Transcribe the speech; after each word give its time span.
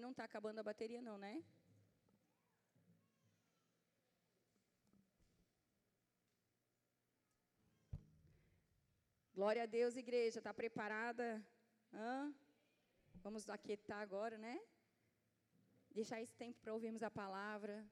não 0.00 0.10
está 0.10 0.24
acabando 0.24 0.58
a 0.58 0.62
bateria, 0.62 1.02
não, 1.02 1.16
né? 1.18 1.42
Glória 9.34 9.64
a 9.64 9.66
Deus, 9.66 9.96
igreja. 9.96 10.38
Está 10.38 10.54
preparada? 10.54 11.44
Hã? 11.92 12.32
Vamos 13.22 13.48
aquietar 13.50 14.00
agora, 14.00 14.38
né? 14.38 14.60
Deixar 15.90 16.20
esse 16.22 16.34
tempo 16.36 16.60
para 16.60 16.72
ouvirmos 16.72 17.02
a 17.02 17.10
palavra. 17.10 17.84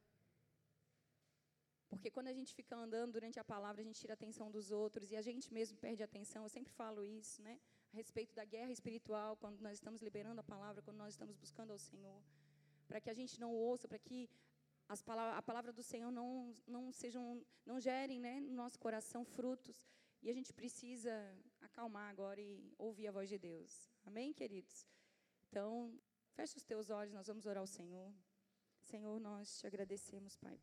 Porque 1.89 2.11
quando 2.11 2.29
a 2.29 2.33
gente 2.33 2.55
fica 2.55 2.77
andando 2.77 3.13
durante 3.13 3.39
a 3.41 3.45
palavra, 3.45 3.83
a 3.83 3.85
gente 3.85 4.01
tira 4.01 4.13
a 4.13 4.19
atenção 4.21 4.51
dos 4.51 4.71
outros 4.71 5.11
e 5.11 5.17
a 5.17 5.23
gente 5.23 5.53
mesmo 5.53 5.77
perde 5.79 6.03
a 6.03 6.07
atenção. 6.07 6.45
Eu 6.45 6.49
sempre 6.49 6.73
falo 6.73 7.05
isso, 7.05 7.43
né? 7.43 7.61
A 7.93 7.97
respeito 7.97 8.35
da 8.35 8.45
guerra 8.45 8.73
espiritual, 8.73 9.37
quando 9.37 9.61
nós 9.61 9.75
estamos 9.75 10.01
liberando 10.01 10.41
a 10.41 10.45
palavra, 10.45 10.83
quando 10.83 10.97
nós 10.97 11.13
estamos 11.15 11.37
buscando 11.37 11.73
ao 11.73 11.79
Senhor. 11.79 12.23
Para 12.89 13.01
que 13.01 13.11
a 13.11 13.15
gente 13.15 13.39
não 13.39 13.53
ouça, 13.55 13.87
para 13.87 13.99
que 13.99 14.31
as 14.89 15.03
palavras, 15.03 15.39
a 15.39 15.43
palavra 15.43 15.73
do 15.73 15.83
Senhor 15.83 16.11
não, 16.11 16.57
não 16.67 16.91
sejam, 16.93 17.45
não 17.67 17.79
gerem 17.79 18.19
né, 18.19 18.41
no 18.41 18.53
nosso 18.53 18.79
coração 18.79 19.25
frutos. 19.25 19.87
E 20.23 20.31
a 20.31 20.33
gente 20.33 20.53
precisa 20.53 21.13
acalmar 21.61 22.09
agora 22.11 22.41
e 22.41 22.73
ouvir 22.79 23.09
a 23.09 23.13
voz 23.13 23.29
de 23.29 23.39
Deus. 23.39 23.91
Amém, 24.05 24.33
queridos? 24.33 24.87
Então, 25.49 25.99
feche 26.33 26.57
os 26.57 26.65
teus 26.65 26.91
olhos, 26.91 27.13
nós 27.13 27.27
vamos 27.27 27.45
orar 27.45 27.61
ao 27.61 27.67
Senhor. 27.67 28.13
Senhor, 28.81 29.21
nós 29.21 29.59
te 29.59 29.67
agradecemos, 29.67 30.37
Pai 30.37 30.59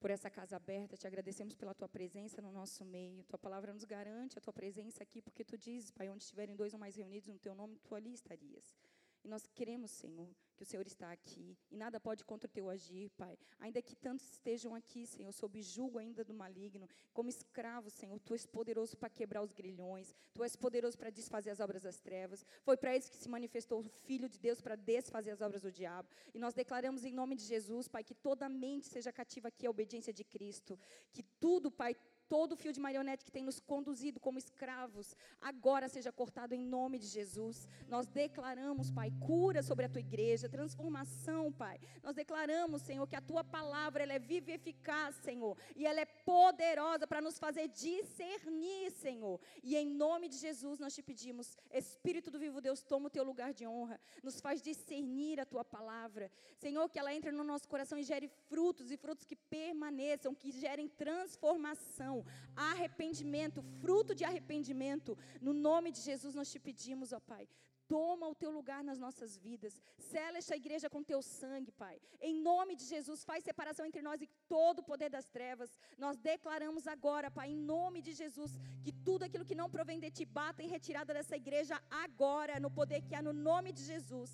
por 0.00 0.10
essa 0.10 0.30
casa 0.30 0.56
aberta, 0.56 0.96
te 0.96 1.06
agradecemos 1.06 1.54
pela 1.54 1.74
tua 1.74 1.88
presença 1.88 2.40
no 2.40 2.50
nosso 2.50 2.84
meio. 2.84 3.22
Tua 3.24 3.38
palavra 3.38 3.72
nos 3.72 3.84
garante 3.84 4.38
a 4.38 4.40
tua 4.40 4.52
presença 4.52 5.02
aqui, 5.02 5.20
porque 5.20 5.44
tu 5.44 5.58
dizes, 5.58 5.90
Pai, 5.90 6.08
onde 6.08 6.24
estiverem 6.24 6.56
dois 6.56 6.72
ou 6.72 6.80
mais 6.80 6.96
reunidos 6.96 7.28
no 7.28 7.38
teu 7.38 7.54
nome, 7.54 7.78
tu 7.80 7.94
ali 7.94 8.12
estarias. 8.14 8.74
E 9.22 9.28
nós 9.28 9.46
queremos, 9.54 9.90
Senhor, 9.90 10.34
que 10.60 10.64
o 10.64 10.66
Senhor 10.66 10.86
está 10.86 11.10
aqui 11.10 11.56
e 11.70 11.76
nada 11.76 11.98
pode 11.98 12.22
contra 12.22 12.46
o 12.46 12.52
teu 12.52 12.68
agir, 12.68 13.08
Pai. 13.16 13.38
Ainda 13.58 13.80
que 13.80 13.96
tantos 13.96 14.30
estejam 14.32 14.74
aqui, 14.74 15.06
Senhor, 15.06 15.32
sob 15.32 15.62
julgo 15.62 15.98
ainda 15.98 16.22
do 16.22 16.34
maligno, 16.34 16.86
como 17.14 17.30
escravos, 17.30 17.94
Senhor, 17.94 18.20
tu 18.20 18.34
és 18.34 18.44
poderoso 18.44 18.94
para 18.94 19.08
quebrar 19.08 19.42
os 19.42 19.52
grilhões, 19.52 20.14
tu 20.34 20.44
és 20.44 20.54
poderoso 20.56 20.98
para 20.98 21.08
desfazer 21.08 21.48
as 21.48 21.60
obras 21.60 21.82
das 21.82 21.98
trevas. 21.98 22.44
Foi 22.62 22.76
para 22.76 22.94
isso 22.94 23.10
que 23.10 23.16
se 23.16 23.26
manifestou 23.26 23.80
o 23.80 23.82
Filho 23.82 24.28
de 24.28 24.38
Deus 24.38 24.60
para 24.60 24.76
desfazer 24.76 25.30
as 25.30 25.40
obras 25.40 25.62
do 25.62 25.72
diabo. 25.72 26.10
E 26.34 26.38
nós 26.38 26.52
declaramos 26.52 27.04
em 27.04 27.12
nome 27.14 27.36
de 27.36 27.44
Jesus, 27.44 27.88
Pai, 27.88 28.04
que 28.04 28.14
toda 28.14 28.46
mente 28.46 28.86
seja 28.86 29.10
cativa 29.10 29.48
aqui 29.48 29.66
à 29.66 29.70
obediência 29.70 30.12
de 30.12 30.24
Cristo, 30.24 30.78
que 31.10 31.22
tudo, 31.22 31.70
Pai, 31.70 31.96
todo 32.30 32.52
o 32.52 32.56
fio 32.56 32.72
de 32.72 32.78
marionete 32.78 33.24
que 33.24 33.32
tem 33.36 33.42
nos 33.42 33.58
conduzido 33.58 34.20
como 34.20 34.38
escravos, 34.38 35.16
agora 35.40 35.88
seja 35.88 36.12
cortado 36.12 36.54
em 36.54 36.64
nome 36.64 36.96
de 36.96 37.08
Jesus. 37.08 37.66
Nós 37.88 38.06
declaramos, 38.06 38.88
Pai, 38.92 39.12
cura 39.28 39.64
sobre 39.64 39.84
a 39.84 39.88
tua 39.88 40.00
igreja, 40.08 40.48
transformação, 40.48 41.50
Pai. 41.50 41.80
Nós 42.04 42.14
declaramos, 42.14 42.82
Senhor, 42.82 43.04
que 43.08 43.16
a 43.16 43.20
tua 43.20 43.42
palavra 43.42 44.04
ela 44.04 44.12
é 44.12 44.20
viva 44.20 44.52
e 44.52 44.54
eficaz, 44.54 45.16
Senhor, 45.16 45.58
e 45.74 45.84
ela 45.84 46.00
é 46.00 46.04
poderosa 46.06 47.04
para 47.04 47.20
nos 47.20 47.36
fazer 47.36 47.66
discernir, 47.66 48.92
Senhor. 48.92 49.40
E 49.60 49.76
em 49.76 49.88
nome 50.04 50.28
de 50.28 50.36
Jesus 50.36 50.78
nós 50.78 50.94
te 50.94 51.02
pedimos, 51.02 51.58
Espírito 51.72 52.30
do 52.30 52.38
vivo 52.38 52.60
Deus, 52.60 52.80
toma 52.80 53.08
o 53.08 53.10
teu 53.10 53.24
lugar 53.24 53.52
de 53.52 53.66
honra, 53.66 54.00
nos 54.22 54.40
faz 54.40 54.62
discernir 54.62 55.40
a 55.40 55.44
tua 55.44 55.64
palavra. 55.64 56.30
Senhor, 56.58 56.88
que 56.88 56.98
ela 56.98 57.12
entre 57.12 57.32
no 57.32 57.42
nosso 57.42 57.68
coração 57.68 57.98
e 57.98 58.04
gere 58.04 58.28
frutos 58.48 58.92
e 58.92 58.96
frutos 58.96 59.24
que 59.24 59.34
permaneçam, 59.34 60.32
que 60.32 60.52
gerem 60.52 60.88
transformação 60.88 62.19
arrependimento, 62.56 63.62
fruto 63.80 64.14
de 64.14 64.24
arrependimento. 64.24 65.16
No 65.40 65.52
nome 65.52 65.90
de 65.90 66.00
Jesus 66.00 66.34
nós 66.34 66.50
te 66.52 66.58
pedimos, 66.58 67.12
ó 67.12 67.20
Pai, 67.20 67.48
toma 67.92 68.26
o 68.32 68.36
teu 68.42 68.50
lugar 68.58 68.82
nas 68.88 68.98
nossas 69.04 69.30
vidas. 69.46 69.74
Sela 70.10 70.38
esta 70.38 70.56
igreja 70.62 70.88
com 70.94 71.08
teu 71.12 71.20
sangue, 71.20 71.72
Pai. 71.82 71.96
Em 72.28 72.34
nome 72.50 72.72
de 72.80 72.84
Jesus, 72.92 73.24
faz 73.30 73.42
separação 73.48 73.84
entre 73.88 74.02
nós 74.08 74.22
e 74.22 74.28
todo 74.54 74.78
o 74.80 74.88
poder 74.90 75.10
das 75.16 75.26
trevas. 75.36 75.70
Nós 76.04 76.16
declaramos 76.30 76.86
agora, 76.94 77.32
Pai, 77.38 77.48
em 77.54 77.60
nome 77.74 78.00
de 78.08 78.12
Jesus, 78.20 78.52
que 78.84 78.92
tudo 79.08 79.24
aquilo 79.24 79.48
que 79.50 79.60
não 79.62 79.68
provém 79.76 79.98
de 80.04 80.10
ti 80.18 80.24
bata 80.24 80.62
em 80.62 80.72
retirada 80.76 81.12
dessa 81.12 81.36
igreja 81.42 81.82
agora, 82.04 82.60
no 82.60 82.70
poder 82.70 83.00
que 83.02 83.16
há 83.16 83.22
no 83.28 83.34
nome 83.50 83.72
de 83.72 83.82
Jesus. 83.92 84.30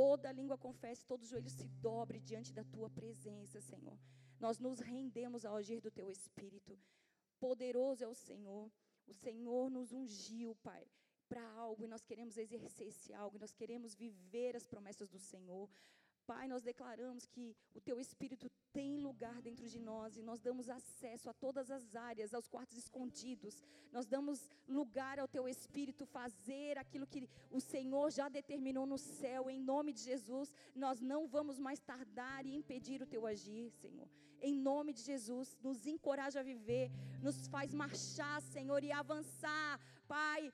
Toda 0.00 0.36
língua 0.40 0.58
confesse, 0.58 1.08
todo 1.12 1.30
joelho 1.30 1.48
se 1.58 1.66
dobre 1.88 2.18
diante 2.30 2.52
da 2.52 2.64
tua 2.74 2.90
presença, 2.90 3.58
Senhor. 3.70 3.96
Nós 4.38 4.58
nos 4.58 4.80
rendemos 4.80 5.44
ao 5.44 5.56
agir 5.56 5.80
do 5.80 5.90
teu 5.90 6.10
Espírito. 6.10 6.78
Poderoso 7.38 8.04
é 8.04 8.08
o 8.08 8.14
Senhor. 8.14 8.70
O 9.06 9.12
Senhor 9.12 9.70
nos 9.70 9.92
ungiu, 9.92 10.54
Pai, 10.56 10.84
para 11.28 11.44
algo 11.54 11.84
e 11.84 11.88
nós 11.88 12.04
queremos 12.04 12.36
exercer 12.36 12.88
esse 12.88 13.12
algo, 13.12 13.36
e 13.36 13.40
nós 13.40 13.52
queremos 13.52 13.94
viver 13.94 14.56
as 14.56 14.66
promessas 14.66 15.08
do 15.08 15.18
Senhor. 15.18 15.68
Pai, 16.26 16.48
nós 16.48 16.62
declaramos 16.62 17.24
que 17.24 17.56
o 17.72 17.80
Teu 17.80 18.00
Espírito 18.00 18.50
tem 18.72 18.98
lugar 18.98 19.40
dentro 19.40 19.66
de 19.72 19.78
nós 19.78 20.16
e 20.16 20.22
nós 20.22 20.40
damos 20.40 20.68
acesso 20.68 21.30
a 21.30 21.32
todas 21.32 21.70
as 21.70 21.94
áreas, 21.94 22.34
aos 22.34 22.48
quartos 22.48 22.76
escondidos. 22.76 23.62
Nós 23.92 24.06
damos 24.06 24.50
lugar 24.68 25.20
ao 25.20 25.28
Teu 25.28 25.48
Espírito 25.48 26.04
fazer 26.04 26.76
aquilo 26.76 27.06
que 27.06 27.28
o 27.50 27.60
Senhor 27.60 28.10
já 28.10 28.28
determinou 28.28 28.84
no 28.84 28.98
céu. 28.98 29.48
Em 29.48 29.60
nome 29.60 29.92
de 29.92 30.00
Jesus, 30.00 30.52
nós 30.74 31.00
não 31.00 31.28
vamos 31.28 31.58
mais 31.58 31.80
tardar 31.80 32.44
e 32.44 32.56
impedir 32.56 33.00
o 33.00 33.06
Teu 33.06 33.24
agir, 33.24 33.70
Senhor. 33.70 34.08
Em 34.40 34.54
nome 34.54 34.92
de 34.92 35.02
Jesus, 35.02 35.56
nos 35.62 35.86
encoraja 35.86 36.40
a 36.40 36.42
viver, 36.42 36.90
nos 37.22 37.46
faz 37.48 37.72
marchar, 37.72 38.40
Senhor, 38.42 38.82
e 38.84 38.92
avançar, 38.92 39.80
Pai, 40.06 40.52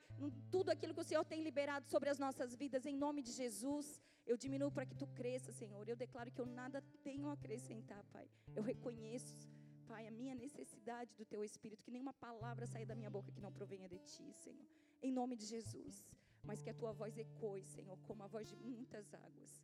tudo 0.49 0.69
aquilo 0.71 0.93
que 0.93 1.01
o 1.01 1.03
Senhor 1.03 1.23
tem 1.23 1.43
liberado 1.43 1.85
sobre 1.87 2.09
as 2.09 2.17
nossas 2.17 2.55
vidas. 2.55 2.85
Em 2.85 2.95
nome 2.95 3.21
de 3.21 3.31
Jesus. 3.31 4.01
Eu 4.25 4.37
diminuo 4.37 4.71
para 4.71 4.85
que 4.85 4.95
tu 4.95 5.05
cresça, 5.07 5.51
Senhor. 5.51 5.87
Eu 5.87 5.95
declaro 5.95 6.31
que 6.31 6.41
eu 6.41 6.45
nada 6.45 6.81
tenho 7.03 7.27
a 7.27 7.33
acrescentar, 7.33 8.03
Pai. 8.05 8.27
Eu 8.55 8.63
reconheço, 8.63 9.49
Pai, 9.87 10.07
a 10.07 10.11
minha 10.11 10.33
necessidade 10.33 11.13
do 11.15 11.25
teu 11.25 11.43
espírito, 11.43 11.83
que 11.83 11.91
nenhuma 11.91 12.13
palavra 12.13 12.65
saia 12.65 12.85
da 12.85 12.95
minha 12.95 13.09
boca 13.09 13.31
que 13.31 13.41
não 13.41 13.51
provenha 13.51 13.87
de 13.87 13.99
ti, 13.99 14.31
Senhor. 14.43 14.65
Em 15.01 15.11
nome 15.11 15.35
de 15.35 15.45
Jesus. 15.45 16.05
Mas 16.43 16.61
que 16.61 16.69
a 16.69 16.73
tua 16.73 16.91
voz 16.91 17.17
ecoe, 17.17 17.63
Senhor, 17.63 17.97
como 18.07 18.23
a 18.23 18.27
voz 18.27 18.47
de 18.47 18.55
muitas 18.55 19.13
águas. 19.13 19.61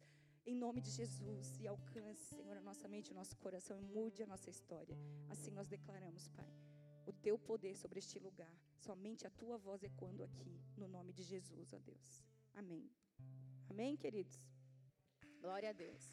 Em 0.51 0.55
nome 0.55 0.81
de 0.81 0.89
Jesus. 0.89 1.47
E 1.61 1.67
alcance, 1.67 2.23
Senhor, 2.35 2.57
a 2.57 2.61
nossa 2.69 2.87
mente, 2.93 3.11
o 3.11 3.17
nosso 3.19 3.35
coração 3.37 3.75
e 3.79 3.83
mude 3.95 4.23
a 4.23 4.29
nossa 4.31 4.49
história. 4.49 4.97
Assim 5.33 5.51
nós 5.51 5.67
declaramos, 5.67 6.27
Pai, 6.29 6.51
o 7.05 7.13
teu 7.25 7.37
poder 7.37 7.75
sobre 7.77 7.99
este 7.99 8.17
lugar. 8.17 8.51
Somente 8.87 9.27
a 9.27 9.29
tua 9.29 9.57
voz 9.59 9.83
ecoando 9.83 10.23
aqui, 10.23 10.51
no 10.75 10.87
nome 10.87 11.13
de 11.13 11.21
Jesus, 11.21 11.71
ó 11.71 11.77
Deus. 11.77 12.23
Amém. 12.55 12.89
Amém, 13.69 13.95
queridos? 13.95 14.39
Glória 15.39 15.69
a 15.69 15.75
Deus. 15.83 16.03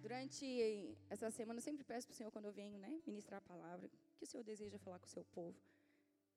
Durante 0.00 0.46
essa 1.10 1.30
semana, 1.30 1.58
eu 1.58 1.62
sempre 1.68 1.84
peço 1.84 2.06
para 2.06 2.14
o 2.14 2.16
Senhor, 2.16 2.30
quando 2.30 2.46
eu 2.46 2.52
venho 2.52 2.78
né, 2.78 3.02
ministrar 3.06 3.38
a 3.44 3.48
palavra, 3.52 3.90
que 4.16 4.24
o 4.24 4.26
Senhor 4.26 4.44
deseja 4.44 4.78
falar 4.78 4.98
com 4.98 5.06
o 5.06 5.10
seu 5.10 5.24
povo. 5.24 5.60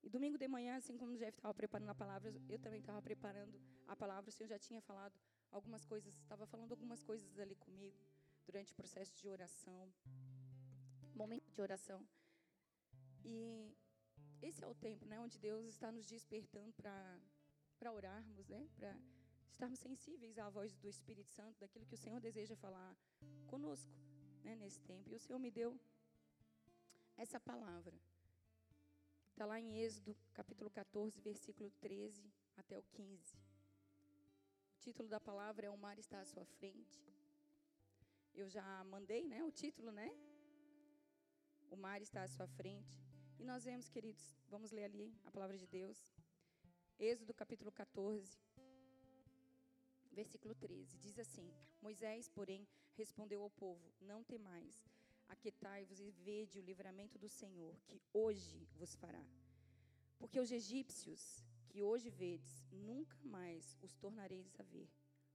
E 0.01 0.09
domingo 0.09 0.37
de 0.37 0.47
manhã, 0.47 0.77
assim 0.77 0.97
como 0.97 1.11
o 1.11 1.17
Jeff 1.17 1.37
estava 1.37 1.53
preparando 1.53 1.89
a 1.89 1.95
palavra, 1.95 2.33
eu 2.47 2.59
também 2.59 2.79
estava 2.79 3.01
preparando 3.01 3.59
a 3.87 3.95
palavra. 3.95 4.29
O 4.29 4.31
Senhor 4.31 4.47
já 4.47 4.57
tinha 4.57 4.81
falado 4.81 5.13
algumas 5.51 5.85
coisas, 5.85 6.13
estava 6.15 6.45
falando 6.45 6.71
algumas 6.71 7.03
coisas 7.03 7.37
ali 7.39 7.55
comigo, 7.55 7.97
durante 8.45 8.71
o 8.71 8.75
processo 8.75 9.13
de 9.15 9.27
oração, 9.27 9.91
momento 11.13 11.51
de 11.51 11.61
oração. 11.61 12.07
E 13.23 13.75
esse 14.41 14.63
é 14.63 14.67
o 14.67 14.73
tempo, 14.73 15.05
né, 15.05 15.19
onde 15.19 15.37
Deus 15.37 15.65
está 15.65 15.91
nos 15.91 16.05
despertando 16.05 16.73
para 16.73 17.19
para 17.77 17.93
orarmos, 17.93 18.49
né, 18.49 18.67
para 18.75 18.93
estarmos 19.49 19.79
sensíveis 19.79 20.37
à 20.37 20.49
voz 20.49 20.75
do 20.75 20.87
Espírito 20.89 21.29
Santo, 21.29 21.57
daquilo 21.59 21.85
que 21.85 21.93
o 21.93 21.97
Senhor 21.97 22.19
deseja 22.19 22.55
falar 22.57 22.93
conosco, 23.47 23.93
né, 24.43 24.53
nesse 24.55 24.81
tempo. 24.81 25.09
E 25.09 25.15
o 25.15 25.19
Senhor 25.19 25.39
me 25.39 25.49
deu 25.49 25.79
essa 27.15 27.39
palavra. 27.39 27.97
Está 29.39 29.45
lá 29.45 29.57
em 29.57 29.79
Êxodo, 29.79 30.13
capítulo 30.33 30.69
14, 30.69 31.21
versículo 31.21 31.71
13 31.79 32.29
até 32.57 32.77
o 32.77 32.83
15. 32.91 33.37
O 34.75 34.79
título 34.81 35.07
da 35.07 35.17
palavra 35.17 35.67
é 35.67 35.69
O 35.69 35.77
Mar 35.77 35.97
está 35.97 36.19
à 36.19 36.25
sua 36.25 36.43
frente. 36.43 37.01
Eu 38.33 38.49
já 38.49 38.83
mandei, 38.83 39.25
né, 39.25 39.41
o 39.41 39.49
título, 39.49 39.93
né? 39.93 40.11
O 41.71 41.77
mar 41.77 42.01
está 42.01 42.23
à 42.23 42.27
sua 42.27 42.47
frente. 42.47 43.01
E 43.39 43.45
nós 43.45 43.63
vemos, 43.63 43.87
queridos, 43.87 44.35
vamos 44.49 44.71
ler 44.71 44.83
ali 44.83 45.17
a 45.23 45.31
palavra 45.31 45.57
de 45.57 45.67
Deus. 45.67 46.13
Êxodo 46.99 47.33
capítulo 47.33 47.71
14, 47.71 48.37
versículo 50.11 50.53
13. 50.53 50.97
Diz 50.97 51.17
assim: 51.17 51.49
Moisés, 51.81 52.27
porém, 52.27 52.67
respondeu 52.97 53.41
ao 53.41 53.49
povo: 53.51 53.89
Não 54.01 54.21
temais, 54.21 54.83
aquetai-vos 55.29 55.99
e 55.99 56.11
vede 56.11 56.59
o 56.59 56.61
livramento 56.69 57.17
do 57.17 57.29
Senhor, 57.29 57.75
que 57.87 58.01
hoje 58.13 58.67
vos 58.75 58.95
fará. 58.95 59.25
Porque 60.17 60.39
os 60.39 60.51
egípcios 60.51 61.43
que 61.69 61.81
hoje 61.83 62.09
vedes, 62.09 62.65
nunca 62.71 63.17
mais 63.23 63.77
os 63.81 63.95
tornareis 63.95 64.51
a 64.59 64.63
ver. 64.63 64.89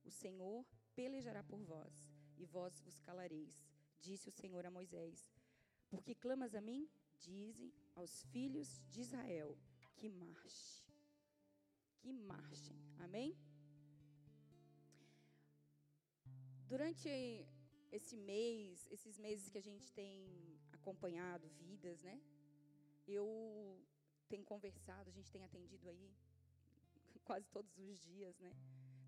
O 0.05 0.11
Senhor 0.11 0.67
pelejará 0.95 1.43
por 1.43 1.61
vós, 1.61 1.95
e 2.37 2.45
vós 2.45 2.81
vos 2.81 2.99
calareis, 3.01 3.65
disse 4.01 4.29
o 4.29 4.33
Senhor 4.33 4.67
a 4.67 4.71
Moisés. 4.71 5.33
Porque 5.89 6.15
clamas 6.15 6.55
a 6.55 6.61
mim? 6.61 6.89
Dizem 7.21 7.73
aos 7.95 8.25
filhos 8.25 8.83
de 8.91 9.01
Israel 9.01 9.57
que 9.97 10.09
marche. 10.09 10.85
que 12.01 12.13
marchem. 12.13 12.77
Amém? 12.99 13.35
Durante 16.67 17.47
esse 17.97 18.17
mês, 18.17 18.89
esses 18.91 19.19
meses 19.19 19.49
que 19.49 19.59
a 19.59 19.67
gente 19.69 19.91
tem 19.93 20.13
acompanhado 20.73 21.49
vidas, 21.61 22.03
né? 22.03 22.21
Eu 23.07 23.27
tenho 24.29 24.45
conversado, 24.45 25.09
a 25.09 25.13
gente 25.13 25.31
tem 25.31 25.45
atendido 25.45 25.89
aí 25.89 26.13
quase 27.25 27.47
todos 27.51 27.79
os 27.79 27.99
dias, 28.01 28.39
né? 28.41 28.53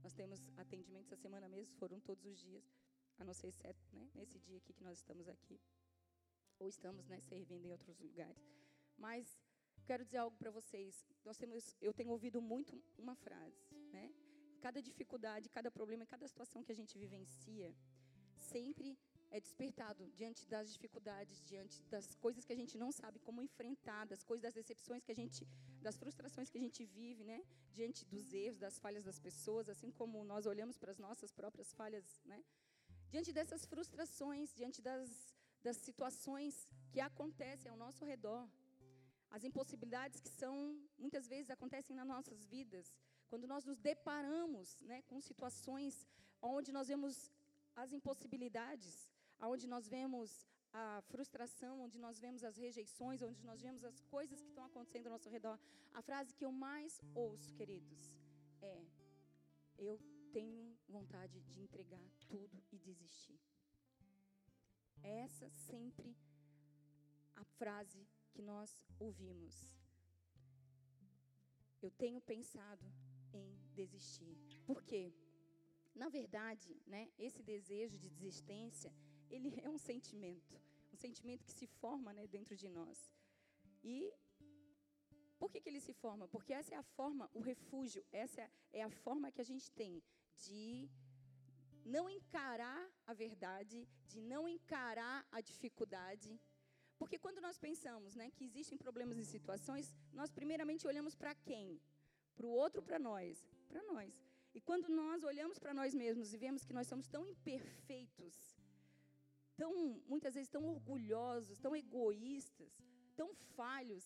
Nós 0.05 0.13
temos 0.13 0.41
atendimentos 0.57 1.11
essa 1.11 1.21
semana 1.21 1.49
mesmo, 1.49 1.75
foram 1.77 1.99
todos 1.99 2.25
os 2.27 2.39
dias, 2.39 2.65
a 3.19 3.25
não 3.25 3.35
ser 3.35 3.49
exceto, 3.49 3.85
né, 3.93 4.09
nesse 4.15 4.39
dia 4.39 4.59
aqui 4.59 4.73
que 4.73 4.85
nós 4.85 4.99
estamos 4.99 5.27
aqui 5.29 5.59
ou 6.59 6.69
estamos, 6.69 7.09
né, 7.09 7.19
servindo 7.21 7.65
em 7.67 7.73
outros 7.73 7.99
lugares. 7.99 8.47
Mas 8.97 9.41
quero 9.85 10.05
dizer 10.05 10.19
algo 10.19 10.37
para 10.37 10.51
vocês. 10.51 11.05
Nós 11.25 11.37
temos, 11.37 11.75
eu 11.81 11.93
tenho 11.93 12.11
ouvido 12.11 12.41
muito 12.41 12.81
uma 12.97 13.17
frase, 13.17 13.67
né? 13.91 14.15
Cada 14.61 14.81
dificuldade, 14.81 15.49
cada 15.49 15.71
problema, 15.71 16.07
cada 16.07 16.27
situação 16.27 16.63
que 16.63 16.73
a 16.73 16.75
gente 16.75 16.97
vivencia, 16.97 17.75
sempre 18.41 18.99
é 19.31 19.41
despertado 19.41 20.03
diante 20.19 20.47
das 20.47 20.73
dificuldades, 20.73 21.43
diante 21.45 21.83
das 21.95 22.15
coisas 22.25 22.45
que 22.45 22.53
a 22.53 22.57
gente 22.61 22.77
não 22.79 22.91
sabe 22.93 23.19
como 23.19 23.43
enfrentar, 23.43 24.07
das 24.07 24.23
coisas, 24.23 24.43
das 24.43 24.55
decepções 24.55 25.05
que 25.05 25.13
a 25.13 25.15
gente, 25.15 25.47
das 25.87 25.97
frustrações 25.97 26.49
que 26.51 26.59
a 26.59 26.65
gente 26.67 26.85
vive, 26.85 27.25
né? 27.25 27.41
Diante 27.73 28.05
dos 28.07 28.33
erros, 28.33 28.59
das 28.59 28.79
falhas 28.79 29.05
das 29.05 29.19
pessoas, 29.19 29.69
assim 29.69 29.91
como 29.91 30.25
nós 30.25 30.47
olhamos 30.47 30.79
para 30.79 30.91
as 30.91 30.99
nossas 30.99 31.33
próprias 31.33 31.73
falhas, 31.73 32.07
né? 32.25 32.43
Diante 33.11 33.33
dessas 33.33 33.65
frustrações, 33.65 34.55
diante 34.55 34.81
das, 34.81 35.11
das 35.63 35.77
situações 35.77 36.69
que 36.91 37.01
acontecem 37.01 37.71
ao 37.71 37.77
nosso 37.77 38.05
redor, 38.05 38.49
as 39.31 39.45
impossibilidades 39.45 40.21
que 40.21 40.31
são 40.31 40.55
muitas 40.99 41.27
vezes 41.29 41.51
acontecem 41.51 41.95
nas 41.95 42.07
nossas 42.07 42.45
vidas, 42.47 42.95
quando 43.29 43.47
nós 43.47 43.65
nos 43.65 43.79
deparamos, 43.79 44.79
né, 44.81 45.03
com 45.03 45.21
situações 45.21 46.07
onde 46.41 46.71
nós 46.73 46.89
vemos 46.89 47.31
as 47.83 47.93
impossibilidades, 47.93 48.95
onde 49.53 49.67
nós 49.67 49.87
vemos 49.87 50.31
a 50.73 51.01
frustração, 51.11 51.81
onde 51.81 51.99
nós 51.99 52.19
vemos 52.19 52.43
as 52.43 52.57
rejeições, 52.57 53.23
onde 53.23 53.43
nós 53.45 53.61
vemos 53.61 53.85
as 53.85 54.01
coisas 54.15 54.41
que 54.43 54.49
estão 54.49 54.65
acontecendo 54.65 55.07
ao 55.07 55.13
nosso 55.13 55.29
redor. 55.29 55.59
A 55.93 56.03
frase 56.03 56.35
que 56.35 56.45
eu 56.45 56.53
mais 56.53 57.01
ouço, 57.15 57.55
queridos, 57.55 58.19
é: 58.61 58.85
Eu 59.79 59.99
tenho 60.33 60.77
vontade 60.89 61.41
de 61.53 61.61
entregar 61.61 62.07
tudo 62.29 62.63
e 62.73 62.79
desistir. 62.79 63.41
Essa 65.03 65.49
sempre 65.51 66.17
a 67.37 67.45
frase 67.45 68.07
que 68.33 68.43
nós 68.43 68.87
ouvimos. 68.99 69.55
Eu 71.81 71.91
tenho 71.91 72.21
pensado 72.21 72.85
em 73.33 73.49
desistir. 73.75 74.37
Por 74.65 74.83
quê? 74.83 75.15
Na 76.03 76.09
verdade, 76.09 76.69
né, 76.87 77.03
esse 77.19 77.43
desejo 77.43 77.97
de 77.99 78.09
desistência, 78.11 78.93
ele 79.31 79.51
é 79.65 79.69
um 79.69 79.79
sentimento, 79.79 80.55
um 80.93 80.97
sentimento 80.97 81.45
que 81.45 81.53
se 81.53 81.67
forma 81.67 82.13
né, 82.13 82.27
dentro 82.27 82.55
de 82.55 82.69
nós. 82.69 82.99
E 83.83 84.13
por 85.39 85.51
que, 85.51 85.61
que 85.61 85.69
ele 85.69 85.81
se 85.81 85.93
forma? 85.93 86.29
Porque 86.29 86.53
essa 86.53 86.75
é 86.75 86.79
a 86.79 86.83
forma, 86.83 87.31
o 87.33 87.41
refúgio, 87.41 88.05
essa 88.13 88.43
é 88.73 88.83
a 88.83 88.91
forma 88.91 89.31
que 89.31 89.41
a 89.41 89.49
gente 89.51 89.71
tem 89.71 90.03
de 90.45 90.89
não 91.85 92.11
encarar 92.11 92.83
a 93.07 93.15
verdade, 93.15 93.89
de 94.07 94.21
não 94.21 94.49
encarar 94.49 95.27
a 95.31 95.41
dificuldade, 95.41 96.41
porque 96.99 97.19
quando 97.19 97.41
nós 97.41 97.59
pensamos 97.59 98.15
né, 98.15 98.31
que 98.31 98.45
existem 98.45 98.79
problemas 98.79 99.19
e 99.19 99.25
situações, 99.25 99.95
nós 100.13 100.31
primeiramente 100.31 100.87
olhamos 100.87 101.15
para 101.15 101.35
quem? 101.35 101.81
Para 102.35 102.47
o 102.47 102.51
outro, 102.51 102.83
para 102.83 102.99
nós? 102.99 103.49
Para 103.69 103.83
nós. 103.85 104.26
E 104.57 104.61
quando 104.69 104.89
nós 104.89 105.23
olhamos 105.31 105.59
para 105.59 105.75
nós 105.79 105.93
mesmos 106.03 106.33
e 106.33 106.39
vemos 106.39 106.65
que 106.65 106.73
nós 106.73 106.87
somos 106.87 107.07
tão 107.15 107.23
imperfeitos, 107.33 108.35
tão, 109.55 109.73
muitas 110.13 110.33
vezes 110.37 110.49
tão 110.49 110.65
orgulhosos, 110.75 111.59
tão 111.59 111.77
egoístas, 111.77 112.73
tão 113.15 113.29
falhos, 113.59 114.05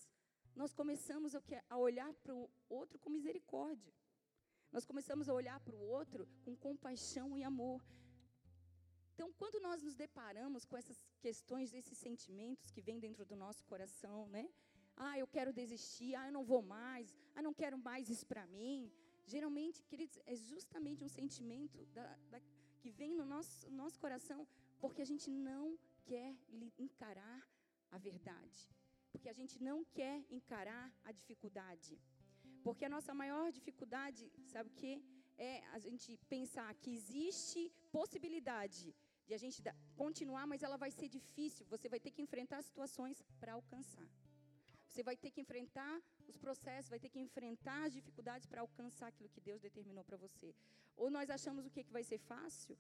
nós 0.57 0.73
começamos 0.81 1.37
a 1.37 1.79
olhar 1.79 2.13
para 2.15 2.35
o 2.35 2.51
outro 2.69 2.99
com 2.99 3.11
misericórdia. 3.19 3.95
Nós 4.73 4.85
começamos 4.85 5.29
a 5.29 5.35
olhar 5.41 5.61
para 5.61 5.77
o 5.77 5.85
outro 5.99 6.29
com 6.45 6.57
compaixão 6.57 7.29
e 7.39 7.45
amor. 7.45 7.81
Então, 9.15 9.33
quando 9.41 9.61
nós 9.61 9.85
nos 9.85 9.95
deparamos 9.95 10.65
com 10.65 10.77
essas 10.77 10.99
questões, 11.21 11.73
esses 11.73 11.97
sentimentos 11.97 12.73
que 12.73 12.81
vêm 12.81 12.99
dentro 12.99 13.25
do 13.25 13.37
nosso 13.37 13.65
coração, 13.67 14.27
né? 14.29 14.51
Ah, 14.97 15.17
eu 15.17 15.29
quero 15.29 15.53
desistir, 15.53 16.17
ah, 16.17 16.27
eu 16.27 16.33
não 16.33 16.45
vou 16.45 16.61
mais, 16.61 17.17
ah, 17.37 17.43
não 17.43 17.55
quero 17.55 17.79
mais 17.79 18.11
isso 18.11 18.27
para 18.27 18.45
mim. 18.49 18.93
Geralmente, 19.35 19.79
queridos, 19.91 20.17
é 20.33 20.35
justamente 20.53 21.05
um 21.07 21.13
sentimento 21.21 21.79
da, 21.97 22.07
da, 22.31 22.39
que 22.81 22.91
vem 23.01 23.13
no 23.21 23.27
nosso, 23.33 23.71
nosso 23.81 23.99
coração 24.05 24.41
porque 24.83 25.03
a 25.03 25.09
gente 25.13 25.29
não 25.49 25.65
quer 26.11 26.31
encarar 26.87 27.41
a 27.97 27.99
verdade. 27.99 28.63
Porque 29.13 29.29
a 29.33 29.37
gente 29.41 29.57
não 29.69 29.79
quer 29.99 30.17
encarar 30.39 30.85
a 31.09 31.13
dificuldade. 31.19 31.93
Porque 32.67 32.85
a 32.85 32.93
nossa 32.97 33.13
maior 33.23 33.47
dificuldade, 33.59 34.23
sabe 34.53 34.69
o 34.71 34.77
que? 34.81 34.93
É 35.51 35.53
a 35.77 35.79
gente 35.87 36.09
pensar 36.35 36.69
que 36.81 36.91
existe 36.99 37.61
possibilidade 37.99 38.95
de 39.27 39.35
a 39.39 39.41
gente 39.43 39.63
continuar, 40.03 40.45
mas 40.53 40.63
ela 40.67 40.79
vai 40.85 40.91
ser 40.99 41.09
difícil. 41.19 41.67
Você 41.75 41.89
vai 41.89 42.01
ter 42.05 42.11
que 42.15 42.23
enfrentar 42.27 42.63
situações 42.71 43.23
para 43.41 43.53
alcançar. 43.59 44.09
Você 44.89 45.03
vai 45.09 45.17
ter 45.23 45.31
que 45.31 45.41
enfrentar 45.45 45.93
os 46.31 46.39
processos, 46.45 46.93
vai 46.95 47.01
ter 47.05 47.11
que 47.15 47.21
enfrentar 47.27 47.81
as 47.87 47.93
dificuldades 47.99 48.47
para 48.51 48.61
alcançar 48.67 49.09
aquilo 49.09 49.29
que 49.35 49.41
Deus 49.49 49.61
determinou 49.61 50.05
para 50.05 50.17
você. 50.25 50.55
Ou 50.97 51.11
nós 51.17 51.29
achamos 51.37 51.67
o 51.67 51.71
que, 51.75 51.85
que 51.85 51.93
vai 51.99 52.05
ser 52.11 52.19
fácil? 52.19 52.77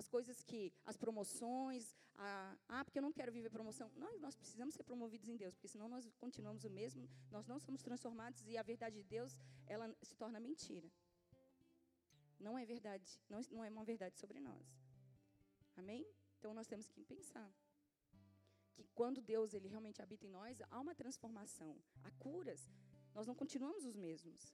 As 0.00 0.06
coisas 0.14 0.42
que, 0.42 0.72
as 0.90 0.96
promoções, 0.96 1.84
a, 2.16 2.56
ah, 2.68 2.84
porque 2.84 2.98
eu 2.98 3.02
não 3.02 3.12
quero 3.12 3.32
viver 3.32 3.50
promoção. 3.50 3.90
Nós, 3.96 4.20
nós 4.20 4.34
precisamos 4.36 4.74
ser 4.74 4.84
promovidos 4.84 5.28
em 5.28 5.36
Deus, 5.36 5.54
porque 5.54 5.68
senão 5.68 5.88
nós 5.88 6.08
continuamos 6.24 6.64
o 6.64 6.70
mesmo, 6.70 7.08
nós 7.30 7.46
não 7.46 7.58
somos 7.58 7.82
transformados 7.82 8.40
e 8.46 8.56
a 8.56 8.62
verdade 8.62 8.96
de 9.02 9.04
Deus, 9.16 9.36
ela 9.66 9.86
se 10.02 10.14
torna 10.14 10.38
mentira. 10.38 10.88
Não 12.38 12.58
é 12.58 12.64
verdade, 12.64 13.08
não, 13.28 13.40
não 13.50 13.64
é 13.64 13.70
uma 13.70 13.84
verdade 13.84 14.18
sobre 14.18 14.38
nós. 14.40 14.66
Amém? 15.76 16.06
Então 16.38 16.52
nós 16.54 16.66
temos 16.66 16.88
que 16.88 17.02
pensar 17.04 17.50
que 18.74 18.84
quando 18.94 19.20
Deus 19.20 19.52
ele 19.52 19.68
realmente 19.68 20.00
habita 20.00 20.26
em 20.26 20.30
nós, 20.30 20.60
há 20.70 20.80
uma 20.80 20.94
transformação, 20.94 21.76
há 22.04 22.10
curas. 22.12 22.70
Nós 23.20 23.26
não 23.26 23.34
continuamos 23.34 23.84
os 23.84 23.94
mesmos. 23.94 24.50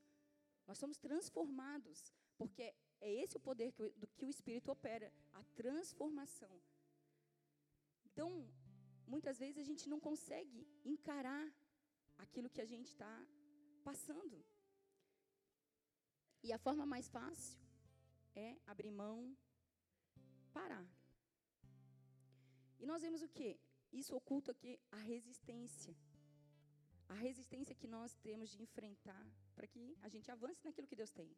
Nós 0.67 0.77
somos 0.77 0.99
transformados, 0.99 2.13
porque 2.37 2.75
é 3.01 3.13
esse 3.23 3.37
o 3.37 3.41
poder 3.49 3.71
que, 3.71 3.91
do 3.91 4.09
que 4.09 4.25
o 4.25 4.29
Espírito 4.29 4.73
opera, 4.73 5.09
a 5.33 5.45
transformação. 5.55 6.61
Então, 8.07 8.29
muitas 9.07 9.39
vezes 9.39 9.59
a 9.59 9.63
gente 9.63 9.89
não 9.89 10.01
consegue 10.01 10.67
encarar 10.85 11.47
aquilo 12.19 12.51
que 12.51 12.61
a 12.61 12.65
gente 12.65 12.89
está 12.89 13.15
passando. 13.85 14.45
E 16.43 16.53
a 16.53 16.59
forma 16.59 16.85
mais 16.85 17.09
fácil 17.09 17.57
é 18.35 18.57
abrir 18.67 18.91
mão, 18.91 19.33
parar. 20.53 20.89
E 22.81 22.85
nós 22.85 23.01
vemos 23.01 23.23
o 23.23 23.29
quê? 23.29 23.61
Isso 23.93 24.17
oculta 24.17 24.51
aqui 24.51 24.77
a 24.91 24.97
resistência. 24.97 25.97
A 27.09 27.15
resistência 27.15 27.75
que 27.75 27.89
nós 27.97 28.15
temos 28.27 28.51
de 28.51 28.63
enfrentar 28.63 29.25
para 29.55 29.67
que 29.67 29.97
a 30.03 30.09
gente 30.09 30.31
avance 30.31 30.65
naquilo 30.65 30.89
que 30.91 30.97
Deus 30.97 31.11
tem. 31.11 31.31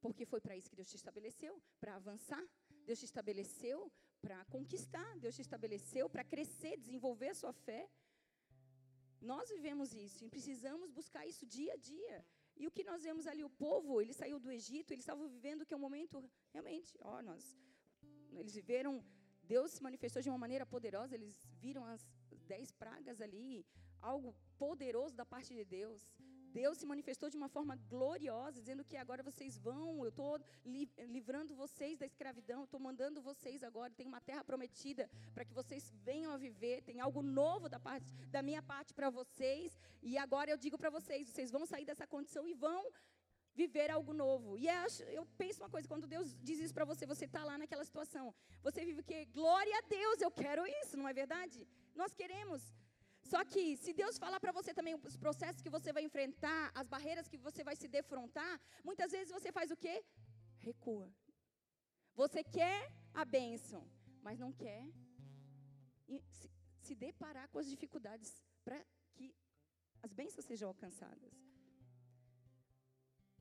Porque 0.00 0.24
foi 0.26 0.40
para 0.40 0.56
isso 0.56 0.70
que 0.70 0.76
Deus 0.80 0.90
te 0.90 0.96
estabeleceu, 0.96 1.52
para 1.80 1.94
avançar. 1.96 2.44
Deus 2.86 2.98
te 2.98 3.04
estabeleceu 3.04 3.90
para 4.20 4.44
conquistar. 4.46 5.10
Deus 5.18 5.36
te 5.36 5.42
estabeleceu 5.42 6.10
para 6.10 6.24
crescer, 6.24 6.76
desenvolver 6.76 7.30
a 7.30 7.34
sua 7.34 7.52
fé. 7.52 7.88
Nós 9.20 9.48
vivemos 9.50 9.94
isso 9.94 10.24
e 10.24 10.28
precisamos 10.28 10.90
buscar 10.90 11.24
isso 11.26 11.46
dia 11.46 11.74
a 11.74 11.76
dia. 11.76 12.26
E 12.56 12.66
o 12.66 12.72
que 12.72 12.84
nós 12.90 13.02
vemos 13.08 13.26
ali, 13.26 13.44
o 13.44 13.50
povo, 13.66 14.00
ele 14.00 14.12
saiu 14.12 14.38
do 14.40 14.50
Egito, 14.50 14.92
eles 14.92 15.04
estavam 15.04 15.28
vivendo 15.28 15.64
que 15.64 15.72
é 15.72 15.76
um 15.76 15.86
momento, 15.88 16.14
realmente, 16.52 16.98
ó, 17.00 17.22
nós, 17.22 17.56
eles 18.40 18.54
viveram 18.54 18.92
Deus 19.42 19.72
se 19.72 19.82
manifestou 19.82 20.22
de 20.22 20.30
uma 20.30 20.38
maneira 20.38 20.64
poderosa, 20.64 21.14
eles 21.14 21.34
viram 21.60 21.84
as 21.84 22.02
dez 22.46 22.70
pragas 22.70 23.20
ali, 23.20 23.66
algo 24.02 24.34
poderoso 24.58 25.14
da 25.16 25.24
parte 25.24 25.54
de 25.54 25.64
Deus. 25.64 26.00
Deus 26.52 26.76
se 26.78 26.86
manifestou 26.92 27.28
de 27.30 27.36
uma 27.40 27.48
forma 27.48 27.74
gloriosa, 27.92 28.60
dizendo 28.60 28.84
que 28.84 28.96
agora 28.96 29.22
vocês 29.22 29.56
vão, 29.66 30.04
eu 30.04 30.10
estou 30.10 30.38
livrando 31.16 31.54
vocês 31.54 31.98
da 31.98 32.06
escravidão, 32.12 32.64
estou 32.64 32.80
mandando 32.88 33.22
vocês 33.22 33.62
agora, 33.62 33.98
tem 34.00 34.06
uma 34.06 34.20
terra 34.20 34.44
prometida 34.44 35.08
para 35.34 35.46
que 35.46 35.54
vocês 35.60 35.90
venham 36.08 36.30
a 36.30 36.36
viver, 36.36 36.82
tem 36.82 37.00
algo 37.00 37.22
novo 37.22 37.70
da, 37.74 37.80
parte, 37.80 38.12
da 38.36 38.42
minha 38.42 38.62
parte 38.62 38.92
para 38.92 39.08
vocês, 39.08 39.78
e 40.02 40.18
agora 40.18 40.50
eu 40.50 40.58
digo 40.58 40.76
para 40.76 40.90
vocês: 40.90 41.28
vocês 41.30 41.50
vão 41.50 41.64
sair 41.64 41.86
dessa 41.86 42.06
condição 42.06 42.46
e 42.46 42.52
vão 42.52 42.82
viver 43.54 43.90
algo 43.90 44.12
novo. 44.12 44.58
E 44.58 44.68
acho, 44.68 45.02
eu 45.04 45.24
penso 45.38 45.62
uma 45.62 45.70
coisa, 45.70 45.88
quando 45.88 46.06
Deus 46.06 46.36
diz 46.42 46.58
isso 46.58 46.74
para 46.74 46.84
você, 46.84 47.06
você 47.06 47.24
está 47.24 47.42
lá 47.44 47.56
naquela 47.56 47.84
situação. 47.84 48.34
Você 48.62 48.84
vive 48.84 49.00
o 49.00 49.04
quê? 49.04 49.26
Glória 49.26 49.74
a 49.78 49.82
Deus, 49.88 50.20
eu 50.20 50.30
quero 50.30 50.66
isso, 50.82 50.96
não 50.96 51.08
é 51.08 51.14
verdade? 51.14 51.66
Nós 51.94 52.12
queremos. 52.12 52.62
Só 53.32 53.40
que 53.52 53.62
se 53.82 53.92
Deus 54.00 54.18
falar 54.22 54.38
para 54.44 54.56
você 54.56 54.70
também 54.78 54.94
os 55.10 55.16
processos 55.24 55.62
que 55.64 55.74
você 55.76 55.90
vai 55.96 56.02
enfrentar, 56.08 56.62
as 56.80 56.88
barreiras 56.94 57.28
que 57.32 57.38
você 57.46 57.62
vai 57.68 57.76
se 57.82 57.88
defrontar, 57.96 58.54
muitas 58.88 59.10
vezes 59.14 59.30
você 59.36 59.50
faz 59.58 59.70
o 59.74 59.78
quê? 59.84 59.94
Recua. 60.68 61.08
Você 62.22 62.40
quer 62.56 62.80
a 63.22 63.24
bênção, 63.24 63.82
mas 64.26 64.38
não 64.44 64.52
quer 64.64 64.82
se, 66.86 66.94
deparar 67.06 67.46
com 67.52 67.58
as 67.62 67.68
dificuldades 67.74 68.30
para 68.66 68.78
que 69.14 69.28
as 70.02 70.12
bênçãos 70.12 70.48
sejam 70.50 70.68
alcançadas. 70.72 71.32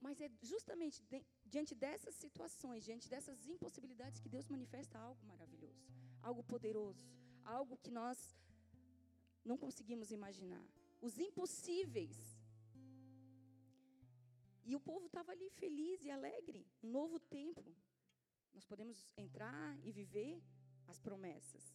Mas 0.05 0.21
é 0.25 0.29
justamente 0.51 1.03
diante 1.53 1.75
dessas 1.83 2.15
situações, 2.24 2.86
diante 2.89 3.10
dessas 3.13 3.45
impossibilidades, 3.55 4.21
que 4.21 4.33
Deus 4.36 4.48
manifesta 4.55 4.98
algo 5.07 5.21
maravilhoso, 5.33 5.83
algo 6.29 6.43
poderoso, 6.53 7.03
algo 7.43 7.75
que 7.83 7.91
nós 7.91 8.17
não 9.43 9.57
conseguimos 9.57 10.12
imaginar. 10.12 10.65
Os 11.01 11.17
impossíveis. 11.17 12.17
E 14.63 14.75
o 14.75 14.79
povo 14.79 15.07
estava 15.07 15.31
ali 15.31 15.50
feliz 15.50 16.03
e 16.05 16.12
alegre, 16.12 16.65
um 16.83 16.89
novo 16.89 17.19
tempo. 17.19 17.75
Nós 18.53 18.65
podemos 18.65 19.05
entrar 19.17 19.79
e 19.83 19.91
viver 19.91 20.41
as 20.88 21.00
promessas. 21.00 21.74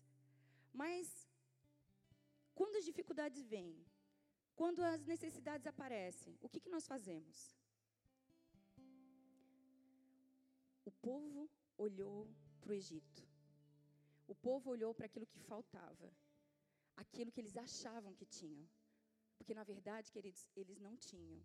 Mas, 0.73 1.29
quando 2.55 2.77
as 2.77 2.85
dificuldades 2.85 3.45
vêm, 3.47 3.85
quando 4.55 4.83
as 4.83 5.05
necessidades 5.05 5.67
aparecem, 5.67 6.39
o 6.41 6.49
que, 6.49 6.61
que 6.61 6.69
nós 6.69 6.87
fazemos? 6.87 7.57
O 10.85 10.91
povo 10.91 11.51
olhou 11.77 12.29
para 12.61 12.71
o 12.71 12.75
Egito. 12.75 13.27
O 14.27 14.35
povo 14.35 14.71
olhou 14.71 14.95
para 14.95 15.07
aquilo 15.07 15.27
que 15.27 15.39
faltava, 15.41 16.13
aquilo 16.97 17.33
que 17.33 17.41
eles 17.41 17.57
achavam 17.57 18.15
que 18.15 18.27
tinham. 18.27 18.69
Porque, 19.37 19.55
na 19.55 19.65
verdade, 19.65 20.11
queridos, 20.11 20.49
eles 20.57 20.79
não 20.79 20.97
tinham. 20.97 21.41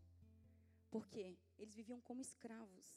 Porque 0.89 1.37
eles 1.57 1.75
viviam 1.75 2.01
como 2.01 2.21
escravos. 2.21 2.87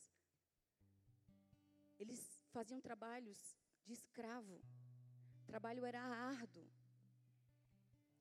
Eles 1.98 2.40
faziam 2.50 2.80
trabalhos 2.80 3.56
de 3.84 3.92
escravo. 3.92 4.60
O 5.42 5.46
trabalho 5.46 5.84
era 5.84 6.00
árduo. 6.00 6.66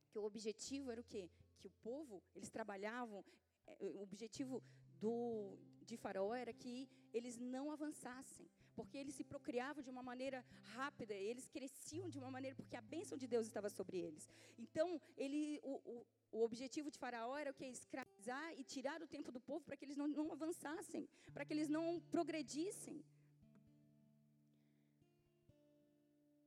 Que 0.09 0.19
o 0.19 0.23
objetivo 0.23 0.91
era 0.91 1.01
o 1.01 1.03
quê? 1.03 1.29
Que 1.59 1.67
o 1.67 1.71
povo, 1.81 2.21
eles 2.35 2.49
trabalhavam, 2.49 3.23
é, 3.65 3.77
o 3.79 4.01
objetivo 4.01 4.61
do, 4.99 5.57
de 5.81 5.97
Faraó 5.97 6.33
era 6.33 6.53
que 6.53 6.89
eles 7.13 7.37
não 7.37 7.71
avançassem, 7.71 8.49
porque 8.75 8.97
eles 8.97 9.15
se 9.15 9.23
procriavam 9.23 9.83
de 9.83 9.89
uma 9.89 10.03
maneira 10.03 10.43
rápida, 10.75 11.13
eles 11.13 11.47
cresciam 11.47 12.09
de 12.09 12.19
uma 12.19 12.31
maneira, 12.35 12.55
porque 12.55 12.75
a 12.75 12.81
bênção 12.81 13.17
de 13.17 13.27
Deus 13.27 13.47
estava 13.47 13.69
sobre 13.69 13.97
eles. 13.97 14.29
Então, 14.57 15.01
ele, 15.17 15.59
o, 15.63 15.73
o, 15.93 16.05
o 16.31 16.43
objetivo 16.43 16.89
de 16.91 16.97
Faraó 16.97 17.37
era 17.37 17.51
o 17.51 17.53
que? 17.53 17.65
Escravizar 17.65 18.53
e 18.59 18.63
tirar 18.63 19.01
o 19.01 19.07
tempo 19.07 19.31
do 19.31 19.39
povo 19.39 19.63
para 19.65 19.77
que 19.77 19.85
eles 19.85 19.97
não, 19.97 20.07
não 20.07 20.31
avançassem, 20.31 21.07
para 21.33 21.45
que 21.45 21.53
eles 21.53 21.69
não 21.69 22.01
progredissem. 22.11 23.03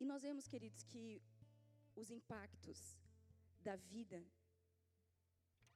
E 0.01 0.05
nós 0.05 0.23
vemos, 0.23 0.47
queridos, 0.47 0.83
que 0.85 1.23
os 1.95 2.11
impactos 2.11 2.99
da 3.61 3.77
vida 3.77 4.23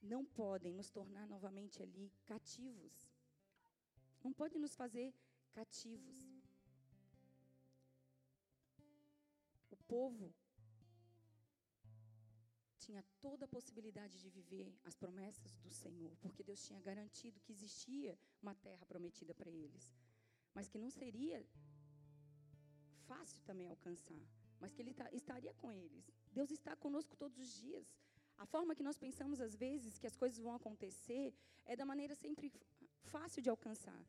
não 0.02 0.24
podem 0.24 0.72
nos 0.74 0.90
tornar 0.90 1.26
novamente 1.26 1.82
ali 1.82 2.12
cativos. 2.26 3.10
Não 4.22 4.32
pode 4.32 4.58
nos 4.58 4.74
fazer 4.74 5.14
cativos. 5.52 6.29
Povo 9.92 10.26
tinha 12.84 13.02
toda 13.24 13.44
a 13.44 13.52
possibilidade 13.56 14.14
de 14.22 14.28
viver 14.38 14.68
as 14.88 14.94
promessas 15.02 15.52
do 15.64 15.70
Senhor, 15.82 16.12
porque 16.22 16.46
Deus 16.48 16.64
tinha 16.66 16.80
garantido 16.88 17.40
que 17.44 17.52
existia 17.56 18.12
uma 18.42 18.54
terra 18.66 18.84
prometida 18.92 19.32
para 19.40 19.50
eles, 19.64 19.84
mas 20.54 20.68
que 20.68 20.78
não 20.84 20.90
seria 21.00 21.38
fácil 23.08 23.40
também 23.48 23.68
alcançar, 23.68 24.24
mas 24.60 24.72
que 24.72 24.80
Ele 24.82 24.94
estaria 25.20 25.54
com 25.60 25.70
eles. 25.84 26.04
Deus 26.38 26.50
está 26.58 26.74
conosco 26.84 27.16
todos 27.22 27.38
os 27.44 27.52
dias. 27.64 27.86
A 28.44 28.46
forma 28.46 28.76
que 28.78 28.86
nós 28.88 28.98
pensamos, 29.04 29.38
às 29.46 29.54
vezes, 29.64 29.98
que 29.98 30.06
as 30.10 30.16
coisas 30.22 30.38
vão 30.46 30.54
acontecer, 30.60 31.26
é 31.64 31.76
da 31.80 31.86
maneira 31.92 32.14
sempre 32.14 32.46
fácil 33.14 33.42
de 33.42 33.50
alcançar. 33.50 34.02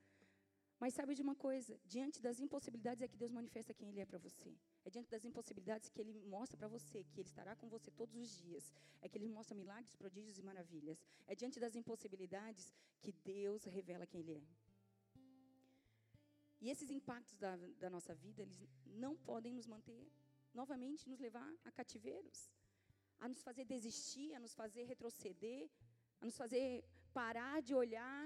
Mas 0.82 0.96
sabe 0.96 1.14
de 1.18 1.22
uma 1.22 1.36
coisa? 1.36 1.74
Diante 1.86 2.20
das 2.26 2.38
impossibilidades 2.46 3.02
é 3.04 3.08
que 3.08 3.18
Deus 3.24 3.32
manifesta 3.40 3.72
quem 3.72 3.90
Ele 3.90 4.00
é 4.00 4.06
para 4.12 4.18
você. 4.28 4.52
É 4.84 4.90
diante 4.90 5.10
das 5.16 5.24
impossibilidades 5.30 5.90
que 5.90 6.02
Ele 6.02 6.14
mostra 6.36 6.58
para 6.62 6.68
você 6.76 7.04
que 7.12 7.20
Ele 7.22 7.30
estará 7.34 7.54
com 7.56 7.68
você 7.76 7.92
todos 7.92 8.16
os 8.24 8.30
dias. 8.44 8.74
É 9.00 9.08
que 9.08 9.16
Ele 9.20 9.28
mostra 9.28 9.56
milagres, 9.56 9.94
prodígios 10.02 10.40
e 10.40 10.44
maravilhas. 10.50 11.00
É 11.28 11.36
diante 11.36 11.60
das 11.60 11.76
impossibilidades 11.82 12.74
que 13.04 13.12
Deus 13.12 13.64
revela 13.78 14.08
quem 14.08 14.22
Ele 14.22 14.34
é. 14.40 14.44
E 16.62 16.70
esses 16.74 16.90
impactos 16.90 17.38
da, 17.38 17.56
da 17.84 17.90
nossa 17.96 18.16
vida, 18.16 18.42
eles 18.42 18.60
não 19.04 19.16
podem 19.16 19.54
nos 19.54 19.68
manter, 19.68 20.04
novamente, 20.52 21.08
nos 21.08 21.20
levar 21.20 21.52
a 21.64 21.72
cativeiros, 21.72 22.40
a 23.20 23.28
nos 23.30 23.44
fazer 23.44 23.66
desistir, 23.66 24.34
a 24.34 24.40
nos 24.40 24.56
fazer 24.56 24.86
retroceder, 24.86 25.70
a 26.20 26.26
nos 26.26 26.38
fazer 26.38 26.84
parar 27.14 27.62
de 27.62 27.76
olhar 27.76 28.22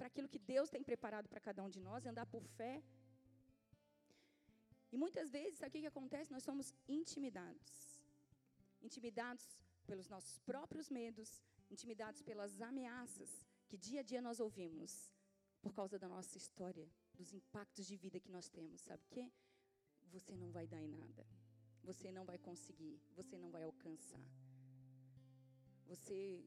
para 0.00 0.08
aquilo 0.12 0.32
que 0.34 0.42
Deus 0.52 0.70
tem 0.74 0.82
preparado 0.90 1.28
para 1.32 1.40
cada 1.46 1.62
um 1.64 1.70
de 1.74 1.80
nós, 1.86 2.06
andar 2.10 2.24
por 2.34 2.44
fé. 2.58 2.74
E 4.92 4.96
muitas 5.02 5.28
vezes, 5.36 5.58
sabe 5.58 5.68
o 5.68 5.72
que, 5.72 5.82
que 5.82 5.92
acontece? 5.94 6.32
Nós 6.36 6.46
somos 6.50 6.68
intimidados. 6.98 7.72
Intimidados 8.88 9.44
pelos 9.88 10.08
nossos 10.14 10.38
próprios 10.50 10.88
medos, 10.98 11.28
intimidados 11.74 12.22
pelas 12.22 12.52
ameaças 12.70 13.30
que 13.68 13.76
dia 13.76 14.00
a 14.00 14.06
dia 14.10 14.22
nós 14.28 14.40
ouvimos, 14.40 14.92
por 15.60 15.72
causa 15.78 15.98
da 15.98 16.08
nossa 16.08 16.38
história, 16.42 16.88
dos 17.18 17.34
impactos 17.40 17.84
de 17.90 17.96
vida 18.04 18.18
que 18.24 18.32
nós 18.36 18.48
temos. 18.48 18.80
Sabe 18.80 19.02
o 19.04 19.10
quê? 19.14 19.30
Você 20.14 20.34
não 20.34 20.50
vai 20.50 20.66
dar 20.66 20.80
em 20.80 20.92
nada. 21.02 21.26
Você 21.84 22.10
não 22.10 22.24
vai 22.24 22.38
conseguir. 22.38 22.96
Você 23.18 23.36
não 23.36 23.50
vai 23.50 23.64
alcançar. 23.64 24.26
Você 25.92 26.42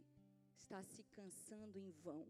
está 0.58 0.82
se 0.82 1.04
cansando 1.18 1.78
em 1.78 1.92
vão. 1.92 2.26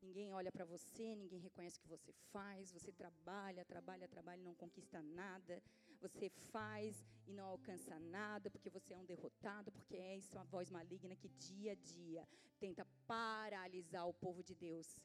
Ninguém 0.00 0.32
olha 0.32 0.52
para 0.52 0.64
você, 0.64 1.14
ninguém 1.14 1.40
reconhece 1.40 1.78
o 1.78 1.82
que 1.82 1.88
você 1.88 2.12
faz. 2.32 2.70
Você 2.70 2.92
trabalha, 2.92 3.64
trabalha, 3.64 4.06
trabalha 4.08 4.40
e 4.40 4.44
não 4.44 4.54
conquista 4.54 5.02
nada. 5.02 5.62
Você 6.00 6.28
faz 6.28 7.04
e 7.26 7.32
não 7.32 7.46
alcança 7.46 7.98
nada 7.98 8.48
porque 8.50 8.70
você 8.70 8.94
é 8.94 8.96
um 8.96 9.04
derrotado, 9.04 9.72
porque 9.72 9.96
é 9.96 10.16
isso 10.16 10.34
uma 10.36 10.44
voz 10.44 10.70
maligna 10.70 11.16
que 11.16 11.28
dia 11.28 11.72
a 11.72 11.74
dia 11.74 12.28
tenta 12.58 12.86
paralisar 13.06 14.06
o 14.08 14.14
povo 14.14 14.42
de 14.42 14.54
Deus. 14.54 15.00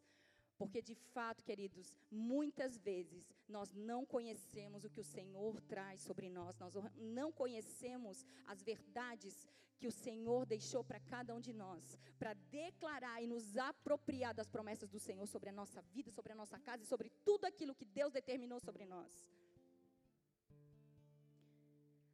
Porque 0.58 0.82
de 0.82 0.96
fato, 0.96 1.44
queridos, 1.44 1.98
muitas 2.12 2.78
vezes 2.78 3.34
nós 3.48 3.74
não 3.74 4.06
conhecemos 4.06 4.84
o 4.84 4.90
que 4.90 5.02
o 5.02 5.04
Senhor 5.04 5.60
traz 5.62 6.02
sobre 6.02 6.30
nós, 6.30 6.58
nós 6.60 6.74
não 6.96 7.32
conhecemos 7.32 8.26
as 8.46 8.62
verdades 8.62 9.48
que 9.80 9.88
o 9.88 9.92
Senhor 9.92 10.46
deixou 10.46 10.82
para 10.84 11.00
cada 11.00 11.36
um 11.36 11.42
de 11.42 11.52
nós, 11.52 11.98
para 12.18 12.34
declarar 12.34 13.22
e 13.22 13.28
nos 13.28 13.58
apropriar 13.58 14.34
das 14.34 14.48
promessas 14.48 14.90
do 14.90 15.00
Senhor 15.00 15.28
sobre 15.28 15.50
a 15.50 15.54
nossa 15.54 15.82
vida, 15.82 16.10
sobre 16.12 16.32
a 16.32 16.36
nossa 16.36 16.58
casa 16.60 16.84
e 16.84 16.86
sobre 16.88 17.10
tudo 17.26 17.46
aquilo 17.46 17.76
que 17.76 17.86
Deus 17.86 18.14
determinou 18.14 18.60
sobre 18.62 18.86
nós. 18.86 19.12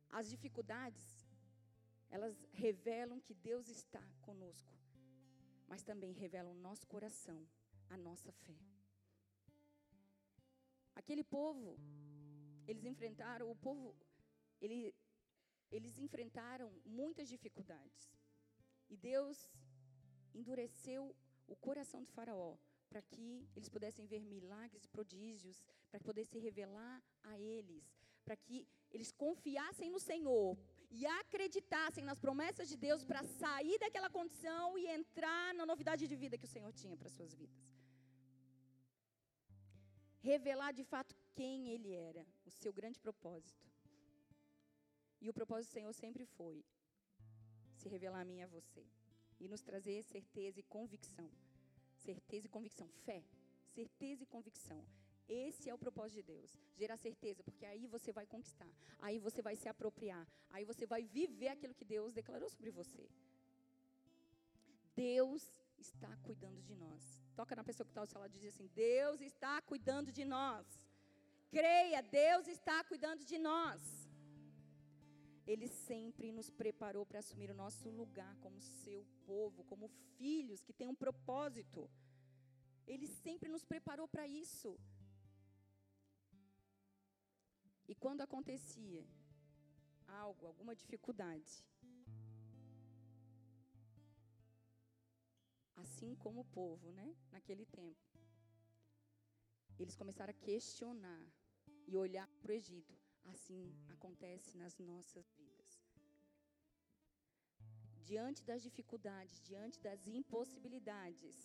As 0.09 0.27
dificuldades, 0.27 1.05
elas 2.09 2.35
revelam 2.53 3.19
que 3.19 3.35
Deus 3.35 3.67
está 3.69 4.03
conosco, 4.21 4.75
mas 5.67 5.83
também 5.83 6.11
revelam 6.11 6.53
o 6.53 6.61
nosso 6.67 6.87
coração, 6.87 7.39
a 7.89 7.97
nossa 7.97 8.31
fé. 8.31 8.57
Aquele 10.95 11.23
povo, 11.23 11.77
eles 12.67 12.85
enfrentaram, 12.85 13.49
o 13.49 13.55
povo, 13.55 13.95
ele 14.61 14.93
eles 15.71 15.99
enfrentaram 15.99 16.71
muitas 16.83 17.27
dificuldades. 17.29 18.11
E 18.89 18.97
Deus 18.97 19.37
endureceu 20.33 21.15
o 21.47 21.55
coração 21.55 22.01
de 22.03 22.11
Faraó 22.11 22.57
para 22.89 23.01
que 23.03 23.47
eles 23.55 23.69
pudessem 23.69 24.05
ver 24.05 24.21
milagres 24.35 24.83
e 24.83 24.89
prodígios, 24.95 25.63
para 25.91 25.99
poder 25.99 26.25
se 26.25 26.39
revelar 26.39 27.01
a 27.23 27.39
eles, 27.39 27.83
para 28.25 28.35
que 28.35 28.67
eles 28.91 29.11
confiassem 29.11 29.89
no 29.95 29.99
Senhor 29.99 30.57
e 30.89 31.05
acreditassem 31.05 32.03
nas 32.03 32.19
promessas 32.19 32.67
de 32.67 32.75
Deus 32.75 33.03
para 33.03 33.23
sair 33.23 33.77
daquela 33.77 34.09
condição 34.09 34.77
e 34.77 34.87
entrar 34.87 35.53
na 35.53 35.65
novidade 35.65 36.07
de 36.07 36.15
vida 36.15 36.37
que 36.37 36.49
o 36.49 36.53
Senhor 36.55 36.73
tinha 36.73 36.97
para 36.97 37.09
suas 37.09 37.33
vidas. 37.33 37.78
Revelar 40.21 40.71
de 40.73 40.83
fato 40.83 41.15
quem 41.33 41.69
ele 41.69 41.93
era, 41.93 42.25
o 42.45 42.51
seu 42.51 42.73
grande 42.73 42.99
propósito. 42.99 43.67
E 45.21 45.29
o 45.29 45.33
propósito 45.33 45.71
do 45.71 45.73
Senhor 45.73 45.93
sempre 45.93 46.25
foi 46.25 46.63
se 47.75 47.87
revelar 47.87 48.21
a 48.21 48.25
mim 48.25 48.37
e 48.37 48.41
a 48.41 48.47
você. 48.47 48.85
E 49.39 49.47
nos 49.47 49.61
trazer 49.61 50.03
certeza 50.03 50.59
e 50.59 50.63
convicção. 50.63 51.29
Certeza 51.95 52.47
e 52.47 52.49
convicção. 52.49 52.89
Fé. 53.05 53.23
Certeza 53.73 54.23
e 54.23 54.25
convicção. 54.25 54.85
Esse 55.27 55.69
é 55.69 55.73
o 55.73 55.77
propósito 55.77 56.17
de 56.17 56.23
Deus. 56.23 56.57
Gerar 56.75 56.97
certeza, 56.97 57.43
porque 57.43 57.65
aí 57.65 57.85
você 57.85 58.11
vai 58.11 58.25
conquistar. 58.25 58.71
Aí 58.99 59.19
você 59.19 59.41
vai 59.41 59.55
se 59.55 59.69
apropriar. 59.69 60.27
Aí 60.49 60.65
você 60.65 60.85
vai 60.85 61.03
viver 61.03 61.49
aquilo 61.49 61.73
que 61.73 61.85
Deus 61.85 62.11
declarou 62.13 62.49
sobre 62.49 62.71
você. 62.71 63.07
Deus 64.95 65.53
está 65.77 66.13
cuidando 66.23 66.61
de 66.63 66.75
nós. 66.75 67.21
Toca 67.39 67.55
na 67.59 67.63
pessoa 67.67 67.85
que 67.87 67.91
está 67.91 68.01
ao 68.01 68.11
seu 68.11 68.19
lado 68.21 68.35
e 68.35 68.39
diz 68.39 68.53
assim: 68.53 68.67
Deus 68.87 69.19
está 69.21 69.53
cuidando 69.69 70.09
de 70.17 70.25
nós. 70.35 70.65
Creia, 71.57 72.01
Deus 72.01 72.45
está 72.55 72.77
cuidando 72.89 73.23
de 73.31 73.37
nós. 73.49 73.81
Ele 75.51 75.67
sempre 75.67 76.27
nos 76.37 76.49
preparou 76.61 77.03
para 77.09 77.19
assumir 77.23 77.49
o 77.51 77.59
nosso 77.61 77.87
lugar 78.01 78.33
como 78.43 78.59
seu 78.81 79.01
povo, 79.29 79.63
como 79.71 79.87
filhos 80.17 80.63
que 80.65 80.73
têm 80.79 80.89
um 80.93 80.99
propósito. 81.05 81.81
Ele 82.85 83.07
sempre 83.07 83.49
nos 83.55 83.63
preparou 83.71 84.07
para 84.15 84.27
isso. 84.27 84.71
E 87.91 87.95
quando 88.03 88.21
acontecia 88.27 89.05
algo, 90.23 90.45
alguma 90.45 90.75
dificuldade, 90.75 91.53
assim 95.79 96.15
como 96.15 96.41
o 96.41 96.45
povo, 96.45 96.91
né, 96.91 97.15
naquele 97.31 97.65
tempo, 97.65 98.09
eles 99.77 99.95
começaram 99.95 100.31
a 100.31 100.41
questionar 100.49 101.25
e 101.87 101.95
olhar 101.95 102.27
para 102.41 102.51
o 102.51 102.55
Egito. 102.55 102.93
Assim 103.25 103.73
acontece 103.87 104.57
nas 104.57 104.77
nossas 104.77 105.31
vidas. 105.37 105.69
Diante 108.03 108.43
das 108.43 108.61
dificuldades, 108.63 109.41
diante 109.41 109.79
das 109.79 110.07
impossibilidades, 110.07 111.35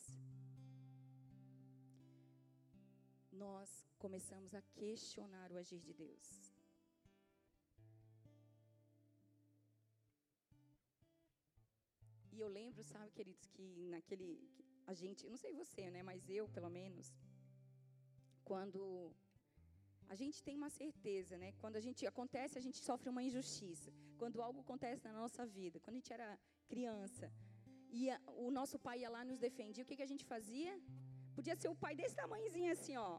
nós 3.31 3.85
começamos 3.99 4.55
a 4.55 4.63
questionar 4.63 5.53
o 5.53 5.57
agir 5.57 5.81
de 5.81 5.93
Deus. 5.93 6.54
E 12.35 12.41
eu 12.45 12.49
lembro, 12.61 12.83
sabe, 12.93 13.11
queridos, 13.19 13.47
que 13.55 13.65
naquele. 13.95 14.29
A 14.93 14.95
gente, 15.01 15.21
não 15.33 15.39
sei 15.43 15.53
você, 15.63 15.83
né, 15.95 16.03
mas 16.09 16.29
eu, 16.39 16.47
pelo 16.57 16.71
menos, 16.79 17.07
quando 18.51 18.83
a 20.13 20.17
gente 20.21 20.39
tem 20.47 20.57
uma 20.61 20.71
certeza, 20.83 21.35
né? 21.43 21.51
Quando 21.63 21.77
a 21.81 21.85
gente 21.87 22.03
acontece, 22.13 22.59
a 22.59 22.65
gente 22.67 22.79
sofre 22.89 23.09
uma 23.15 23.23
injustiça. 23.29 23.91
Quando 24.21 24.43
algo 24.47 24.61
acontece 24.65 25.03
na 25.09 25.15
nossa 25.23 25.45
vida, 25.59 25.81
quando 25.81 25.97
a 25.97 26.01
gente 26.01 26.13
era 26.19 26.29
criança, 26.73 27.27
e 27.99 28.11
a, 28.11 28.19
o 28.47 28.51
nosso 28.59 28.79
pai 28.87 28.97
ia 29.03 29.11
lá 29.17 29.23
nos 29.31 29.39
defendia, 29.47 29.85
o 29.85 29.87
que, 29.89 29.97
que 30.01 30.07
a 30.09 30.13
gente 30.13 30.25
fazia? 30.33 30.73
Podia 31.37 31.57
ser 31.63 31.71
o 31.75 31.77
pai 31.85 31.95
desse 32.01 32.17
tamanhozinho 32.23 32.71
assim, 32.77 32.97
ó, 32.97 33.13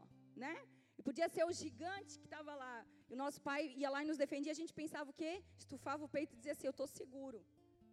né? 0.44 0.54
E 0.98 1.02
podia 1.08 1.28
ser 1.28 1.44
o 1.44 1.52
gigante 1.62 2.18
que 2.20 2.26
estava 2.30 2.54
lá. 2.54 2.76
E 3.08 3.14
o 3.14 3.18
nosso 3.24 3.40
pai 3.48 3.60
ia 3.82 3.90
lá 3.94 4.02
e 4.02 4.06
nos 4.10 4.18
defendia. 4.24 4.52
A 4.52 4.60
gente 4.60 4.72
pensava 4.82 5.10
o 5.10 5.18
quê? 5.20 5.32
Estufava 5.62 6.04
o 6.04 6.08
peito 6.16 6.32
e 6.34 6.36
dizia 6.36 6.52
assim: 6.52 6.66
Eu 6.66 6.76
estou 6.76 6.86
seguro. 6.86 7.38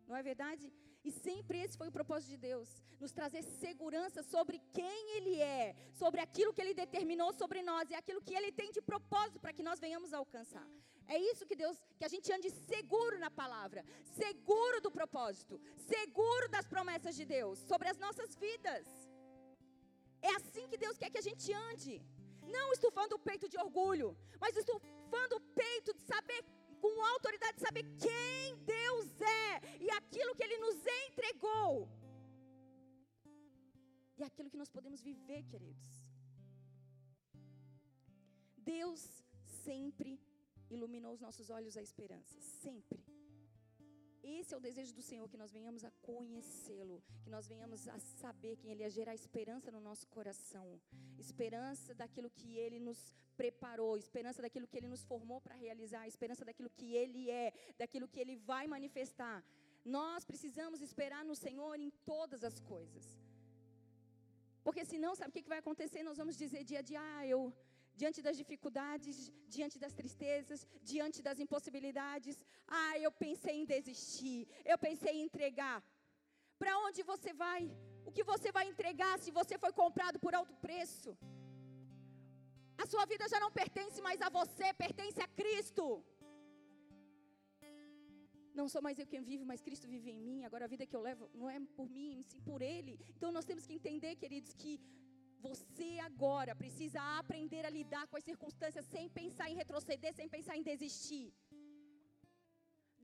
Não 0.08 0.16
é 0.16 0.24
verdade? 0.24 0.72
E 1.04 1.12
sempre 1.12 1.60
esse 1.64 1.78
foi 1.78 1.88
o 1.90 1.98
propósito 2.00 2.32
de 2.36 2.38
Deus: 2.50 2.70
nos 3.00 3.12
trazer 3.12 3.44
segurança 3.44 4.22
sobre 4.24 4.58
quem 4.78 5.16
Ele 5.18 5.36
é, 5.42 5.76
sobre 6.02 6.22
aquilo 6.22 6.54
que 6.54 6.62
Ele 6.62 6.74
determinou 6.74 7.32
sobre 7.34 7.62
nós 7.62 7.90
e 7.90 7.96
aquilo 7.96 8.22
que 8.22 8.36
Ele 8.40 8.52
tem 8.52 8.72
de 8.72 8.82
propósito 8.82 9.40
para 9.40 9.54
que 9.54 9.68
nós 9.70 9.80
venhamos 9.80 10.14
a 10.14 10.20
alcançar. 10.24 10.68
É 11.08 11.18
isso 11.32 11.46
que 11.46 11.56
Deus, 11.64 11.78
que 11.98 12.06
a 12.06 12.14
gente 12.14 12.32
ande 12.32 12.50
seguro 12.72 13.18
na 13.20 13.30
palavra, 13.30 13.84
seguro 14.22 14.80
do 14.86 14.92
propósito, 15.00 15.60
seguro 15.94 16.48
das 16.56 16.68
promessas 16.74 17.16
de 17.16 17.26
Deus 17.26 17.60
sobre 17.72 17.90
as 17.90 17.98
nossas 17.98 18.36
vidas. 18.36 18.86
É 20.22 20.32
assim 20.40 20.68
que 20.70 20.78
Deus 20.78 20.98
quer 20.98 21.10
que 21.10 21.22
a 21.24 21.28
gente 21.30 21.52
ande. 21.70 22.02
Não 22.56 22.72
estufando 22.72 23.16
o 23.16 23.24
peito 23.28 23.48
de 23.50 23.58
orgulho, 23.58 24.10
mas 24.40 24.56
estufando 24.56 25.36
o 25.38 25.42
peito 25.62 25.94
de 25.94 26.02
saber, 26.12 26.42
com 26.84 27.02
autoridade, 27.14 27.56
de 27.58 27.62
saber 27.68 27.84
quem 28.06 28.58
Deus 28.78 29.08
é 29.22 29.84
e 29.86 29.90
aquilo 30.00 30.36
que 30.36 30.44
Ele 30.44 30.58
nos 30.66 30.80
entregou. 31.04 31.90
E 34.18 34.24
aquilo 34.30 34.50
que 34.50 34.62
nós 34.62 34.70
podemos 34.70 35.02
viver, 35.02 35.44
queridos. 35.52 35.92
Deus 38.58 39.02
sempre 39.64 40.20
iluminou 40.70 41.14
os 41.14 41.22
nossos 41.22 41.50
olhos 41.50 41.78
à 41.78 41.82
esperança, 41.82 42.38
sempre. 42.42 43.13
Esse 44.24 44.54
é 44.54 44.58
o 44.58 44.66
desejo 44.68 44.94
do 44.96 45.02
Senhor, 45.02 45.28
que 45.28 45.36
nós 45.36 45.52
venhamos 45.52 45.84
a 45.84 45.92
conhecê-lo, 46.02 47.04
que 47.24 47.30
nós 47.30 47.46
venhamos 47.46 47.88
a 47.90 48.00
saber 48.00 48.56
quem 48.56 48.72
Ele 48.72 48.84
é, 48.84 48.90
gerar 48.90 49.14
esperança 49.14 49.70
no 49.70 49.82
nosso 49.82 50.08
coração, 50.08 50.80
esperança 51.18 51.94
daquilo 51.94 52.30
que 52.30 52.58
Ele 52.58 52.80
nos 52.80 53.14
preparou, 53.36 53.98
esperança 53.98 54.42
daquilo 54.42 54.68
que 54.68 54.78
Ele 54.78 54.88
nos 54.88 55.04
formou 55.04 55.42
para 55.42 55.56
realizar, 55.56 56.08
esperança 56.08 56.46
daquilo 56.46 56.70
que 56.70 56.96
Ele 56.96 57.30
é, 57.30 57.52
daquilo 57.78 58.08
que 58.08 58.20
Ele 58.24 58.38
vai 58.38 58.66
manifestar. 58.66 59.44
Nós 59.84 60.24
precisamos 60.24 60.82
esperar 60.82 61.26
no 61.26 61.36
Senhor 61.36 61.78
em 61.78 61.90
todas 62.06 62.44
as 62.46 62.60
coisas. 62.62 63.06
Porque 64.64 64.86
senão, 64.86 65.14
sabe 65.16 65.32
o 65.32 65.34
que 65.34 65.54
vai 65.56 65.60
acontecer? 65.60 66.02
Nós 66.04 66.18
vamos 66.18 66.38
dizer 66.38 66.64
dia 66.64 66.80
a 66.80 66.82
dia, 66.82 67.02
ah, 67.02 67.28
eu 67.28 67.54
diante 68.02 68.20
das 68.26 68.38
dificuldades, 68.42 69.16
diante 69.56 69.78
das 69.84 69.94
tristezas, 70.00 70.68
diante 70.92 71.20
das 71.28 71.40
impossibilidades. 71.46 72.38
Ah, 72.68 72.96
eu 73.06 73.12
pensei 73.26 73.56
em 73.62 73.66
desistir, 73.74 74.40
eu 74.72 74.78
pensei 74.88 75.14
em 75.18 75.26
entregar. 75.30 75.78
Para 76.62 76.74
onde 76.86 77.02
você 77.12 77.32
vai? 77.46 77.62
O 78.06 78.12
que 78.16 78.24
você 78.32 78.52
vai 78.58 78.66
entregar 78.72 79.14
se 79.20 79.32
você 79.40 79.58
foi 79.64 79.74
comprado 79.82 80.20
por 80.24 80.34
alto 80.40 80.56
preço? 80.68 81.12
A 82.84 82.86
sua 82.92 83.06
vida 83.12 83.26
já 83.34 83.40
não 83.44 83.52
pertence 83.62 84.02
mais 84.08 84.22
a 84.22 84.30
você, 84.40 84.68
pertence 84.86 85.20
a 85.22 85.28
Cristo. 85.40 85.86
Não 88.60 88.68
sou 88.74 88.82
mais 88.86 89.00
eu 89.00 89.08
quem 89.12 89.24
vive, 89.30 89.44
mas 89.52 89.64
Cristo 89.68 89.88
vive 89.94 90.10
em 90.16 90.22
mim. 90.28 90.40
Agora 90.48 90.66
a 90.66 90.72
vida 90.74 90.86
que 90.86 90.96
eu 90.96 91.02
levo 91.02 91.30
não 91.34 91.50
é 91.50 91.60
por 91.78 91.88
mim, 91.90 92.24
sim 92.32 92.42
por 92.50 92.62
Ele. 92.62 92.94
Então 93.16 93.32
nós 93.32 93.46
temos 93.50 93.66
que 93.68 93.74
entender, 93.80 94.16
queridos, 94.24 94.54
que 94.54 94.74
você 95.48 95.90
agora 96.10 96.60
precisa 96.62 97.00
aprender 97.22 97.64
a 97.66 97.76
lidar 97.78 98.06
com 98.08 98.18
as 98.20 98.28
circunstâncias 98.30 98.86
sem 98.94 99.06
pensar 99.20 99.48
em 99.50 99.60
retroceder, 99.62 100.14
sem 100.20 100.30
pensar 100.36 100.56
em 100.58 100.66
desistir. 100.72 101.28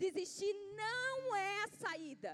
Desistir 0.05 0.53
não 0.83 1.17
é 1.35 1.55
a 1.63 1.71
saída. 1.83 2.33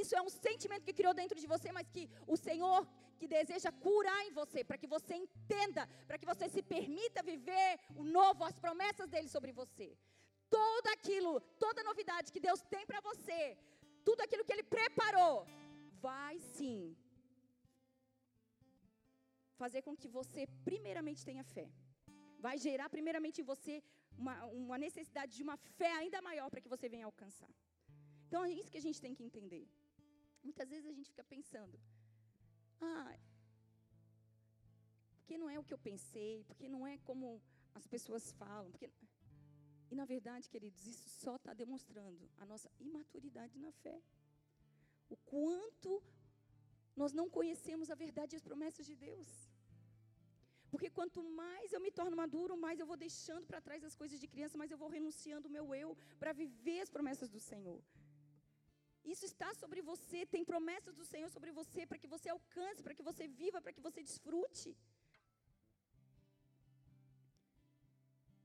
Isso 0.00 0.14
é 0.18 0.22
um 0.26 0.32
sentimento 0.46 0.86
que 0.88 0.98
criou 0.98 1.14
dentro 1.20 1.38
de 1.42 1.48
você, 1.54 1.70
mas 1.78 1.88
que 1.94 2.04
o 2.34 2.36
Senhor 2.46 2.80
que 3.18 3.28
deseja 3.38 3.70
curar 3.86 4.20
em 4.26 4.32
você, 4.40 4.60
para 4.68 4.80
que 4.80 4.88
você 4.94 5.14
entenda, 5.24 5.82
para 6.08 6.18
que 6.20 6.30
você 6.30 6.46
se 6.54 6.62
permita 6.74 7.28
viver 7.32 7.70
o 8.02 8.04
novo, 8.16 8.46
as 8.50 8.58
promessas 8.64 9.08
dele 9.12 9.28
sobre 9.34 9.52
você. 9.60 9.88
Tudo 10.56 10.88
aquilo, 10.96 11.32
toda 11.64 11.88
novidade 11.90 12.32
que 12.34 12.44
Deus 12.48 12.60
tem 12.74 12.84
para 12.90 13.00
você, 13.08 13.40
tudo 14.08 14.22
aquilo 14.22 14.44
que 14.46 14.54
ele 14.56 14.66
preparou, 14.76 15.36
vai 16.06 16.34
sim 16.56 16.80
fazer 19.64 19.80
com 19.86 19.94
que 20.00 20.08
você, 20.18 20.42
primeiramente, 20.68 21.26
tenha 21.30 21.44
fé. 21.56 21.66
Vai 22.46 22.56
gerar, 22.66 22.88
primeiramente, 22.96 23.40
em 23.42 23.48
você 23.52 23.74
uma, 24.22 24.36
uma 24.62 24.78
necessidade 24.86 25.32
de 25.36 25.42
uma 25.46 25.56
fé 25.78 25.92
ainda 26.00 26.20
maior 26.28 26.48
para 26.50 26.62
que 26.64 26.72
você 26.74 26.88
venha 26.94 27.06
alcançar. 27.10 27.52
Então, 28.26 28.40
é 28.48 28.52
isso 28.60 28.72
que 28.72 28.80
a 28.82 28.86
gente 28.86 29.00
tem 29.04 29.14
que 29.18 29.24
entender. 29.28 29.64
Muitas 30.46 30.68
vezes 30.72 30.86
a 30.92 30.96
gente 30.98 31.10
fica 31.12 31.24
pensando, 31.34 31.76
ah, 32.80 33.12
porque 35.18 35.36
não 35.42 35.48
é 35.54 35.58
o 35.58 35.64
que 35.66 35.74
eu 35.76 35.82
pensei, 35.90 36.34
porque 36.48 36.68
não 36.74 36.82
é 36.92 36.98
como 37.08 37.40
as 37.74 37.86
pessoas 37.86 38.32
falam, 38.32 38.70
porque... 38.72 38.90
E 39.90 39.94
na 39.94 40.06
verdade, 40.06 40.48
queridos, 40.48 40.86
isso 40.86 41.08
só 41.24 41.36
está 41.36 41.52
demonstrando 41.52 42.22
a 42.42 42.46
nossa 42.46 42.70
imaturidade 42.80 43.58
na 43.58 43.70
fé. 43.84 43.96
O 45.14 45.16
quanto 45.32 46.02
nós 46.96 47.12
não 47.12 47.28
conhecemos 47.28 47.90
a 47.90 47.94
verdade 47.94 48.34
e 48.34 48.38
as 48.38 48.42
promessas 48.42 48.86
de 48.86 48.96
Deus. 48.96 49.51
Porque 50.72 50.88
quanto 50.98 51.20
mais 51.40 51.66
eu 51.72 51.80
me 51.86 51.90
torno 51.98 52.16
maduro, 52.22 52.54
mais 52.66 52.78
eu 52.80 52.86
vou 52.90 52.98
deixando 53.06 53.46
para 53.50 53.64
trás 53.66 53.82
as 53.88 53.96
coisas 54.02 54.18
de 54.22 54.28
criança, 54.34 54.60
mais 54.60 54.70
eu 54.72 54.78
vou 54.82 54.90
renunciando 54.96 55.48
o 55.48 55.54
meu 55.56 55.66
eu 55.82 55.90
para 56.20 56.32
viver 56.42 56.78
as 56.84 56.92
promessas 56.94 57.28
do 57.34 57.40
Senhor. 57.50 57.80
Isso 59.12 59.24
está 59.30 59.48
sobre 59.62 59.80
você, 59.90 60.20
tem 60.34 60.44
promessas 60.52 60.94
do 61.00 61.04
Senhor 61.12 61.28
sobre 61.36 61.50
você 61.60 61.84
para 61.90 62.00
que 62.02 62.10
você 62.14 62.28
alcance, 62.30 62.84
para 62.86 62.96
que 62.98 63.06
você 63.10 63.26
viva, 63.42 63.60
para 63.64 63.74
que 63.76 63.84
você 63.88 64.00
desfrute. 64.10 64.70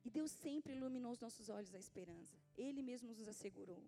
E 0.06 0.10
Deus 0.18 0.32
sempre 0.46 0.74
iluminou 0.78 1.12
os 1.16 1.24
nossos 1.26 1.48
olhos 1.58 1.74
à 1.76 1.80
esperança. 1.86 2.36
Ele 2.66 2.82
mesmo 2.92 3.10
nos 3.14 3.28
assegurou. 3.34 3.84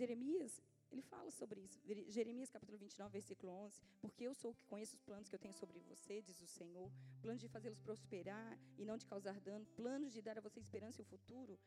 Jeremias, 0.00 0.52
ele 0.94 1.02
fala 1.02 1.30
sobre 1.30 1.60
isso. 1.66 1.78
Jeremias 2.16 2.50
capítulo 2.56 2.78
29, 2.78 3.12
versículo 3.18 3.52
11. 3.52 3.82
Porque 4.02 4.24
eu 4.28 4.34
sou 4.40 4.50
o 4.52 4.54
que 4.54 4.66
conheço 4.72 4.94
os 4.96 5.02
planos 5.08 5.28
que 5.28 5.34
eu 5.36 5.42
tenho 5.44 5.56
sobre 5.62 5.78
você, 5.90 6.22
diz 6.28 6.40
o 6.40 6.50
Senhor. 6.58 6.88
Planos 7.22 7.40
de 7.44 7.48
fazê-los 7.48 7.80
prosperar 7.88 8.52
e 8.78 8.84
não 8.84 8.96
de 8.96 9.06
causar 9.12 9.38
dano. 9.48 9.66
Planos 9.80 10.12
de 10.12 10.22
dar 10.26 10.38
a 10.38 10.44
você 10.46 10.60
esperança 10.60 11.00
e 11.00 11.04
o 11.04 11.10
futuro. 11.12 11.58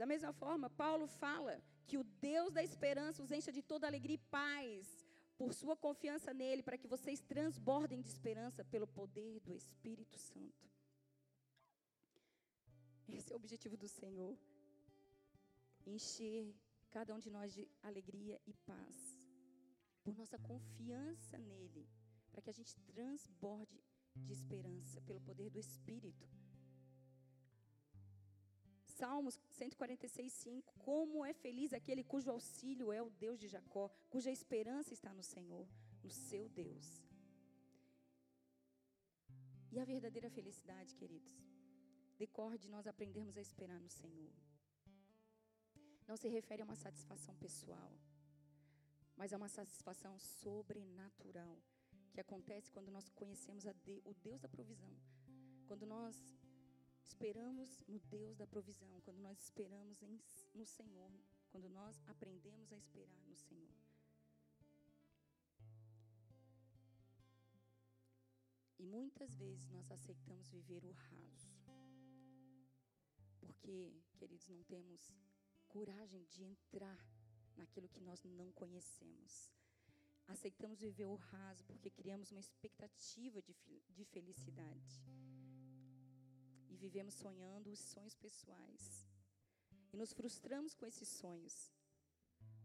Da 0.00 0.06
mesma 0.12 0.32
forma, 0.32 0.70
Paulo 0.70 1.06
fala 1.24 1.54
que 1.86 1.98
o 1.98 2.04
Deus 2.30 2.52
da 2.52 2.62
esperança 2.62 3.22
os 3.22 3.32
encha 3.36 3.52
de 3.52 3.62
toda 3.62 3.86
alegria 3.86 4.16
e 4.16 4.26
paz 4.36 4.86
por 5.36 5.52
sua 5.52 5.76
confiança 5.76 6.32
nele, 6.32 6.62
para 6.62 6.78
que 6.78 6.88
vocês 6.94 7.20
transbordem 7.20 8.00
de 8.00 8.08
esperança 8.08 8.64
pelo 8.64 8.86
poder 8.86 9.40
do 9.40 9.54
Espírito 9.54 10.18
Santo. 10.18 10.64
Esse 13.08 13.32
é 13.32 13.34
o 13.34 13.40
objetivo 13.42 13.76
do 13.76 13.88
Senhor. 13.88 14.36
Encher 15.86 16.54
cada 16.90 17.14
um 17.14 17.18
de 17.18 17.30
nós 17.30 17.52
de 17.52 17.68
alegria 17.82 18.40
e 18.46 18.54
paz. 18.70 18.96
Por 20.02 20.16
nossa 20.16 20.38
confiança 20.38 21.38
nele, 21.38 21.86
para 22.30 22.42
que 22.42 22.50
a 22.50 22.52
gente 22.52 22.74
transborde 22.92 23.82
de 24.16 24.32
esperança 24.32 25.00
pelo 25.02 25.20
poder 25.20 25.50
do 25.50 25.58
Espírito. 25.58 26.26
Salmos 28.84 29.40
146, 29.50 30.32
5. 30.32 30.74
Como 30.78 31.24
é 31.24 31.32
feliz 31.32 31.72
aquele 31.72 32.02
cujo 32.02 32.30
auxílio 32.30 32.92
é 32.92 33.00
o 33.00 33.10
Deus 33.10 33.38
de 33.38 33.46
Jacó, 33.46 33.88
cuja 34.10 34.30
esperança 34.30 34.92
está 34.92 35.12
no 35.14 35.22
Senhor, 35.22 35.68
no 36.02 36.10
seu 36.10 36.48
Deus. 36.48 36.86
E 39.70 39.78
a 39.78 39.84
verdadeira 39.84 40.30
felicidade, 40.30 40.96
queridos, 40.96 41.32
decorre 42.16 42.58
de 42.58 42.68
nós 42.68 42.86
aprendermos 42.86 43.36
a 43.36 43.40
esperar 43.40 43.80
no 43.80 43.88
Senhor. 43.88 44.32
Não 46.08 46.16
se 46.16 46.26
refere 46.26 46.62
a 46.62 46.64
uma 46.64 46.74
satisfação 46.74 47.34
pessoal, 47.36 47.92
mas 49.14 49.32
a 49.32 49.36
uma 49.36 49.48
satisfação 49.48 50.18
sobrenatural 50.18 51.58
que 52.12 52.20
acontece 52.20 52.72
quando 52.72 52.90
nós 52.90 53.10
conhecemos 53.10 53.62
de, 53.84 54.00
o 54.06 54.14
Deus 54.14 54.40
da 54.40 54.48
provisão. 54.48 54.96
Quando 55.66 55.84
nós 55.84 56.16
esperamos 57.06 57.84
no 57.86 57.98
Deus 58.00 58.36
da 58.36 58.46
provisão, 58.46 59.00
quando 59.02 59.18
nós 59.18 59.38
esperamos 59.38 60.02
em, 60.02 60.18
no 60.54 60.64
Senhor, 60.64 61.12
quando 61.50 61.68
nós 61.68 62.02
aprendemos 62.06 62.72
a 62.72 62.76
esperar 62.76 63.26
no 63.26 63.36
Senhor. 63.36 63.74
E 68.78 68.86
muitas 68.86 69.34
vezes 69.34 69.68
nós 69.68 69.90
aceitamos 69.90 70.48
viver 70.48 70.84
o 70.86 70.92
raso. 70.92 71.58
Porque, 73.40 73.92
queridos, 74.16 74.48
não 74.48 74.62
temos 74.62 75.12
coragem 75.68 76.24
de 76.24 76.42
entrar 76.42 76.98
naquilo 77.56 77.88
que 77.88 78.00
nós 78.00 78.22
não 78.24 78.50
conhecemos. 78.52 79.52
Aceitamos 80.26 80.78
viver 80.78 81.06
o 81.06 81.14
raso 81.14 81.64
porque 81.64 81.90
criamos 81.90 82.30
uma 82.30 82.40
expectativa 82.40 83.40
de, 83.40 83.54
de 83.88 84.04
felicidade. 84.04 85.02
E 86.68 86.76
vivemos 86.76 87.14
sonhando 87.14 87.70
os 87.70 87.80
sonhos 87.80 88.14
pessoais. 88.14 89.06
E 89.92 89.96
nos 89.96 90.12
frustramos 90.12 90.74
com 90.74 90.86
esses 90.86 91.08
sonhos. 91.08 91.72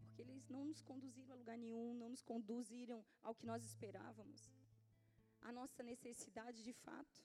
Porque 0.00 0.22
eles 0.22 0.46
não 0.48 0.64
nos 0.64 0.82
conduziram 0.82 1.34
a 1.34 1.38
lugar 1.38 1.58
nenhum, 1.58 1.94
não 1.94 2.10
nos 2.10 2.22
conduziram 2.22 3.04
ao 3.22 3.34
que 3.34 3.46
nós 3.46 3.64
esperávamos. 3.64 4.52
A 5.40 5.50
nossa 5.50 5.82
necessidade 5.82 6.62
de 6.62 6.72
fato. 6.72 7.24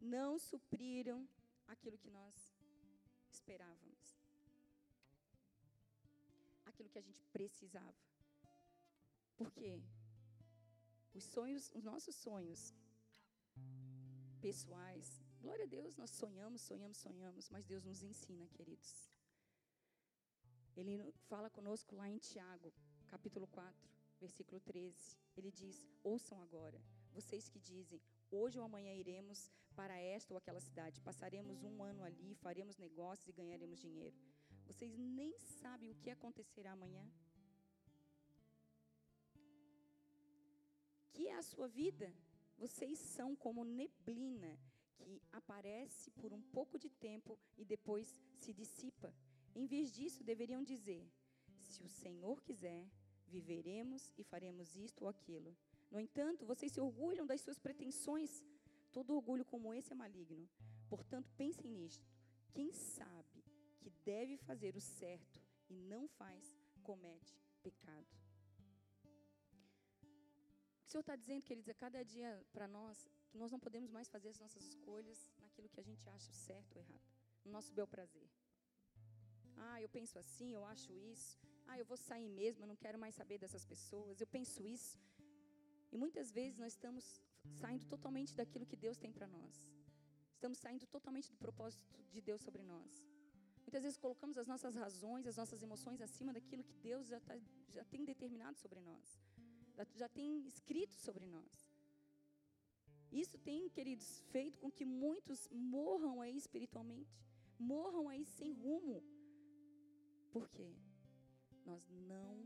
Não 0.00 0.38
supriram 0.38 1.26
aquilo 1.66 1.96
que 1.96 2.10
nós 2.10 2.51
esperávamos 3.42 4.16
aquilo 6.64 6.88
que 6.88 6.98
a 6.98 7.02
gente 7.02 7.22
precisava. 7.36 8.00
Por 9.36 9.50
quê? 9.50 9.82
Os 11.12 11.24
sonhos, 11.24 11.70
os 11.74 11.82
nossos 11.82 12.14
sonhos 12.14 12.72
pessoais, 14.40 15.20
glória 15.40 15.64
a 15.64 15.68
Deus, 15.68 15.96
nós 15.96 16.10
sonhamos, 16.10 16.60
sonhamos, 16.60 16.98
sonhamos, 16.98 17.50
mas 17.50 17.66
Deus 17.66 17.84
nos 17.84 18.02
ensina, 18.02 18.46
queridos. 18.56 19.10
Ele 20.76 21.12
fala 21.28 21.50
conosco 21.50 21.96
lá 21.96 22.08
em 22.08 22.18
Tiago, 22.18 22.72
capítulo 23.08 23.46
4, 23.48 23.90
versículo 24.20 24.60
13. 24.60 25.18
Ele 25.36 25.50
diz: 25.50 25.86
Ouçam 26.02 26.40
agora, 26.40 26.80
vocês 27.12 27.48
que 27.48 27.58
dizem, 27.58 28.00
hoje 28.30 28.58
ou 28.58 28.64
amanhã 28.64 28.94
iremos 28.94 29.50
para 29.72 29.96
esta 29.98 30.32
ou 30.32 30.38
aquela 30.38 30.60
cidade, 30.60 31.00
passaremos 31.00 31.62
um 31.62 31.82
ano 31.82 32.02
ali, 32.02 32.34
faremos 32.34 32.76
negócios 32.78 33.28
e 33.28 33.32
ganharemos 33.32 33.80
dinheiro. 33.80 34.16
Vocês 34.66 34.96
nem 34.96 35.38
sabem 35.38 35.90
o 35.90 35.94
que 36.02 36.10
acontecerá 36.10 36.72
amanhã. 36.72 37.04
Que 41.12 41.28
é 41.28 41.34
a 41.36 41.42
sua 41.42 41.68
vida? 41.68 42.12
Vocês 42.56 42.98
são 42.98 43.34
como 43.34 43.64
neblina 43.64 44.58
que 44.96 45.20
aparece 45.32 46.10
por 46.12 46.32
um 46.32 46.40
pouco 46.40 46.78
de 46.78 46.88
tempo 46.88 47.38
e 47.56 47.64
depois 47.64 48.20
se 48.38 48.52
dissipa. 48.52 49.12
Em 49.54 49.66
vez 49.66 49.92
disso, 49.92 50.24
deveriam 50.24 50.62
dizer: 50.62 51.04
Se 51.58 51.82
o 51.82 51.88
Senhor 51.88 52.42
quiser, 52.42 52.86
viveremos 53.26 54.12
e 54.16 54.22
faremos 54.22 54.76
isto 54.76 55.02
ou 55.02 55.08
aquilo. 55.08 55.56
No 55.90 56.00
entanto, 56.00 56.46
vocês 56.46 56.72
se 56.72 56.80
orgulham 56.80 57.26
das 57.26 57.40
suas 57.40 57.58
pretensões. 57.58 58.42
Todo 58.92 59.14
orgulho 59.14 59.44
como 59.44 59.72
esse 59.72 59.92
é 59.92 59.96
maligno. 59.96 60.48
Portanto, 60.88 61.32
pensem 61.36 61.70
nisto. 61.70 62.06
Quem 62.52 62.72
sabe 62.72 63.42
que 63.80 63.90
deve 64.04 64.36
fazer 64.36 64.76
o 64.76 64.80
certo 64.80 65.40
e 65.68 65.74
não 65.74 66.06
faz, 66.06 66.56
comete 66.82 67.34
pecado. 67.62 68.06
O 70.84 70.90
Senhor 70.90 71.00
está 71.00 71.16
dizendo, 71.16 71.42
queridos, 71.42 71.70
a 71.70 71.74
cada 71.74 72.04
dia 72.04 72.30
para 72.52 72.68
nós, 72.68 73.08
que 73.30 73.38
nós 73.38 73.50
não 73.50 73.58
podemos 73.58 73.90
mais 73.90 74.08
fazer 74.10 74.28
as 74.28 74.38
nossas 74.38 74.62
escolhas 74.62 75.18
naquilo 75.40 75.70
que 75.70 75.80
a 75.80 75.82
gente 75.82 76.06
acha 76.16 76.32
certo 76.32 76.76
ou 76.76 76.82
errado, 76.82 77.00
no 77.44 77.50
nosso 77.50 77.72
bel 77.72 77.86
prazer. 77.86 78.28
Ah, 79.56 79.80
eu 79.80 79.88
penso 79.88 80.18
assim, 80.18 80.52
eu 80.52 80.64
acho 80.66 80.92
isso. 80.92 81.38
Ah, 81.66 81.78
eu 81.78 81.84
vou 81.84 81.96
sair 81.96 82.28
mesmo, 82.28 82.64
eu 82.64 82.68
não 82.68 82.76
quero 82.76 82.98
mais 82.98 83.14
saber 83.14 83.38
dessas 83.38 83.64
pessoas. 83.64 84.20
Eu 84.20 84.26
penso 84.26 84.66
isso. 84.66 84.98
E 85.90 85.96
muitas 85.96 86.30
vezes 86.30 86.58
nós 86.58 86.72
estamos 86.72 87.22
saindo 87.60 87.84
totalmente 87.86 88.34
daquilo 88.34 88.66
que 88.66 88.76
Deus 88.76 88.96
tem 88.96 89.12
para 89.12 89.26
nós. 89.26 89.70
Estamos 90.34 90.58
saindo 90.58 90.86
totalmente 90.86 91.30
do 91.30 91.36
propósito 91.36 91.84
de 92.10 92.20
Deus 92.20 92.42
sobre 92.42 92.62
nós. 92.62 93.06
Muitas 93.64 93.82
vezes 93.82 93.96
colocamos 93.96 94.36
as 94.36 94.46
nossas 94.46 94.74
razões, 94.74 95.26
as 95.26 95.36
nossas 95.36 95.62
emoções 95.62 96.00
acima 96.00 96.32
daquilo 96.32 96.64
que 96.64 96.74
Deus 96.74 97.06
já, 97.06 97.20
tá, 97.20 97.38
já 97.68 97.84
tem 97.84 98.04
determinado 98.04 98.58
sobre 98.58 98.80
nós, 98.80 99.20
já 99.94 100.08
tem 100.08 100.46
escrito 100.46 100.94
sobre 100.96 101.26
nós. 101.26 101.70
Isso 103.10 103.38
tem, 103.38 103.68
queridos, 103.68 104.20
feito 104.30 104.58
com 104.58 104.70
que 104.70 104.84
muitos 104.84 105.48
morram 105.50 106.20
aí 106.20 106.36
espiritualmente, 106.36 107.14
morram 107.58 108.08
aí 108.08 108.24
sem 108.24 108.52
rumo. 108.52 109.02
Por 110.30 110.48
quê? 110.48 110.74
Nós 111.64 111.88
não 111.88 112.42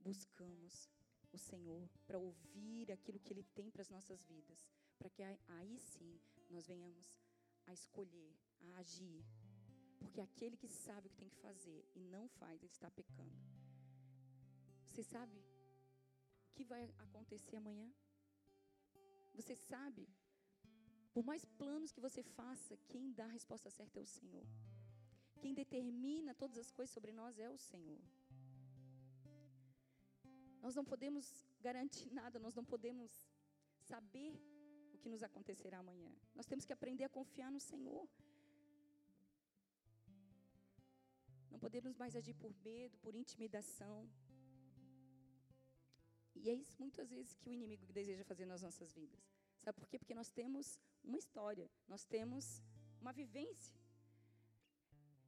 buscamos 0.00 0.88
o 1.34 1.38
Senhor 1.38 1.88
para 2.06 2.18
ouvir 2.18 2.90
aquilo 2.92 3.20
que 3.20 3.32
Ele 3.32 3.44
tem 3.54 3.70
para 3.70 3.82
as 3.82 3.90
nossas 3.90 4.22
vidas, 4.24 4.68
para 4.98 5.10
que 5.10 5.22
aí 5.22 5.78
sim 5.78 6.20
nós 6.48 6.66
venhamos 6.66 7.20
a 7.66 7.72
escolher, 7.72 8.32
a 8.60 8.78
agir 8.78 9.24
porque 10.04 10.20
aquele 10.20 10.56
que 10.56 10.68
sabe 10.68 11.06
o 11.06 11.10
que 11.10 11.16
tem 11.16 11.28
que 11.28 11.40
fazer 11.48 11.84
e 11.94 12.00
não 12.14 12.28
faz, 12.28 12.62
ele 12.62 12.70
está 12.70 12.90
pecando. 12.90 13.36
Você 14.86 15.02
sabe 15.02 15.38
o 15.38 16.54
que 16.54 16.64
vai 16.72 16.84
acontecer 16.98 17.56
amanhã? 17.56 17.88
Você 19.34 19.56
sabe? 19.56 20.08
Por 21.12 21.24
mais 21.24 21.44
planos 21.44 21.90
que 21.90 22.00
você 22.00 22.22
faça, 22.22 22.76
quem 22.88 23.12
dá 23.12 23.24
a 23.24 23.36
resposta 23.38 23.70
certa 23.70 23.98
é 23.98 24.02
o 24.02 24.06
Senhor. 24.06 24.46
Quem 25.40 25.54
determina 25.54 26.34
todas 26.34 26.58
as 26.58 26.70
coisas 26.70 26.92
sobre 26.92 27.12
nós 27.12 27.38
é 27.38 27.48
o 27.50 27.58
Senhor. 27.58 28.00
Nós 30.64 30.74
não 30.78 30.84
podemos 30.92 31.24
garantir 31.66 32.10
nada, 32.20 32.38
nós 32.44 32.54
não 32.58 32.64
podemos 32.72 33.10
saber 33.90 34.32
o 34.94 34.98
que 35.02 35.10
nos 35.14 35.22
acontecerá 35.28 35.78
amanhã. 35.80 36.10
Nós 36.38 36.46
temos 36.50 36.64
que 36.64 36.72
aprender 36.76 37.04
a 37.04 37.14
confiar 37.18 37.50
no 37.56 37.60
Senhor. 37.70 38.08
Não 41.50 41.58
podemos 41.64 41.94
mais 42.02 42.16
agir 42.20 42.34
por 42.42 42.52
medo, 42.68 42.96
por 43.04 43.14
intimidação. 43.14 43.96
E 46.34 46.48
é 46.48 46.54
isso 46.62 46.76
muitas 46.84 47.10
vezes 47.10 47.34
que 47.34 47.48
o 47.50 47.52
inimigo 47.52 47.92
deseja 47.92 48.24
fazer 48.24 48.46
nas 48.46 48.62
nossas 48.66 48.90
vidas. 49.00 49.22
Sabe 49.64 49.78
por 49.78 49.86
quê? 49.88 49.98
Porque 49.98 50.14
nós 50.20 50.30
temos 50.30 50.80
uma 51.08 51.18
história, 51.18 51.70
nós 51.86 52.04
temos 52.06 52.62
uma 53.02 53.12
vivência. 53.12 53.78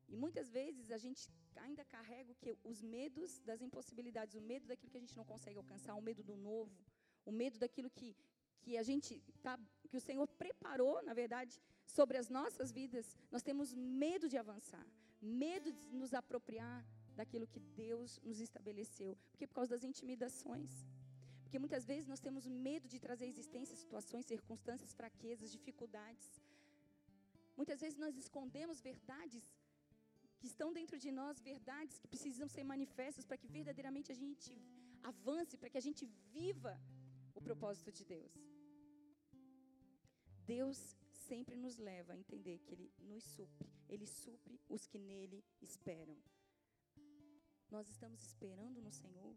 E 0.09 0.17
muitas 0.17 0.49
vezes 0.59 0.91
a 0.91 0.99
gente 1.05 1.23
ainda 1.59 1.85
carrega 1.85 2.31
o 2.33 2.35
que 2.35 2.57
os 2.65 2.83
medos 2.83 3.41
das 3.41 3.61
impossibilidades, 3.61 4.35
o 4.35 4.41
medo 4.41 4.67
daquilo 4.67 4.91
que 4.91 4.99
a 4.99 5.01
gente 5.01 5.17
não 5.17 5.25
consegue 5.25 5.59
alcançar, 5.59 5.95
o 5.95 6.03
medo 6.03 6.23
do 6.23 6.37
novo, 6.37 6.77
o 7.25 7.33
medo 7.33 7.59
daquilo 7.59 7.91
que 7.91 8.17
que 8.63 8.77
a 8.77 8.83
gente 8.83 9.23
tá, 9.45 9.57
que 9.89 9.97
o 9.97 10.01
Senhor 10.01 10.27
preparou, 10.27 11.01
na 11.09 11.15
verdade, 11.15 11.63
sobre 11.85 12.17
as 12.19 12.29
nossas 12.29 12.73
vidas. 12.73 13.17
Nós 13.31 13.41
temos 13.41 13.73
medo 13.73 14.29
de 14.29 14.37
avançar 14.37 14.85
medo 15.21 15.73
de 15.73 15.95
nos 15.95 16.13
apropriar 16.15 16.85
daquilo 17.15 17.47
que 17.47 17.61
Deus 17.61 18.21
nos 18.23 18.41
estabeleceu. 18.41 19.17
Porque 19.31 19.47
por 19.47 19.55
causa 19.55 19.71
das 19.71 19.85
intimidações. 19.85 20.71
Porque 21.43 21.59
muitas 21.59 21.85
vezes 21.85 22.07
nós 22.07 22.21
temos 22.21 22.47
medo 22.47 22.89
de 22.89 22.99
trazer 22.99 23.25
à 23.25 23.29
existência 23.29 23.77
situações, 23.77 24.27
circunstâncias, 24.27 24.93
fraquezas, 24.93 25.51
dificuldades. 25.51 26.27
Muitas 27.57 27.81
vezes 27.81 27.99
nós 27.99 28.17
escondemos 28.17 28.81
verdades 28.81 29.45
que 30.47 30.53
estão 30.55 30.73
dentro 30.79 30.97
de 31.05 31.11
nós, 31.21 31.41
verdades 31.53 31.95
que 32.01 32.11
precisam 32.13 32.47
ser 32.55 32.65
manifestas 32.75 33.25
para 33.29 33.39
que 33.41 33.49
verdadeiramente 33.57 34.11
a 34.15 34.19
gente 34.23 34.51
avance, 35.13 35.59
para 35.61 35.71
que 35.73 35.81
a 35.81 35.87
gente 35.87 36.05
viva 36.37 36.75
o 37.39 37.41
propósito 37.49 37.91
de 37.99 38.05
Deus. 38.15 38.35
Deus 40.55 40.79
sempre 41.29 41.57
nos 41.65 41.77
leva 41.89 42.13
a 42.13 42.21
entender 42.23 42.57
que 42.65 42.73
Ele 42.75 42.89
nos 43.13 43.25
supre, 43.35 43.69
Ele 43.93 44.07
supre 44.07 44.57
os 44.75 44.87
que 44.91 45.01
nele 45.09 45.41
esperam. 45.69 46.17
Nós 47.77 47.89
estamos 47.95 48.21
esperando 48.31 48.81
no 48.87 48.93
Senhor. 49.03 49.35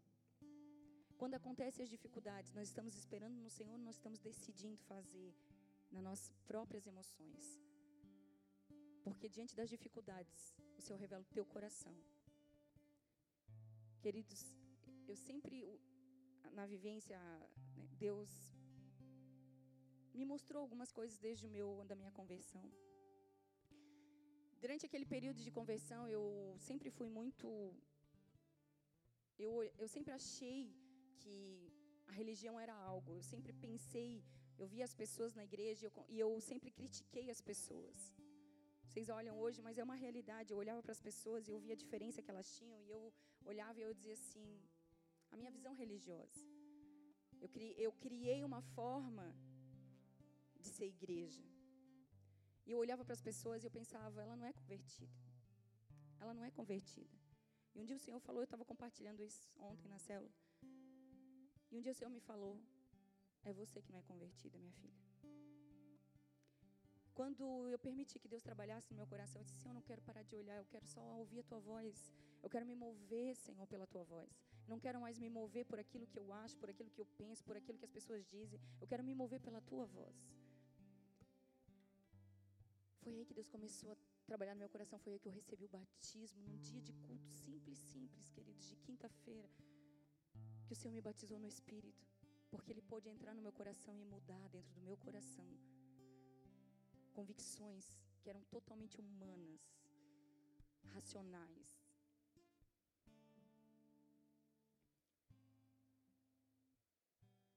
Quando 1.17 1.39
acontecem 1.41 1.83
as 1.85 1.93
dificuldades, 1.95 2.53
nós 2.53 2.67
estamos 2.71 2.95
esperando 3.01 3.37
no 3.45 3.49
Senhor, 3.49 3.77
nós 3.79 3.95
estamos 3.95 4.19
decidindo 4.29 4.77
fazer 4.93 5.29
nas 5.91 6.03
nossas 6.03 6.29
próprias 6.51 6.85
emoções. 6.93 7.45
Porque 9.05 9.27
diante 9.27 9.55
das 9.59 9.69
dificuldades, 9.75 10.39
o 10.79 10.85
Senhor 10.85 10.99
revela 11.05 11.23
o 11.27 11.33
teu 11.37 11.45
coração. 11.53 11.95
Queridos, 14.03 14.41
eu 15.09 15.15
sempre, 15.27 15.55
na 16.57 16.65
vivência, 16.73 17.17
né, 17.77 17.87
Deus 18.05 18.29
me 20.19 20.25
mostrou 20.33 20.61
algumas 20.61 20.91
coisas 20.99 21.17
desde 21.27 21.45
o 21.47 21.51
meu 21.57 21.69
da 21.89 21.95
minha 22.01 22.13
conversão. 22.19 22.65
Durante 24.63 24.85
aquele 24.85 25.07
período 25.15 25.41
de 25.45 25.51
conversão, 25.59 26.01
eu 26.15 26.25
sempre 26.69 26.89
fui 26.97 27.09
muito 27.19 27.47
eu, 29.45 29.51
eu 29.81 29.87
sempre 29.87 30.11
achei 30.11 30.61
que 31.21 31.35
a 32.07 32.11
religião 32.11 32.55
era 32.59 32.75
algo. 32.91 33.13
Eu 33.15 33.23
sempre 33.23 33.53
pensei, 33.53 34.23
eu 34.57 34.67
via 34.67 34.85
as 34.89 34.93
pessoas 34.93 35.33
na 35.33 35.43
igreja 35.49 35.85
eu, 35.87 35.91
e 36.13 36.19
eu 36.19 36.31
sempre 36.41 36.69
critiquei 36.79 37.29
as 37.35 37.41
pessoas. 37.41 37.97
Vocês 38.89 39.07
olham 39.17 39.35
hoje, 39.43 39.61
mas 39.65 39.77
é 39.77 39.83
uma 39.83 39.97
realidade. 40.03 40.51
Eu 40.51 40.57
olhava 40.63 40.81
para 40.85 40.93
as 40.97 41.01
pessoas 41.07 41.47
e 41.47 41.51
eu 41.51 41.59
via 41.65 41.73
a 41.73 41.81
diferença 41.83 42.21
que 42.23 42.31
elas 42.33 42.49
tinham 42.57 42.79
e 42.85 42.89
eu 42.95 43.01
olhava 43.51 43.77
e 43.79 43.83
eu 43.87 43.93
dizia 43.93 44.15
assim: 44.19 44.47
a 45.31 45.37
minha 45.37 45.51
visão 45.57 45.73
religiosa. 45.81 46.39
Eu 47.43 47.49
criei, 47.55 47.75
eu 47.77 47.91
criei 48.05 48.39
uma 48.43 48.61
forma 48.77 49.27
de 50.59 50.69
ser 50.69 50.87
igreja. 50.87 51.45
E 52.65 52.71
eu 52.71 52.79
olhava 52.79 53.05
para 53.05 53.13
as 53.13 53.21
pessoas 53.29 53.63
e 53.63 53.67
eu 53.67 53.71
pensava, 53.71 54.21
ela 54.21 54.35
não 54.35 54.45
é 54.45 54.53
convertida. 54.53 55.17
Ela 56.19 56.33
não 56.33 56.43
é 56.43 56.51
convertida. 56.51 57.17
E 57.73 57.79
um 57.79 57.85
dia 57.85 57.95
o 57.95 58.03
Senhor 58.05 58.19
falou, 58.19 58.41
eu 58.41 58.49
estava 58.49 58.65
compartilhando 58.65 59.23
isso 59.23 59.49
ontem 59.71 59.87
na 59.87 59.99
célula. 59.99 60.33
E 61.71 61.77
um 61.77 61.81
dia 61.81 61.91
o 61.91 61.95
Senhor 61.95 62.11
me 62.11 62.19
falou, 62.19 62.59
é 63.43 63.53
você 63.53 63.81
que 63.81 63.91
não 63.91 63.99
é 63.99 64.03
convertida, 64.03 64.57
minha 64.57 64.73
filha. 64.73 65.08
Quando 67.19 67.67
eu 67.67 67.77
permiti 67.77 68.17
que 68.17 68.29
Deus 68.29 68.41
trabalhasse 68.41 68.91
no 68.91 68.95
meu 68.95 69.05
coração, 69.05 69.41
eu 69.41 69.45
disse: 69.45 69.59
Senhor, 69.61 69.73
eu 69.73 69.79
não 69.79 69.81
quero 69.81 70.01
parar 70.01 70.23
de 70.23 70.37
olhar, 70.41 70.55
eu 70.55 70.67
quero 70.73 70.85
só 70.87 71.01
ouvir 71.21 71.39
a 71.41 71.43
tua 71.43 71.59
voz. 71.59 71.95
Eu 72.41 72.49
quero 72.49 72.65
me 72.65 72.75
mover, 72.83 73.35
Senhor, 73.35 73.67
pela 73.67 73.85
tua 73.85 74.05
voz. 74.05 74.29
Eu 74.63 74.69
não 74.73 74.79
quero 74.79 75.01
mais 75.01 75.19
me 75.19 75.29
mover 75.29 75.65
por 75.65 75.77
aquilo 75.77 76.07
que 76.07 76.17
eu 76.17 76.31
acho, 76.31 76.55
por 76.55 76.69
aquilo 76.69 76.89
que 76.89 77.01
eu 77.01 77.05
penso, 77.17 77.43
por 77.43 77.57
aquilo 77.57 77.77
que 77.77 77.83
as 77.83 77.91
pessoas 77.91 78.25
dizem. 78.25 78.57
Eu 78.79 78.87
quero 78.87 79.03
me 79.03 79.13
mover 79.13 79.41
pela 79.41 79.59
tua 79.59 79.85
voz. 79.85 80.15
Foi 83.01 83.13
aí 83.13 83.25
que 83.25 83.33
Deus 83.33 83.49
começou 83.49 83.91
a 83.91 83.97
trabalhar 84.25 84.53
no 84.53 84.59
meu 84.59 84.69
coração. 84.69 84.97
Foi 84.97 85.11
aí 85.11 85.19
que 85.19 85.27
eu 85.27 85.33
recebi 85.33 85.65
o 85.65 85.73
batismo, 85.77 86.41
num 86.47 86.57
dia 86.69 86.81
de 86.81 86.93
culto 87.05 87.27
simples, 87.33 87.79
simples, 87.79 88.29
queridos, 88.29 88.65
de 88.69 88.77
quinta-feira. 88.77 89.49
Que 90.67 90.71
o 90.71 90.75
Senhor 90.77 90.93
me 90.93 91.01
batizou 91.01 91.37
no 91.37 91.47
Espírito. 91.47 92.07
Porque 92.49 92.71
Ele 92.71 92.81
pôde 92.81 93.09
entrar 93.09 93.33
no 93.33 93.41
meu 93.41 93.51
coração 93.51 93.99
e 93.99 94.05
mudar 94.05 94.47
dentro 94.47 94.73
do 94.73 94.81
meu 94.81 94.95
coração 94.95 95.45
convicções 97.09 97.91
que 98.21 98.29
eram 98.29 98.41
totalmente 98.43 98.99
humanas, 98.99 99.61
racionais. 100.93 101.79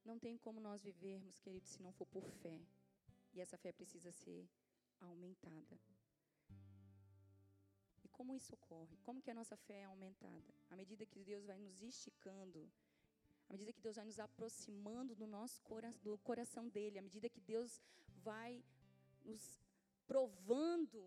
Não 0.05 0.19
tem 0.19 0.37
como 0.37 0.59
nós 0.59 0.83
vivermos, 0.83 1.39
queridos, 1.39 1.69
se 1.69 1.81
não 1.81 1.93
for 1.93 2.05
por 2.05 2.25
fé. 2.41 2.59
E 3.33 3.39
essa 3.39 3.57
fé 3.57 3.71
precisa 3.71 4.11
ser 4.11 4.47
aumentada. 4.99 5.79
E 8.03 8.09
como 8.09 8.35
isso 8.35 8.53
ocorre? 8.53 8.97
Como 9.03 9.21
que 9.21 9.31
a 9.31 9.33
nossa 9.33 9.55
fé 9.55 9.79
é 9.81 9.85
aumentada? 9.85 10.53
À 10.69 10.75
medida 10.75 11.05
que 11.05 11.19
Deus 11.19 11.45
vai 11.45 11.57
nos 11.57 11.81
esticando, 11.81 12.69
à 13.49 13.53
medida 13.53 13.71
que 13.71 13.81
Deus 13.81 13.95
vai 13.95 14.05
nos 14.05 14.19
aproximando 14.19 15.15
do 15.15 15.25
nosso 15.25 15.61
coração, 15.61 16.01
do 16.03 16.17
coração 16.17 16.67
dele, 16.67 16.99
à 16.99 17.01
medida 17.01 17.29
que 17.29 17.39
Deus 17.39 17.81
vai 18.23 18.63
nos 19.23 19.43
provando, 20.05 21.01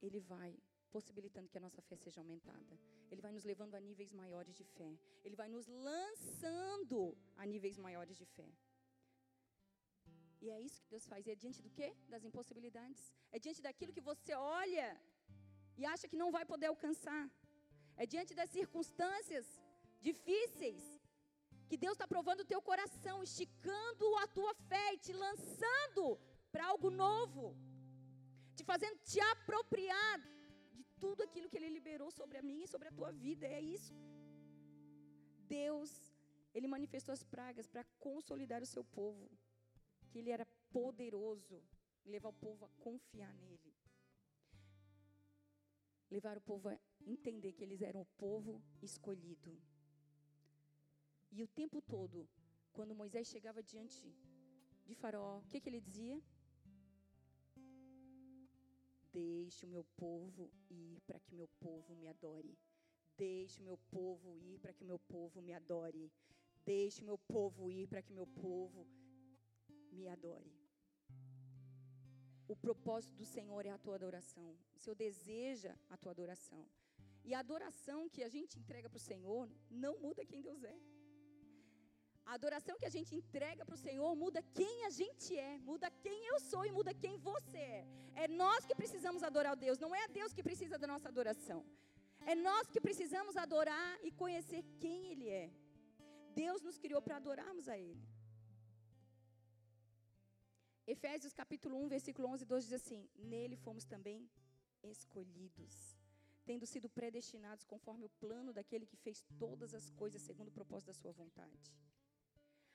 Ele 0.00 0.20
vai 0.20 0.52
possibilitando 0.90 1.48
que 1.48 1.58
a 1.58 1.64
nossa 1.66 1.80
fé 1.88 1.96
seja 1.96 2.20
aumentada. 2.20 2.74
Ele 3.10 3.22
vai 3.26 3.32
nos 3.36 3.44
levando 3.50 3.74
a 3.74 3.80
níveis 3.80 4.12
maiores 4.12 4.54
de 4.60 4.64
fé. 4.76 4.90
Ele 5.24 5.36
vai 5.40 5.48
nos 5.48 5.66
lançando 5.88 7.16
a 7.36 7.46
níveis 7.52 7.78
maiores 7.86 8.16
de 8.16 8.26
fé. 8.36 8.48
E 10.42 10.50
é 10.50 10.60
isso 10.66 10.80
que 10.82 10.90
Deus 10.94 11.06
faz. 11.06 11.26
E 11.26 11.30
é 11.34 11.36
diante 11.42 11.60
do 11.66 11.70
quê? 11.78 11.88
Das 12.08 12.24
impossibilidades. 12.28 13.02
É 13.30 13.38
diante 13.44 13.62
daquilo 13.66 13.94
que 13.96 14.06
você 14.10 14.34
olha 14.34 14.88
e 15.80 15.84
acha 15.94 16.08
que 16.10 16.20
não 16.22 16.30
vai 16.36 16.44
poder 16.52 16.66
alcançar. 16.66 17.24
É 17.96 18.06
diante 18.14 18.34
das 18.34 18.50
circunstâncias 18.50 19.46
difíceis 20.08 20.82
que 21.72 21.82
Deus 21.84 21.94
está 21.94 22.06
provando 22.14 22.40
o 22.42 22.50
teu 22.52 22.60
coração, 22.70 23.22
esticando 23.22 24.06
a 24.22 24.26
tua 24.36 24.52
fé 24.70 24.86
e 24.92 24.98
te 25.04 25.12
lançando 25.24 26.02
para 26.52 26.66
algo 26.72 26.88
novo, 26.90 27.44
te 28.54 28.62
fazendo 28.70 28.98
te 29.10 29.18
apropriar 29.34 30.18
de 30.76 30.84
tudo 31.00 31.22
aquilo 31.26 31.48
que 31.48 31.56
Ele 31.56 31.70
liberou 31.78 32.10
sobre 32.10 32.36
a 32.36 32.42
minha 32.42 32.66
e 32.66 32.72
sobre 32.74 32.88
a 32.88 32.96
tua 32.98 33.10
vida. 33.10 33.46
É 33.46 33.58
isso. 33.58 33.94
Deus, 35.58 35.90
Ele 36.54 36.68
manifestou 36.76 37.14
as 37.14 37.24
pragas 37.34 37.66
para 37.66 37.86
consolidar 37.98 38.62
o 38.62 38.72
seu 38.74 38.84
povo, 38.84 39.26
que 40.10 40.18
Ele 40.18 40.30
era 40.36 40.46
poderoso, 40.78 41.58
levar 42.04 42.28
o 42.28 42.40
povo 42.46 42.66
a 42.66 42.70
confiar 42.86 43.34
nele, 43.44 43.74
levar 46.10 46.36
o 46.36 46.46
povo 46.52 46.68
a 46.68 46.78
entender 47.14 47.54
que 47.54 47.64
eles 47.64 47.80
eram 47.80 48.02
o 48.02 48.12
povo 48.26 48.62
escolhido. 48.82 49.52
E 51.36 51.42
o 51.42 51.48
tempo 51.48 51.80
todo, 51.80 52.28
quando 52.72 52.94
Moisés 52.94 53.26
chegava 53.26 53.62
diante 53.62 54.04
de 54.84 54.94
Faraó, 54.94 55.38
o 55.38 55.46
que, 55.50 55.60
que 55.60 55.68
ele 55.70 55.80
dizia? 55.80 56.20
Deixe 59.10 59.64
o 59.64 59.68
meu 59.68 59.84
povo 59.96 60.50
ir 60.70 61.00
para 61.06 61.18
que 61.20 61.32
o 61.32 61.36
meu 61.36 61.48
povo 61.58 61.94
me 61.94 62.06
adore. 62.06 62.54
Deixe 63.16 63.60
o 63.62 63.64
meu 63.64 63.78
povo 63.90 64.38
ir 64.38 64.58
para 64.58 64.74
que 64.74 64.84
o 64.84 64.86
meu 64.86 64.98
povo 64.98 65.40
me 65.40 65.54
adore. 65.54 66.12
Deixe 66.66 67.02
o 67.02 67.06
meu 67.06 67.18
povo 67.18 67.70
ir 67.70 67.86
para 67.86 68.02
que 68.02 68.12
o 68.12 68.18
meu 68.20 68.26
povo 68.26 68.86
me 69.90 70.08
adore. 70.08 70.52
O 72.46 72.56
propósito 72.56 73.14
do 73.14 73.24
Senhor 73.24 73.64
é 73.64 73.70
a 73.70 73.78
tua 73.78 73.94
adoração. 73.94 74.50
O 74.74 74.78
Senhor 74.78 74.94
deseja 74.94 75.74
a 75.88 75.96
tua 75.96 76.12
adoração. 76.12 76.66
E 77.24 77.32
a 77.32 77.38
adoração 77.38 78.08
que 78.08 78.22
a 78.22 78.28
gente 78.28 78.58
entrega 78.58 78.88
para 78.90 79.02
o 79.02 79.08
Senhor 79.10 79.50
não 79.70 79.98
muda 79.98 80.26
quem 80.26 80.42
Deus 80.42 80.62
é. 80.62 80.76
A 82.24 82.34
adoração 82.34 82.78
que 82.78 82.86
a 82.86 82.94
gente 82.96 83.14
entrega 83.14 83.64
para 83.64 83.74
o 83.74 83.84
Senhor 83.86 84.10
muda 84.14 84.40
quem 84.58 84.84
a 84.88 84.90
gente 84.90 85.36
é, 85.36 85.58
muda 85.58 85.90
quem 86.04 86.18
eu 86.26 86.38
sou 86.40 86.64
e 86.64 86.72
muda 86.78 86.94
quem 86.94 87.16
você 87.18 87.58
é. 87.58 87.86
É 88.14 88.28
nós 88.28 88.64
que 88.64 88.74
precisamos 88.74 89.22
adorar 89.22 89.56
Deus, 89.56 89.78
não 89.78 89.94
é 89.94 90.06
Deus 90.08 90.32
que 90.32 90.42
precisa 90.42 90.78
da 90.78 90.86
nossa 90.86 91.08
adoração. 91.08 91.64
É 92.24 92.34
nós 92.34 92.70
que 92.70 92.80
precisamos 92.80 93.36
adorar 93.36 93.98
e 94.02 94.10
conhecer 94.12 94.62
quem 94.78 94.98
Ele 95.12 95.28
é. 95.28 95.50
Deus 96.34 96.62
nos 96.62 96.78
criou 96.78 97.02
para 97.02 97.16
adorarmos 97.16 97.68
a 97.68 97.76
Ele. 97.76 98.02
Efésios 100.86 101.32
capítulo 101.32 101.76
1, 101.84 101.88
versículo 101.88 102.28
11 102.28 102.44
e 102.44 102.46
12 102.46 102.68
diz 102.68 102.80
assim: 102.80 103.08
Nele 103.16 103.56
fomos 103.56 103.84
também 103.84 104.28
escolhidos, 104.82 105.96
tendo 106.44 106.66
sido 106.66 106.88
predestinados 106.88 107.64
conforme 107.64 108.04
o 108.06 108.14
plano 108.22 108.52
daquele 108.52 108.86
que 108.86 108.96
fez 108.96 109.24
todas 109.38 109.74
as 109.74 109.90
coisas 109.90 110.22
segundo 110.22 110.48
o 110.48 110.52
propósito 110.58 110.88
da 110.88 110.94
sua 110.94 111.12
vontade 111.12 111.72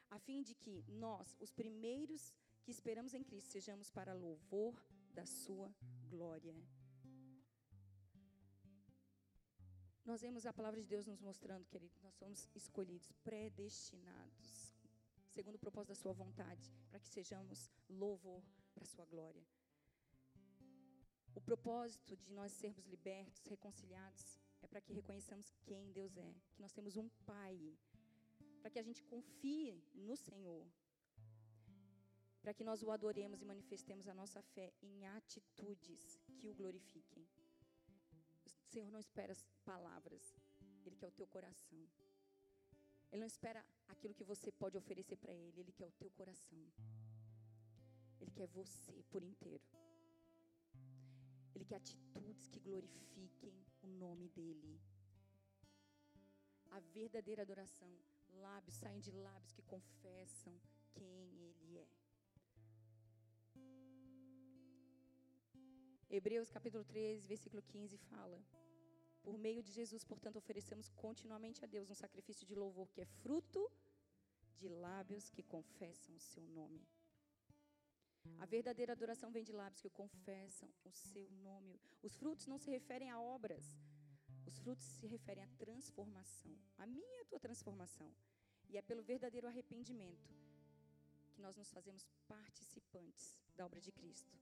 a 0.10 0.20
fim 0.20 0.42
de 0.42 0.54
que 0.56 0.84
nós, 0.88 1.36
os 1.40 1.52
primeiros 1.52 2.34
que 2.64 2.72
esperamos 2.72 3.14
em 3.14 3.24
Cristo, 3.24 3.52
sejamos 3.52 3.90
para 3.90 4.14
louvor 4.14 4.76
da 5.14 5.26
Sua 5.26 5.74
glória. 6.10 6.56
Nós 10.06 10.22
vemos 10.22 10.46
a 10.46 10.54
palavra 10.54 10.80
de 10.82 10.88
Deus 10.88 11.06
nos 11.06 11.20
mostrando, 11.20 11.66
querido, 11.66 11.94
nós 12.02 12.16
somos 12.16 12.50
escolhidos, 12.56 13.12
predestinados, 13.24 14.74
segundo 15.28 15.56
o 15.56 15.60
propósito 15.60 15.90
da 15.90 15.96
Sua 15.96 16.14
vontade, 16.14 16.72
para 16.90 17.00
que 17.00 17.10
sejamos 17.10 17.70
louvor 17.90 18.42
para 18.74 18.84
a 18.84 18.88
Sua 18.88 19.06
glória. 19.06 19.46
O 21.36 21.42
propósito 21.42 22.16
de 22.16 22.32
nós 22.32 22.52
sermos 22.54 22.86
libertos, 22.86 23.46
reconciliados, 23.46 24.40
é 24.62 24.68
para 24.68 24.82
que 24.82 24.94
reconheçamos 24.94 25.54
quem 25.66 25.92
Deus 25.92 26.16
é, 26.18 26.34
que 26.54 26.62
nós 26.62 26.72
temos 26.72 26.96
um 26.98 27.10
Pai 27.26 27.78
para 28.62 28.70
que 28.70 28.80
a 28.80 28.84
gente 28.84 29.04
confie 29.04 29.82
no 29.94 30.16
Senhor, 30.16 30.66
para 32.42 32.54
que 32.54 32.64
nós 32.64 32.82
o 32.82 32.92
adoremos 32.92 33.42
e 33.42 33.46
manifestemos 33.46 34.08
a 34.08 34.14
nossa 34.14 34.42
fé 34.42 34.74
em 34.82 35.06
atitudes 35.08 36.20
que 36.38 36.48
o 36.48 36.54
glorifiquem. 36.54 37.28
O 38.46 38.70
Senhor 38.74 38.92
não 38.92 39.00
espera 39.00 39.34
palavras, 39.66 40.36
Ele 40.86 40.96
quer 40.96 41.08
o 41.08 41.12
teu 41.12 41.28
coração. 41.28 41.88
Ele 43.12 43.22
não 43.22 43.28
espera 43.28 43.66
aquilo 43.88 44.14
que 44.14 44.24
você 44.24 44.52
pode 44.52 44.78
oferecer 44.78 45.18
para 45.18 45.34
Ele, 45.34 45.60
Ele 45.62 45.72
quer 45.72 45.88
o 45.88 45.92
teu 45.92 46.10
coração. 46.12 46.66
Ele 48.20 48.32
quer 48.32 48.48
você 48.48 49.04
por 49.10 49.24
inteiro. 49.24 49.64
Ele 51.56 51.66
quer 51.66 51.78
atitudes 51.78 52.48
que 52.48 52.60
glorifiquem 52.60 53.54
o 53.82 53.88
nome 53.88 54.30
dEle. 54.30 54.80
A 56.70 56.80
verdadeira 56.80 57.42
adoração, 57.42 57.92
lábios 58.34 58.76
saem 58.76 59.00
de 59.00 59.12
lábios 59.12 59.52
que 59.52 59.62
confessam 59.62 60.54
quem 60.94 61.30
Ele 61.48 61.78
é. 61.80 61.88
Hebreus 66.10 66.50
capítulo 66.50 66.84
13, 66.84 67.28
versículo 67.28 67.62
15 67.62 67.98
fala: 67.98 68.42
Por 69.22 69.38
meio 69.38 69.62
de 69.62 69.72
Jesus, 69.72 70.04
portanto, 70.06 70.38
oferecemos 70.38 70.90
continuamente 70.90 71.64
a 71.64 71.68
Deus 71.68 71.90
um 71.90 71.96
sacrifício 71.96 72.46
de 72.46 72.56
louvor 72.56 72.90
que 72.90 73.02
é 73.02 73.06
fruto 73.06 73.70
de 74.56 74.70
lábios 74.70 75.30
que 75.30 75.44
confessam 75.44 76.16
o 76.16 76.20
seu 76.20 76.44
nome. 76.48 76.88
A 78.40 78.46
verdadeira 78.46 78.94
adoração 78.94 79.32
vem 79.32 79.44
de 79.44 79.52
lábios 79.52 79.82
que 79.82 79.90
confessam 79.90 80.70
o 80.84 80.92
seu 80.92 81.30
nome. 81.32 81.80
Os 82.02 82.16
frutos 82.16 82.46
não 82.46 82.58
se 82.58 82.70
referem 82.70 83.10
a 83.10 83.20
obras. 83.20 83.66
Os 84.48 84.58
frutos 84.60 84.86
se 84.86 85.06
referem 85.06 85.44
à 85.44 85.48
transformação. 85.64 86.58
A 86.78 86.86
minha 86.88 87.18
e 87.18 87.22
a 87.22 87.26
tua 87.26 87.40
transformação. 87.40 88.10
E 88.70 88.78
é 88.78 88.82
pelo 88.82 89.04
verdadeiro 89.04 89.48
arrependimento 89.48 90.34
que 91.34 91.42
nós 91.42 91.58
nos 91.58 91.72
fazemos 91.72 92.08
participantes 92.28 93.38
da 93.56 93.66
obra 93.66 93.82
de 93.82 93.92
Cristo. 93.92 94.36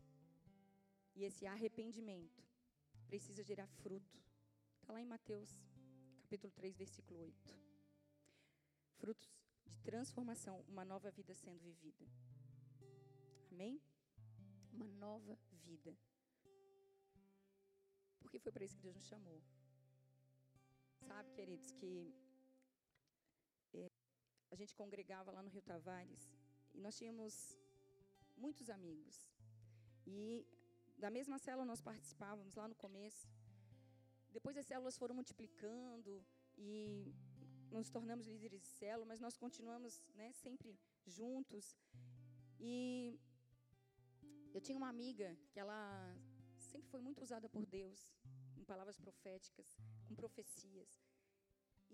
E 1.16 1.24
esse 1.24 1.48
arrependimento 1.48 2.44
precisa 3.08 3.44
gerar 3.44 3.68
fruto. 3.68 4.18
Está 4.80 4.94
lá 4.94 5.02
em 5.02 5.06
Mateus, 5.06 5.58
capítulo 6.22 6.52
3, 6.54 6.76
versículo 6.76 7.20
8. 7.22 7.56
Frutos 8.98 9.28
de 9.66 9.76
transformação, 9.84 10.64
uma 10.68 10.86
nova 10.86 11.10
vida 11.10 11.34
sendo 11.34 11.60
vivida. 11.60 12.06
Amém? 13.52 13.82
Uma 14.72 14.86
nova 14.86 15.36
vida. 15.64 15.98
Porque 18.20 18.38
foi 18.38 18.52
para 18.52 18.66
isso 18.66 18.76
que 18.76 18.84
Deus 18.84 18.96
nos 18.96 19.08
chamou. 19.08 19.42
Sabe, 21.08 21.30
queridos, 21.38 21.72
que 21.80 21.92
é, 23.74 23.88
a 24.52 24.56
gente 24.56 24.74
congregava 24.76 25.32
lá 25.32 25.42
no 25.44 25.50
Rio 25.50 25.62
Tavares 25.62 26.24
e 26.74 26.80
nós 26.86 26.98
tínhamos 26.98 27.34
muitos 28.36 28.70
amigos. 28.70 29.16
E 30.06 30.48
da 30.98 31.10
mesma 31.18 31.38
célula 31.38 31.66
nós 31.66 31.82
participávamos 31.90 32.56
lá 32.56 32.68
no 32.68 32.76
começo. 32.76 33.28
Depois 34.32 34.58
as 34.58 34.66
células 34.66 34.98
foram 34.98 35.16
multiplicando 35.16 36.14
e 36.58 37.14
nos 37.72 37.90
tornamos 37.90 38.28
líderes 38.28 38.62
de 38.62 38.68
célula, 38.68 39.06
mas 39.06 39.20
nós 39.20 39.38
continuamos 39.38 40.02
né, 40.16 40.32
sempre 40.34 40.78
juntos. 41.06 41.78
E 42.60 43.20
eu 44.54 44.62
tinha 44.62 44.78
uma 44.78 44.90
amiga 44.90 45.38
que 45.52 45.60
ela 45.60 45.82
sempre 46.58 46.90
foi 46.90 47.02
muito 47.02 47.22
usada 47.22 47.48
por 47.48 47.66
Deus, 47.66 48.00
em 48.66 48.74
palavras 48.74 48.98
proféticas, 49.06 49.68
com 50.08 50.16
profecias. 50.16 50.92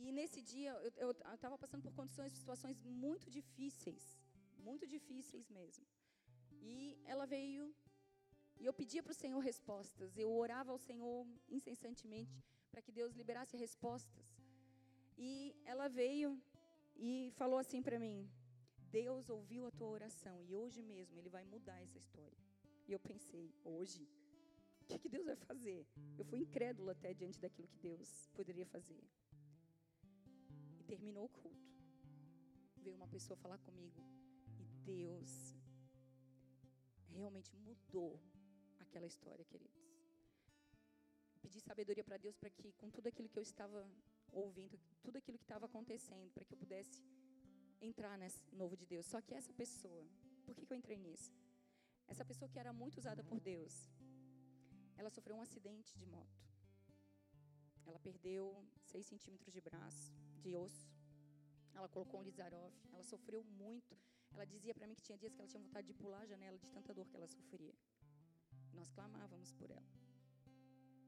E 0.03 0.11
nesse 0.17 0.41
dia 0.41 0.71
eu 1.03 1.11
estava 1.11 1.57
passando 1.63 1.83
por 1.87 1.93
condições, 1.99 2.31
situações 2.31 2.77
muito 2.81 3.29
difíceis, 3.37 4.03
muito 4.67 4.87
difíceis 4.95 5.49
mesmo. 5.49 5.85
E 6.71 6.97
ela 7.05 7.25
veio 7.25 7.63
e 8.61 8.65
eu 8.69 8.73
pedia 8.81 9.03
para 9.03 9.15
o 9.15 9.21
Senhor 9.23 9.39
respostas. 9.51 10.17
Eu 10.23 10.31
orava 10.43 10.71
ao 10.71 10.77
Senhor 10.77 11.27
incessantemente 11.57 12.37
para 12.71 12.81
que 12.81 12.91
Deus 12.99 13.13
liberasse 13.21 13.57
respostas. 13.57 14.27
E 15.17 15.31
ela 15.65 15.87
veio 15.89 16.29
e 16.95 17.31
falou 17.39 17.59
assim 17.63 17.81
para 17.87 17.99
mim: 18.05 18.17
Deus 18.99 19.29
ouviu 19.29 19.65
a 19.65 19.71
tua 19.71 19.89
oração 19.89 20.37
e 20.47 20.55
hoje 20.61 20.81
mesmo 20.81 21.19
Ele 21.19 21.29
vai 21.37 21.43
mudar 21.53 21.79
essa 21.81 21.97
história. 21.97 22.39
E 22.87 22.93
eu 22.93 22.99
pensei: 22.99 23.45
hoje? 23.75 24.07
Que, 24.91 24.99
que 24.99 25.09
Deus 25.09 25.25
vai 25.25 25.35
fazer? 25.37 25.87
Eu 26.17 26.25
fui 26.25 26.39
incrédula 26.39 26.91
até 26.91 27.13
diante 27.13 27.39
daquilo 27.39 27.67
que 27.69 27.77
Deus 27.77 28.27
poderia 28.33 28.65
fazer. 28.65 29.01
E 30.79 30.83
terminou 30.83 31.25
o 31.25 31.29
culto. 31.29 31.71
Veio 32.77 32.97
uma 32.97 33.07
pessoa 33.07 33.37
falar 33.37 33.57
comigo 33.59 34.01
e 34.59 34.65
Deus 34.83 35.55
realmente 37.13 37.55
mudou 37.55 38.19
aquela 38.79 39.05
história, 39.05 39.45
queridos. 39.45 39.81
pedi 41.41 41.61
sabedoria 41.61 42.03
para 42.03 42.17
Deus 42.17 42.35
para 42.35 42.49
que, 42.49 42.73
com 42.73 42.89
tudo 42.89 43.07
aquilo 43.07 43.29
que 43.29 43.39
eu 43.39 43.43
estava 43.43 43.87
ouvindo, 44.31 44.77
tudo 45.01 45.17
aquilo 45.17 45.37
que 45.37 45.43
estava 45.43 45.67
acontecendo, 45.67 46.31
para 46.31 46.43
que 46.43 46.53
eu 46.53 46.57
pudesse 46.57 47.01
entrar 47.79 48.17
nesse 48.17 48.43
novo 48.53 48.75
de 48.75 48.85
Deus. 48.85 49.05
Só 49.05 49.21
que 49.21 49.33
essa 49.33 49.53
pessoa, 49.53 50.05
por 50.45 50.53
que, 50.55 50.65
que 50.65 50.73
eu 50.73 50.77
entrei 50.77 50.97
nisso? 50.97 51.31
Essa 52.07 52.25
pessoa 52.25 52.49
que 52.49 52.59
era 52.59 52.73
muito 52.73 52.97
usada 52.97 53.23
por 53.23 53.39
Deus, 53.39 53.89
ela 54.97 55.09
sofreu 55.09 55.35
um 55.35 55.41
acidente 55.41 55.97
de 55.97 56.05
moto. 56.05 56.41
Ela 57.85 57.99
perdeu 57.99 58.43
6 58.83 59.05
centímetros 59.05 59.53
de 59.53 59.61
braço, 59.61 60.13
de 60.43 60.55
osso. 60.55 60.89
Ela 61.73 61.89
colocou 61.89 62.19
um 62.19 62.23
Lizarov. 62.23 62.73
Ela 62.93 63.03
sofreu 63.03 63.43
muito. 63.43 63.97
Ela 64.33 64.45
dizia 64.45 64.73
para 64.73 64.87
mim 64.87 64.95
que 64.95 65.01
tinha 65.01 65.17
dias 65.17 65.33
que 65.33 65.41
ela 65.41 65.47
tinha 65.47 65.61
vontade 65.61 65.87
de 65.87 65.93
pular 65.93 66.21
a 66.21 66.25
janela 66.25 66.57
de 66.57 66.67
tanta 66.67 66.93
dor 66.93 67.07
que 67.07 67.15
ela 67.15 67.27
sofria. 67.27 67.75
Nós 68.73 68.89
clamávamos 68.89 69.51
por 69.51 69.69
ela. 69.69 69.91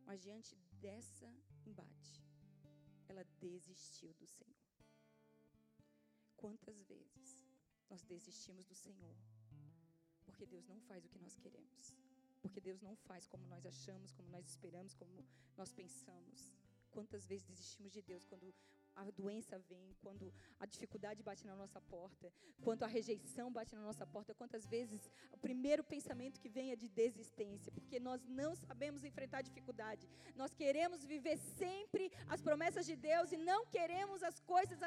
Mas 0.06 0.22
diante 0.22 0.56
dessa 0.82 1.34
embate, 1.66 2.22
ela 3.08 3.24
desistiu 3.40 4.14
do 4.16 4.28
Senhor. 4.28 4.64
Quantas 6.36 6.78
vezes 6.84 7.48
nós 7.90 8.04
desistimos 8.04 8.66
do 8.66 8.76
Senhor? 8.76 9.16
Porque 10.26 10.46
Deus 10.46 10.68
não 10.68 10.80
faz 10.82 11.06
o 11.06 11.10
que 11.10 11.20
nós 11.20 11.38
queremos. 11.38 12.03
Porque 12.44 12.62
Deus 12.68 12.80
não 12.88 12.96
faz 13.08 13.26
como 13.32 13.44
nós 13.54 13.66
achamos, 13.66 14.12
como 14.18 14.30
nós 14.36 14.46
esperamos, 14.54 14.94
como 15.02 15.26
nós 15.58 15.72
pensamos. 15.82 16.40
Quantas 16.92 17.26
vezes 17.26 17.48
desistimos 17.48 17.92
de 17.92 18.02
Deus 18.10 18.24
quando 18.32 18.54
a 18.96 19.04
doença 19.20 19.58
vem, 19.72 19.96
quando 20.02 20.32
a 20.60 20.66
dificuldade 20.74 21.24
bate 21.24 21.46
na 21.46 21.56
nossa 21.56 21.80
porta, 21.82 22.32
quando 22.66 22.84
a 22.84 22.88
rejeição 22.88 23.52
bate 23.52 23.74
na 23.76 23.82
nossa 23.82 24.06
porta, 24.06 24.34
quantas 24.34 24.66
vezes 24.74 25.10
o 25.32 25.38
primeiro 25.38 25.84
pensamento 25.84 26.40
que 26.40 26.50
vem 26.58 26.72
é 26.72 26.76
de 26.76 26.88
desistência, 26.88 27.72
porque 27.72 28.00
nós 28.00 28.22
não 28.28 28.52
sabemos 28.56 29.04
enfrentar 29.04 29.42
dificuldade. 29.42 30.08
Nós 30.36 30.54
queremos 30.54 31.04
viver 31.14 31.38
sempre 31.62 32.12
as 32.28 32.42
promessas 32.42 32.86
de 32.86 32.96
Deus 32.96 33.32
e 33.32 33.38
não 33.38 33.66
queremos 33.78 34.22
as 34.24 34.40
coisas 34.40 34.80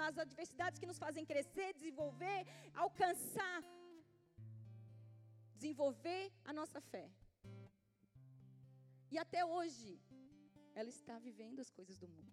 nas 0.00 0.18
adversidades 0.18 0.78
que 0.78 0.86
nos 0.86 0.98
fazem 0.98 1.24
crescer, 1.24 1.72
desenvolver, 1.72 2.40
alcançar, 2.74 3.62
desenvolver 5.56 6.32
a 6.44 6.52
nossa 6.52 6.80
fé. 6.80 7.10
E 9.10 9.18
até 9.18 9.44
hoje, 9.44 10.00
ela 10.74 10.88
está 10.88 11.18
vivendo 11.18 11.60
as 11.60 11.70
coisas 11.70 11.96
do 11.98 12.08
mundo. 12.08 12.32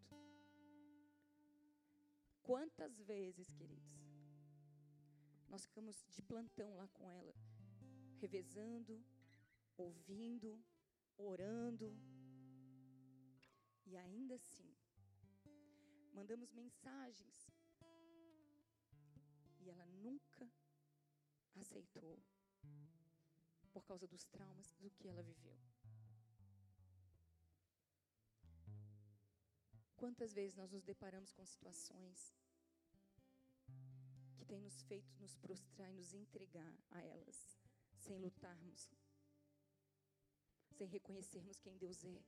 Quantas 2.41 2.93
vezes, 3.01 3.51
queridos, 3.53 3.93
nós 5.47 5.65
ficamos 5.65 6.03
de 6.09 6.21
plantão 6.21 6.75
lá 6.75 6.87
com 6.89 7.09
ela, 7.09 7.33
revezando, 8.19 9.01
ouvindo, 9.77 10.51
orando, 11.17 11.89
e 13.85 13.95
ainda 13.95 14.35
assim, 14.35 14.69
mandamos 16.11 16.51
mensagens, 16.51 17.37
e 19.61 19.69
ela 19.69 19.85
nunca 19.85 20.51
aceitou, 21.55 22.19
por 23.73 23.83
causa 23.83 24.07
dos 24.07 24.23
traumas 24.25 24.71
do 24.79 24.89
que 24.91 25.07
ela 25.07 25.23
viveu. 25.23 25.57
Quantas 29.97 30.33
vezes 30.33 30.55
nós 30.55 30.71
nos 30.71 30.83
deparamos 30.83 31.31
com 31.31 31.45
situações 31.45 32.33
que 34.35 34.45
têm 34.45 34.59
nos 34.59 34.81
feito 34.83 35.09
nos 35.19 35.35
prostrar 35.37 35.89
e 35.89 35.93
nos 35.93 36.13
entregar 36.13 36.77
a 36.91 37.01
elas, 37.01 37.57
sem 37.97 38.17
lutarmos, 38.19 38.91
sem 40.71 40.87
reconhecermos 40.87 41.59
quem 41.59 41.77
Deus 41.77 42.03
é, 42.03 42.21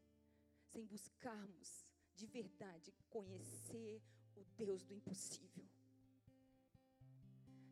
sem 0.71 0.85
buscarmos 0.85 1.85
de 2.13 2.25
verdade 2.25 2.93
conhecer 3.09 4.01
o 4.35 4.43
Deus 4.55 4.83
do 4.83 4.93
impossível. 4.93 5.74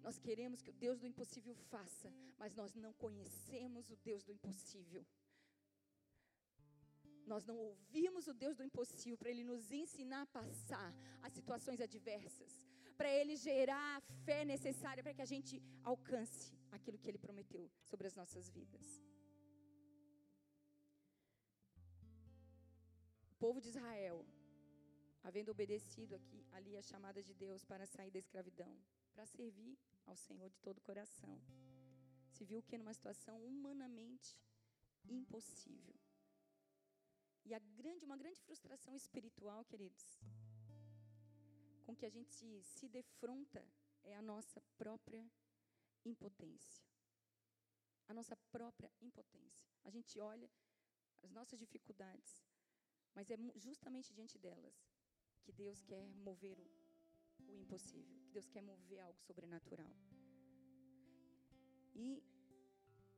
Nós 0.05 0.17
queremos 0.19 0.61
que 0.61 0.71
o 0.73 0.79
Deus 0.85 0.99
do 0.99 1.07
impossível 1.11 1.55
faça, 1.73 2.09
mas 2.37 2.55
nós 2.61 2.73
não 2.75 2.93
conhecemos 2.93 3.89
o 3.89 3.97
Deus 4.07 4.23
do 4.23 4.33
impossível 4.37 5.03
nós 7.31 7.45
não 7.49 7.57
ouvimos 7.57 8.27
o 8.27 8.33
Deus 8.33 8.55
do 8.57 8.63
impossível 8.69 9.17
para 9.17 9.31
Ele 9.31 9.43
nos 9.43 9.71
ensinar 9.71 10.21
a 10.23 10.31
passar 10.39 10.93
as 11.21 11.33
situações 11.33 11.79
adversas, 11.87 12.51
para 12.97 13.09
Ele 13.19 13.35
gerar 13.35 13.97
a 13.97 14.01
fé 14.25 14.43
necessária 14.53 15.03
para 15.03 15.13
que 15.13 15.21
a 15.21 15.31
gente 15.33 15.61
alcance 15.83 16.53
aquilo 16.71 16.97
que 16.97 17.09
Ele 17.09 17.17
prometeu 17.17 17.65
sobre 17.89 18.07
as 18.07 18.15
nossas 18.15 18.49
vidas. 18.49 18.87
O 23.31 23.35
povo 23.45 23.59
de 23.61 23.69
Israel 23.69 24.25
havendo 25.23 25.51
obedecido 25.51 26.13
aqui 26.15 26.45
ali 26.51 26.75
a 26.77 26.81
chamada 26.81 27.21
de 27.23 27.33
Deus 27.33 27.63
para 27.63 27.85
sair 27.85 28.11
da 28.11 28.19
escravidão, 28.19 28.73
para 29.13 29.25
servir 29.25 29.77
ao 30.05 30.15
Senhor 30.15 30.49
de 30.49 30.59
todo 30.59 30.77
o 30.79 30.87
coração, 30.89 31.39
se 32.31 32.43
viu 32.43 32.61
que 32.63 32.77
numa 32.77 32.93
situação 32.93 33.37
humanamente 33.45 34.37
impossível. 35.07 35.95
E 37.45 37.53
a 37.53 37.59
grande, 37.59 38.05
uma 38.05 38.17
grande 38.17 38.39
frustração 38.41 38.95
espiritual, 38.95 39.63
queridos, 39.65 40.19
com 41.85 41.95
que 41.95 42.05
a 42.05 42.09
gente 42.09 42.63
se 42.63 42.87
defronta 42.87 43.63
é 44.03 44.15
a 44.15 44.21
nossa 44.21 44.61
própria 44.77 45.23
impotência. 46.05 46.83
A 48.07 48.13
nossa 48.13 48.35
própria 48.51 48.91
impotência. 49.01 49.67
A 49.83 49.89
gente 49.89 50.19
olha 50.19 50.49
as 51.21 51.31
nossas 51.31 51.59
dificuldades, 51.59 52.43
mas 53.13 53.29
é 53.29 53.37
justamente 53.55 54.13
diante 54.13 54.37
delas 54.37 54.75
que 55.43 55.51
Deus 55.51 55.81
quer 55.83 56.05
mover 56.15 56.57
o, 56.59 56.82
o 57.49 57.55
impossível, 57.63 58.15
que 58.23 58.31
Deus 58.31 58.47
quer 58.47 58.61
mover 58.61 58.99
algo 58.99 59.19
sobrenatural. 59.21 59.93
E 61.95 62.23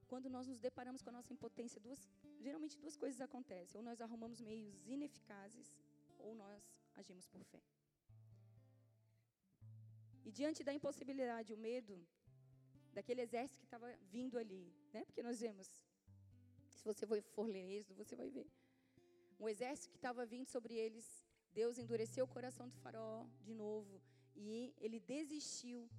quando 0.07 0.30
nós 0.30 0.47
nos 0.47 0.59
deparamos 0.59 1.01
com 1.01 1.09
a 1.09 1.17
nossa 1.17 1.34
impotência, 1.34 1.80
duas, 1.80 2.01
geralmente 2.39 2.78
duas 2.78 2.95
coisas 2.95 3.19
acontecem: 3.21 3.78
ou 3.80 3.84
nós 3.84 4.01
arrumamos 4.01 4.41
meios 4.41 4.76
ineficazes, 4.86 5.78
ou 6.17 6.36
nós 6.36 6.63
agimos 6.95 7.28
por 7.28 7.43
fé. 7.43 7.61
E 10.23 10.32
diante 10.32 10.63
da 10.63 10.73
impossibilidade, 10.73 11.53
o 11.53 11.57
medo 11.57 11.95
daquele 12.93 13.21
exército 13.21 13.59
que 13.59 13.65
estava 13.65 13.88
vindo 14.15 14.38
ali, 14.38 14.73
né? 14.93 15.03
Porque 15.05 15.21
nós 15.21 15.39
vemos, 15.39 15.67
se 16.78 16.84
você 16.84 17.05
for 17.36 17.47
ler 17.47 17.65
Êxodo, 17.78 18.03
você 18.03 18.15
vai 18.15 18.30
ver. 18.30 18.47
Um 19.39 19.47
exército 19.49 19.89
que 19.89 19.97
estava 19.97 20.26
vindo 20.26 20.47
sobre 20.47 20.73
eles, 20.76 21.05
Deus 21.53 21.78
endureceu 21.78 22.26
o 22.26 22.28
coração 22.28 22.67
do 22.69 22.78
faraó 22.78 23.26
de 23.41 23.53
novo 23.53 24.01
e 24.36 24.73
ele 24.79 24.99
desistiu, 24.99 25.89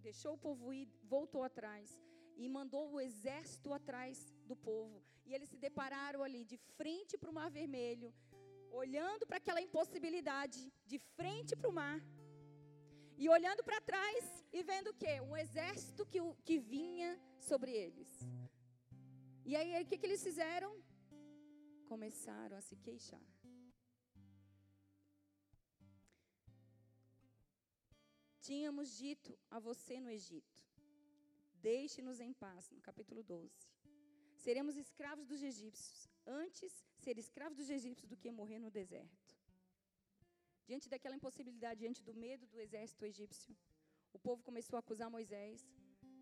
deixou 0.00 0.34
o 0.34 0.38
povo 0.46 0.72
ir, 0.72 0.88
voltou 1.02 1.42
atrás 1.42 2.00
e 2.36 2.48
mandou 2.48 2.92
o 2.92 3.00
exército 3.00 3.72
atrás 3.72 4.32
do 4.46 4.54
povo. 4.54 5.02
E 5.24 5.34
eles 5.34 5.48
se 5.48 5.56
depararam 5.56 6.22
ali 6.22 6.44
de 6.44 6.56
frente 6.78 7.16
para 7.18 7.30
o 7.30 7.34
Mar 7.38 7.50
Vermelho, 7.50 8.14
olhando 8.70 9.26
para 9.26 9.38
aquela 9.38 9.60
impossibilidade, 9.60 10.72
de 10.86 10.98
frente 11.16 11.56
para 11.56 11.70
o 11.70 11.72
mar. 11.72 12.00
E 13.18 13.28
olhando 13.28 13.64
para 13.64 13.80
trás 13.80 14.44
e 14.52 14.62
vendo 14.62 14.88
o 14.90 14.94
quê? 14.94 15.20
Um 15.20 15.36
exército 15.36 16.04
que, 16.04 16.20
que 16.44 16.58
vinha 16.58 17.18
sobre 17.40 17.72
eles. 17.72 18.10
E 19.44 19.56
aí, 19.56 19.82
o 19.82 19.86
que, 19.86 19.96
que 19.96 20.06
eles 20.06 20.22
fizeram? 20.22 20.70
Começaram 21.86 22.56
a 22.56 22.60
se 22.60 22.76
queixar. 22.76 23.35
Tínhamos 28.46 28.88
dito 28.96 29.36
a 29.50 29.58
você 29.58 29.94
no 29.98 30.08
Egito: 30.08 30.56
Deixe-nos 31.70 32.20
em 32.20 32.32
paz, 32.32 32.70
no 32.70 32.80
capítulo 32.80 33.20
12. 33.20 33.50
Seremos 34.44 34.76
escravos 34.76 35.26
dos 35.26 35.42
egípcios, 35.42 36.08
antes 36.24 36.72
ser 37.04 37.18
escravos 37.18 37.56
dos 37.60 37.68
egípcios 37.68 38.08
do 38.08 38.16
que 38.16 38.30
morrer 38.30 38.60
no 38.60 38.70
deserto. 38.70 39.34
Diante 40.64 40.88
daquela 40.88 41.16
impossibilidade, 41.16 41.80
diante 41.80 42.04
do 42.04 42.14
medo 42.14 42.46
do 42.46 42.60
exército 42.60 43.04
egípcio, 43.04 43.56
o 44.12 44.18
povo 44.26 44.44
começou 44.44 44.76
a 44.76 44.80
acusar 44.84 45.10
Moisés 45.10 45.66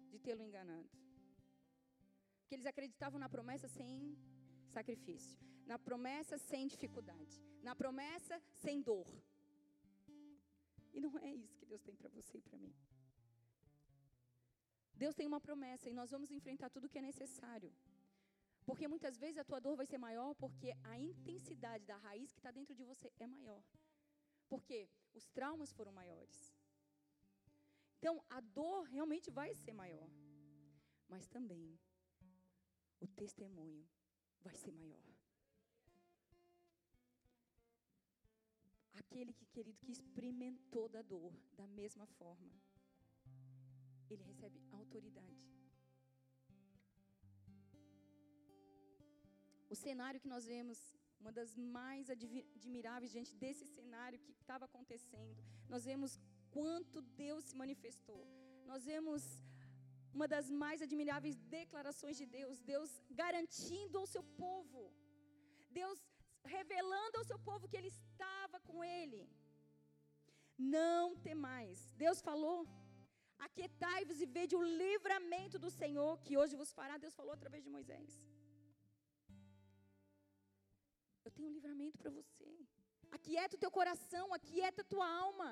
de 0.09 0.19
tê-lo 0.19 0.43
enganado. 0.43 0.89
Porque 2.41 2.55
eles 2.55 2.71
acreditavam 2.73 3.19
na 3.19 3.29
promessa 3.29 3.69
sem 3.69 4.17
sacrifício, 4.71 5.39
na 5.67 5.79
promessa 5.79 6.39
sem 6.39 6.67
dificuldade, 6.67 7.35
na 7.63 7.77
promessa 7.77 8.43
sem 8.65 8.81
dor. 8.81 9.13
E 10.97 11.01
não 11.05 11.13
é 11.19 11.31
isso 11.43 11.57
que 11.61 11.67
Deus 11.73 11.83
tem 11.83 11.95
para 12.01 12.09
você 12.17 12.39
e 12.39 12.47
para 12.49 12.59
mim. 12.65 12.75
Deus 15.03 15.15
tem 15.19 15.27
uma 15.27 15.41
promessa 15.47 15.91
e 15.91 15.99
nós 16.01 16.11
vamos 16.15 16.31
enfrentar 16.31 16.71
tudo 16.71 16.87
o 16.87 16.91
que 16.93 17.01
é 17.01 17.03
necessário. 17.13 17.73
Porque 18.65 18.87
muitas 18.93 19.17
vezes 19.23 19.39
a 19.39 19.49
tua 19.49 19.61
dor 19.61 19.77
vai 19.81 19.87
ser 19.87 19.99
maior 19.99 20.35
porque 20.43 20.71
a 20.93 20.99
intensidade 20.99 21.85
da 21.85 21.97
raiz 21.97 22.33
que 22.33 22.39
está 22.39 22.53
dentro 22.59 22.75
de 22.79 22.85
você 22.91 23.13
é 23.19 23.27
maior. 23.27 23.63
Porque 24.49 24.89
os 25.13 25.27
traumas 25.37 25.73
foram 25.73 25.93
maiores. 25.93 26.39
Então, 27.99 28.23
a 28.29 28.41
dor 28.41 28.85
realmente 28.85 29.31
vai 29.31 29.51
ser 29.55 29.73
maior. 29.73 30.09
Mas 31.09 31.27
também 31.27 31.79
o 33.01 33.07
testemunho 33.09 33.85
vai 34.43 34.55
ser 34.55 34.73
maior. 34.73 35.14
Aquele 39.05 39.33
que, 39.33 39.47
querido, 39.55 39.79
que 39.85 39.93
experimentou 39.93 40.89
da 40.89 41.03
dor 41.03 41.33
da 41.57 41.67
mesma 41.67 42.07
forma, 42.19 42.55
ele 44.11 44.23
recebe 44.23 44.61
autoridade. 44.73 45.45
O 49.71 49.77
cenário 49.77 50.21
que 50.21 50.33
nós 50.35 50.45
vemos 50.47 50.79
uma 51.25 51.33
das 51.39 51.51
mais 51.57 52.11
admiráveis 52.15 53.11
diante 53.15 53.33
desse 53.43 53.67
cenário 53.77 54.19
que 54.25 54.33
estava 54.41 54.65
acontecendo. 54.67 55.43
Nós 55.73 55.85
vemos 55.91 56.13
quanto 56.57 57.01
Deus 57.25 57.45
se 57.51 57.57
manifestou. 57.63 58.23
Nós 58.71 58.85
vemos 58.91 59.23
uma 60.17 60.27
das 60.35 60.49
mais 60.63 60.81
admiráveis 60.87 61.37
declarações 61.59 62.17
de 62.21 62.27
Deus, 62.39 62.61
Deus 62.73 62.91
garantindo 63.23 63.99
ao 64.01 64.07
seu 64.15 64.23
povo, 64.45 64.83
Deus 65.81 65.99
revelando 66.57 67.17
ao 67.19 67.29
seu 67.31 67.39
povo 67.49 67.69
que 67.71 67.79
ele 67.81 67.93
estava 68.55 68.67
com 68.69 68.85
ele. 68.99 69.21
Não 70.79 71.17
temais. 71.29 71.79
Deus 72.05 72.21
falou: 72.29 72.59
Aquietai-vos 73.47 74.21
e 74.21 74.27
vede 74.37 74.55
o 74.61 74.69
livramento 74.83 75.59
do 75.65 75.71
Senhor 75.81 76.13
que 76.25 76.39
hoje 76.43 76.61
vos 76.63 76.73
fará. 76.79 76.97
Deus 77.05 77.17
falou 77.21 77.35
através 77.39 77.63
de 77.65 77.75
Moisés 77.77 78.13
tenho 81.37 81.49
um 81.51 81.57
livramento 81.59 81.99
para 82.01 82.11
você. 82.19 82.49
Aquieta 83.17 83.57
o 83.57 83.63
teu 83.65 83.71
coração, 83.79 84.27
aquieta 84.39 84.81
a 84.83 84.91
tua 84.93 85.07
alma. 85.25 85.51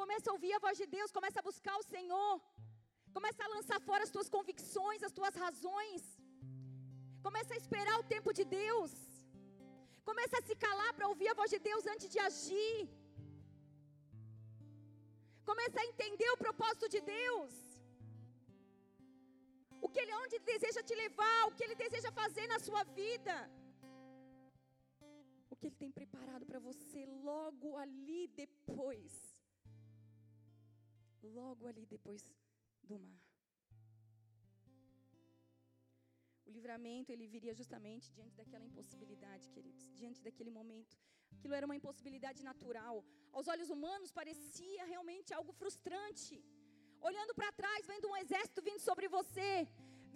Começa 0.00 0.26
a 0.28 0.34
ouvir 0.36 0.52
a 0.54 0.62
voz 0.66 0.76
de 0.82 0.86
Deus, 0.96 1.16
começa 1.18 1.38
a 1.40 1.48
buscar 1.50 1.76
o 1.78 1.88
Senhor. 1.94 2.34
Começa 3.16 3.40
a 3.44 3.52
lançar 3.54 3.78
fora 3.88 4.02
as 4.06 4.12
tuas 4.14 4.28
convicções, 4.36 5.02
as 5.08 5.14
tuas 5.18 5.34
razões. 5.44 6.02
Começa 7.26 7.52
a 7.54 7.60
esperar 7.62 7.96
o 7.98 8.08
tempo 8.14 8.32
de 8.38 8.44
Deus. 8.60 8.92
Começa 10.10 10.36
a 10.38 10.46
se 10.48 10.54
calar 10.64 10.92
para 10.96 11.10
ouvir 11.12 11.28
a 11.30 11.38
voz 11.40 11.50
de 11.54 11.60
Deus 11.70 11.84
antes 11.94 12.08
de 12.14 12.20
agir. 12.28 12.78
Começa 15.50 15.78
a 15.80 15.88
entender 15.90 16.30
o 16.32 16.40
propósito 16.44 16.88
de 16.94 17.00
Deus 17.00 17.52
o 19.84 19.88
que 19.92 20.00
ele, 20.02 20.14
onde 20.22 20.36
ele 20.36 20.44
deseja 20.44 20.80
te 20.88 20.94
levar, 20.94 21.40
o 21.46 21.54
que 21.56 21.64
ele 21.64 21.74
deseja 21.74 22.10
fazer 22.12 22.46
na 22.46 22.58
sua 22.66 22.82
vida. 23.00 23.34
O 25.50 25.56
que 25.56 25.66
ele 25.66 25.80
tem 25.82 25.90
preparado 25.90 26.46
para 26.46 26.60
você 26.68 27.00
logo 27.30 27.76
ali 27.84 28.22
depois. 28.28 29.12
Logo 31.38 31.66
ali 31.66 31.84
depois 31.94 32.22
do 32.84 32.98
mar. 32.98 33.31
Livramento, 36.56 37.12
ele 37.14 37.26
viria 37.34 37.54
justamente 37.60 38.06
diante 38.16 38.34
daquela 38.40 38.66
impossibilidade, 38.70 39.50
queridos, 39.54 39.84
diante 40.00 40.20
daquele 40.26 40.52
momento. 40.58 40.96
Aquilo 41.36 41.54
era 41.58 41.66
uma 41.68 41.78
impossibilidade 41.80 42.42
natural. 42.50 42.96
Aos 43.36 43.48
olhos 43.54 43.70
humanos 43.74 44.10
parecia 44.20 44.84
realmente 44.92 45.32
algo 45.38 45.52
frustrante 45.60 46.36
olhando 47.10 47.34
para 47.38 47.50
trás, 47.60 47.86
vendo 47.92 48.08
um 48.10 48.16
exército 48.22 48.60
vindo 48.68 48.82
sobre 48.88 49.06
você, 49.16 49.50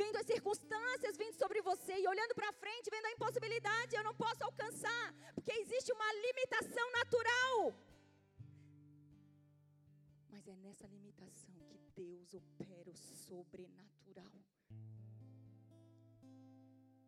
vendo 0.00 0.16
as 0.20 0.26
circunstâncias 0.32 1.16
vindo 1.22 1.36
sobre 1.42 1.60
você 1.70 1.94
e 1.98 2.08
olhando 2.12 2.34
para 2.38 2.52
frente, 2.62 2.92
vendo 2.94 3.06
a 3.06 3.14
impossibilidade, 3.16 3.96
eu 3.96 4.04
não 4.08 4.14
posso 4.24 4.42
alcançar, 4.44 5.04
porque 5.34 5.52
existe 5.62 5.92
uma 5.92 6.10
limitação 6.26 6.86
natural. 7.00 7.56
Mas 10.32 10.46
é 10.46 10.56
nessa 10.56 10.86
limitação 10.86 11.68
que 11.78 11.90
Deus 12.02 12.34
opera 12.34 12.90
o 12.90 12.96
sobrenatural. 13.26 14.45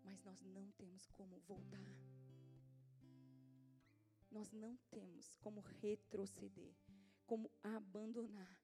Mas 0.09 0.25
nós 0.25 0.41
não 0.43 0.71
temos 0.71 1.07
como 1.09 1.39
voltar. 1.41 1.87
Nós 4.31 4.51
não 4.53 4.75
temos 4.91 5.37
como 5.37 5.61
retroceder, 5.61 6.75
como 7.27 7.51
abandonar. 7.63 8.59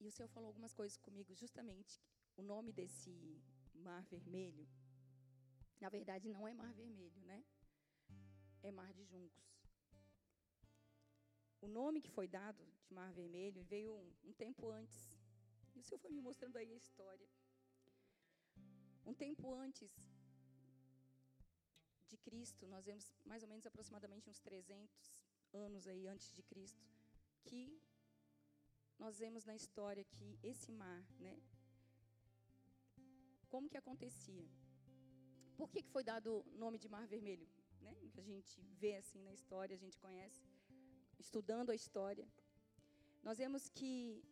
E 0.00 0.08
o 0.08 0.10
Senhor 0.10 0.28
falou 0.28 0.48
algumas 0.48 0.74
coisas 0.74 0.96
comigo, 0.98 1.32
justamente 1.32 2.02
o 2.36 2.42
nome 2.42 2.72
desse 2.72 3.40
mar 3.72 4.04
vermelho, 4.06 4.66
na 5.80 5.88
verdade 5.88 6.28
não 6.28 6.46
é 6.48 6.52
mar 6.54 6.72
vermelho, 6.74 7.20
né? 7.22 7.44
É 8.64 8.72
mar 8.72 8.92
de 8.92 9.04
juncos. 9.04 9.46
O 11.60 11.68
nome 11.68 12.00
que 12.00 12.10
foi 12.10 12.26
dado 12.26 12.64
de 12.84 12.92
mar 12.92 13.12
vermelho 13.12 13.62
veio 13.62 13.94
um, 13.94 14.12
um 14.24 14.32
tempo 14.32 14.70
antes. 14.70 15.15
E 15.76 15.80
o 15.80 15.84
Senhor 15.84 16.00
foi 16.04 16.10
me 16.10 16.22
mostrando 16.28 16.56
aí 16.56 16.72
a 16.72 16.82
história. 16.84 17.28
Um 19.04 19.14
tempo 19.14 19.54
antes 19.54 19.92
de 22.10 22.16
Cristo, 22.26 22.66
nós 22.74 22.84
vemos 22.88 23.06
mais 23.24 23.42
ou 23.44 23.48
menos 23.48 23.66
aproximadamente 23.66 24.30
uns 24.30 24.40
300 24.40 25.26
anos 25.52 25.86
aí 25.86 26.06
antes 26.14 26.32
de 26.32 26.42
Cristo, 26.42 26.82
que 27.44 27.62
nós 28.98 29.18
vemos 29.18 29.44
na 29.44 29.54
história 29.54 30.04
que 30.04 30.38
esse 30.42 30.72
mar, 30.72 31.02
né? 31.20 31.34
Como 33.48 33.68
que 33.68 33.76
acontecia? 33.76 34.48
Por 35.56 35.70
que, 35.70 35.82
que 35.82 35.90
foi 35.96 36.04
dado 36.12 36.30
o 36.54 36.58
nome 36.64 36.78
de 36.78 36.88
Mar 36.88 37.06
Vermelho? 37.06 37.48
Né? 37.80 37.94
Que 38.12 38.20
a 38.20 38.28
gente 38.30 38.60
vê 38.82 38.96
assim 38.96 39.22
na 39.22 39.32
história, 39.32 39.74
a 39.74 39.82
gente 39.84 39.98
conhece, 39.98 40.42
estudando 41.18 41.70
a 41.70 41.74
história. 41.74 42.26
Nós 43.22 43.38
vemos 43.38 43.68
que 43.68 44.22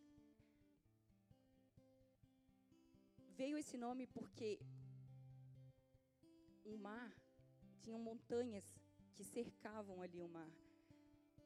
veio 3.35 3.57
esse 3.57 3.77
nome 3.77 4.07
porque 4.07 4.49
o 6.63 6.75
mar 6.77 7.11
tinha 7.81 7.99
montanhas 7.99 8.65
que 9.13 9.23
cercavam 9.23 10.01
ali 10.01 10.19
o 10.21 10.29
mar, 10.37 10.51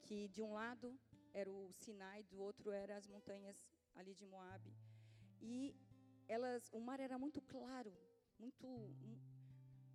que 0.06 0.28
de 0.30 0.42
um 0.42 0.54
lado 0.54 0.88
era 1.34 1.52
o 1.52 1.72
Sinai, 1.74 2.24
do 2.24 2.38
outro 2.40 2.72
eram 2.72 2.96
as 2.96 3.08
montanhas 3.08 3.58
ali 3.96 4.14
de 4.14 4.26
Moabe. 4.26 4.72
E 5.42 5.76
elas, 6.28 6.70
o 6.72 6.80
mar 6.80 7.00
era 7.00 7.18
muito 7.18 7.42
claro, 7.42 7.94
muito 8.38 8.68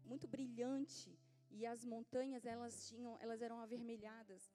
muito 0.04 0.26
brilhante, 0.28 1.18
e 1.50 1.64
as 1.64 1.84
montanhas 1.84 2.44
elas 2.44 2.86
tinham, 2.88 3.16
elas 3.20 3.40
eram 3.40 3.58
avermelhadas. 3.60 4.52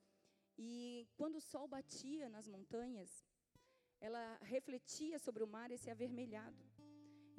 E 0.58 1.08
quando 1.18 1.36
o 1.38 1.46
sol 1.52 1.68
batia 1.68 2.28
nas 2.30 2.48
montanhas, 2.48 3.26
ela 4.00 4.38
refletia 4.42 5.18
sobre 5.18 5.44
o 5.44 5.48
mar 5.48 5.72
esse 5.72 5.90
avermelhado. 5.90 6.62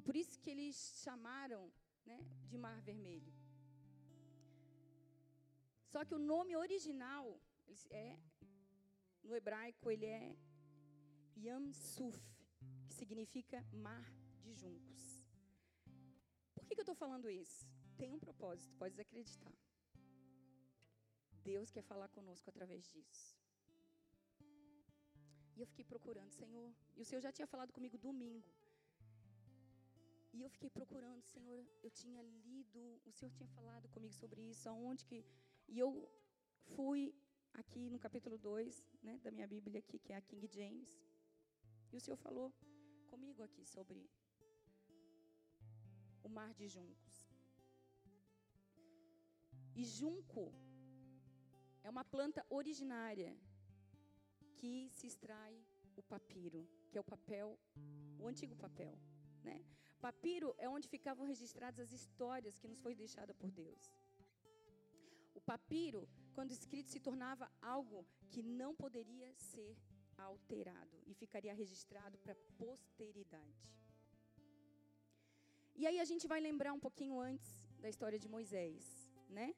E 0.00 0.02
por 0.02 0.16
isso 0.16 0.40
que 0.42 0.48
eles 0.48 0.76
chamaram 1.04 1.62
né, 2.06 2.18
de 2.50 2.56
Mar 2.56 2.80
Vermelho. 2.80 3.32
Só 5.92 6.00
que 6.06 6.14
o 6.14 6.18
nome 6.18 6.56
original 6.56 7.26
é 7.90 8.18
no 9.22 9.34
hebraico 9.38 9.90
ele 9.90 10.06
é 10.06 10.34
Yam 11.36 11.70
Suf, 11.70 12.18
que 12.86 12.94
significa 12.94 13.60
mar 13.88 14.06
de 14.40 14.54
juncos. 14.54 15.02
Por 16.54 16.64
que, 16.64 16.74
que 16.74 16.80
eu 16.80 16.88
estou 16.88 16.94
falando 16.94 17.28
isso? 17.28 17.68
Tem 17.98 18.10
um 18.10 18.18
propósito, 18.26 18.74
pode 18.78 18.98
acreditar. 18.98 19.52
Deus 21.50 21.70
quer 21.70 21.82
falar 21.82 22.08
conosco 22.08 22.48
através 22.48 22.88
disso. 22.88 23.36
E 25.54 25.60
eu 25.60 25.66
fiquei 25.66 25.84
procurando, 25.84 26.32
Senhor. 26.32 26.72
E 26.96 27.02
o 27.02 27.04
Senhor 27.04 27.20
já 27.20 27.30
tinha 27.30 27.46
falado 27.46 27.70
comigo 27.70 27.98
domingo. 27.98 28.50
E 30.32 30.42
eu 30.42 30.48
fiquei 30.48 30.70
procurando, 30.70 31.22
Senhor. 31.24 31.66
Eu 31.82 31.90
tinha 31.90 32.22
lido, 32.22 33.00
o 33.04 33.12
Senhor 33.12 33.30
tinha 33.32 33.48
falado 33.48 33.88
comigo 33.88 34.14
sobre 34.14 34.40
isso, 34.42 34.68
aonde 34.68 35.04
que. 35.04 35.24
E 35.68 35.78
eu 35.78 36.08
fui 36.74 37.14
aqui 37.54 37.90
no 37.90 37.98
capítulo 37.98 38.38
2, 38.38 38.84
né, 39.02 39.18
da 39.18 39.30
minha 39.30 39.46
Bíblia 39.46 39.80
aqui, 39.80 39.98
que 39.98 40.12
é 40.12 40.16
a 40.16 40.20
King 40.20 40.46
James. 40.46 41.00
E 41.92 41.96
o 41.96 42.00
Senhor 42.00 42.16
falou 42.16 42.52
comigo 43.08 43.42
aqui 43.42 43.64
sobre 43.64 44.08
o 46.22 46.28
mar 46.28 46.54
de 46.54 46.68
juncos. 46.68 47.28
E 49.74 49.84
junco 49.84 50.52
é 51.82 51.90
uma 51.90 52.04
planta 52.04 52.44
originária 52.48 53.36
que 54.56 54.90
se 54.90 55.06
extrai 55.06 55.54
o 55.96 56.02
papiro, 56.02 56.68
que 56.90 56.98
é 56.98 57.00
o 57.00 57.04
papel, 57.04 57.58
o 58.18 58.28
antigo 58.28 58.54
papel, 58.54 58.98
né? 59.42 59.64
Papiro 60.00 60.48
é 60.64 60.66
onde 60.68 60.92
ficavam 60.94 61.26
registradas 61.32 61.80
as 61.86 61.92
histórias 62.00 62.58
que 62.58 62.68
nos 62.70 62.80
foi 62.84 62.94
deixada 62.94 63.32
por 63.40 63.50
Deus. 63.50 63.82
O 65.38 65.40
papiro, 65.52 66.08
quando 66.36 66.56
escrito, 66.58 66.90
se 66.94 67.00
tornava 67.08 67.50
algo 67.60 67.98
que 68.32 68.42
não 68.42 68.72
poderia 68.84 69.30
ser 69.50 69.72
alterado 70.16 70.96
e 71.06 71.14
ficaria 71.22 71.54
registrado 71.62 72.16
para 72.18 72.32
a 72.32 72.42
posteridade. 72.62 73.66
E 75.80 75.86
aí 75.86 75.98
a 76.00 76.08
gente 76.10 76.26
vai 76.32 76.40
lembrar 76.40 76.72
um 76.72 76.84
pouquinho 76.86 77.18
antes 77.18 77.50
da 77.82 77.88
história 77.88 78.18
de 78.18 78.28
Moisés, 78.36 79.10
né? 79.38 79.54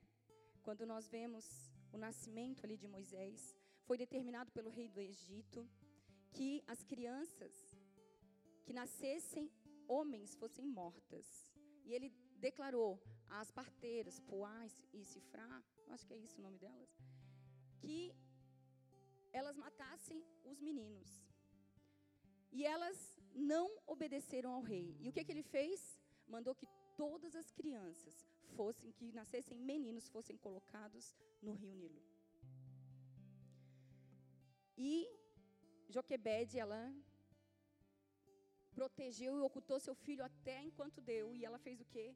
Quando 0.67 0.87
nós 0.93 1.09
vemos 1.17 1.45
o 1.93 1.99
nascimento 2.07 2.65
ali 2.65 2.77
de 2.77 2.89
Moisés, 2.97 3.57
foi 3.87 3.97
determinado 4.05 4.51
pelo 4.53 4.71
rei 4.71 4.89
do 4.89 5.01
Egito 5.01 5.69
que 6.37 6.51
as 6.67 6.83
crianças 6.83 7.55
que 8.65 8.73
nascessem 8.73 9.51
homens 9.89 10.35
fossem 10.35 10.67
mortas. 10.67 11.27
E 11.85 11.93
ele 11.95 12.11
declarou 12.39 13.01
às 13.29 13.51
parteiras, 13.51 14.21
Puá 14.21 14.67
e 14.93 15.05
Cifrá, 15.05 15.63
acho 15.89 16.07
que 16.07 16.15
é 16.15 16.19
isso 16.19 16.39
o 16.39 16.43
nome 16.43 16.59
delas, 16.59 16.91
que 17.81 18.15
elas 19.33 19.57
matassem 19.57 20.25
os 20.45 20.61
meninos. 20.61 21.11
E 22.51 22.65
elas 22.65 22.99
não 23.35 23.67
obedeceram 23.87 24.53
ao 24.53 24.61
rei. 24.61 24.97
E 25.01 25.09
o 25.09 25.13
que, 25.13 25.25
que 25.25 25.33
ele 25.33 25.43
fez? 25.43 25.99
Mandou 26.29 26.55
que 26.55 26.67
todas 26.97 27.35
as 27.35 27.51
crianças 27.51 28.27
fossem, 28.57 28.93
que 28.93 29.11
nascessem 29.13 29.59
meninos, 29.59 30.09
fossem 30.09 30.37
colocados 30.37 31.17
no 31.41 31.55
rio 31.55 31.75
Nilo. 31.75 32.03
E 34.77 35.09
Joquebede, 35.89 36.59
ela 36.59 36.95
protegeu 38.79 39.37
e 39.39 39.41
ocultou 39.41 39.79
seu 39.81 39.95
filho 39.95 40.25
até 40.25 40.63
enquanto 40.63 41.01
deu. 41.01 41.35
E 41.35 41.45
ela 41.45 41.59
fez 41.59 41.81
o 41.81 41.85
quê? 41.85 42.15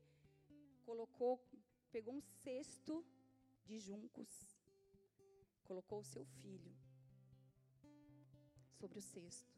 Colocou, 0.85 1.41
pegou 1.91 2.15
um 2.15 2.21
cesto 2.21 3.05
de 3.65 3.79
juncos, 3.79 4.29
colocou 5.65 6.01
o 6.01 6.05
seu 6.05 6.25
filho 6.25 6.75
sobre 8.79 8.99
o 8.99 9.03
cesto. 9.03 9.55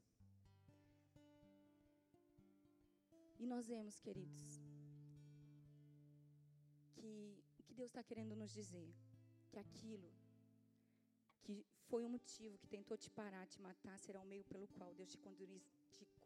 E 3.38 3.46
nós 3.46 3.68
vemos, 3.68 4.00
queridos, 4.00 4.60
que 6.94 7.40
o 7.58 7.62
que 7.62 7.74
Deus 7.74 7.90
está 7.90 8.02
querendo 8.02 8.34
nos 8.34 8.50
dizer, 8.50 8.92
que 9.50 9.58
aquilo 9.58 10.10
que 11.44 11.64
foi 11.88 12.04
o 12.04 12.08
motivo 12.08 12.58
que 12.58 12.66
tentou 12.68 12.96
te 12.96 13.10
parar, 13.10 13.46
te 13.46 13.60
matar, 13.60 13.98
será 13.98 14.20
o 14.20 14.26
meio 14.26 14.44
pelo 14.44 14.66
qual 14.68 14.92
Deus 14.94 15.10
te 15.10 15.18
conduz, 15.18 15.62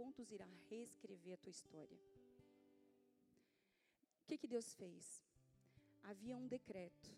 conduzirá 0.02 0.44
a 0.44 0.68
reescrever 0.68 1.34
a 1.34 1.36
tua 1.36 1.50
história. 1.50 1.96
O 4.22 4.26
que, 4.26 4.36
que 4.36 4.48
Deus 4.48 4.74
fez? 4.74 5.22
Havia 6.02 6.36
um 6.36 6.48
decreto. 6.48 7.10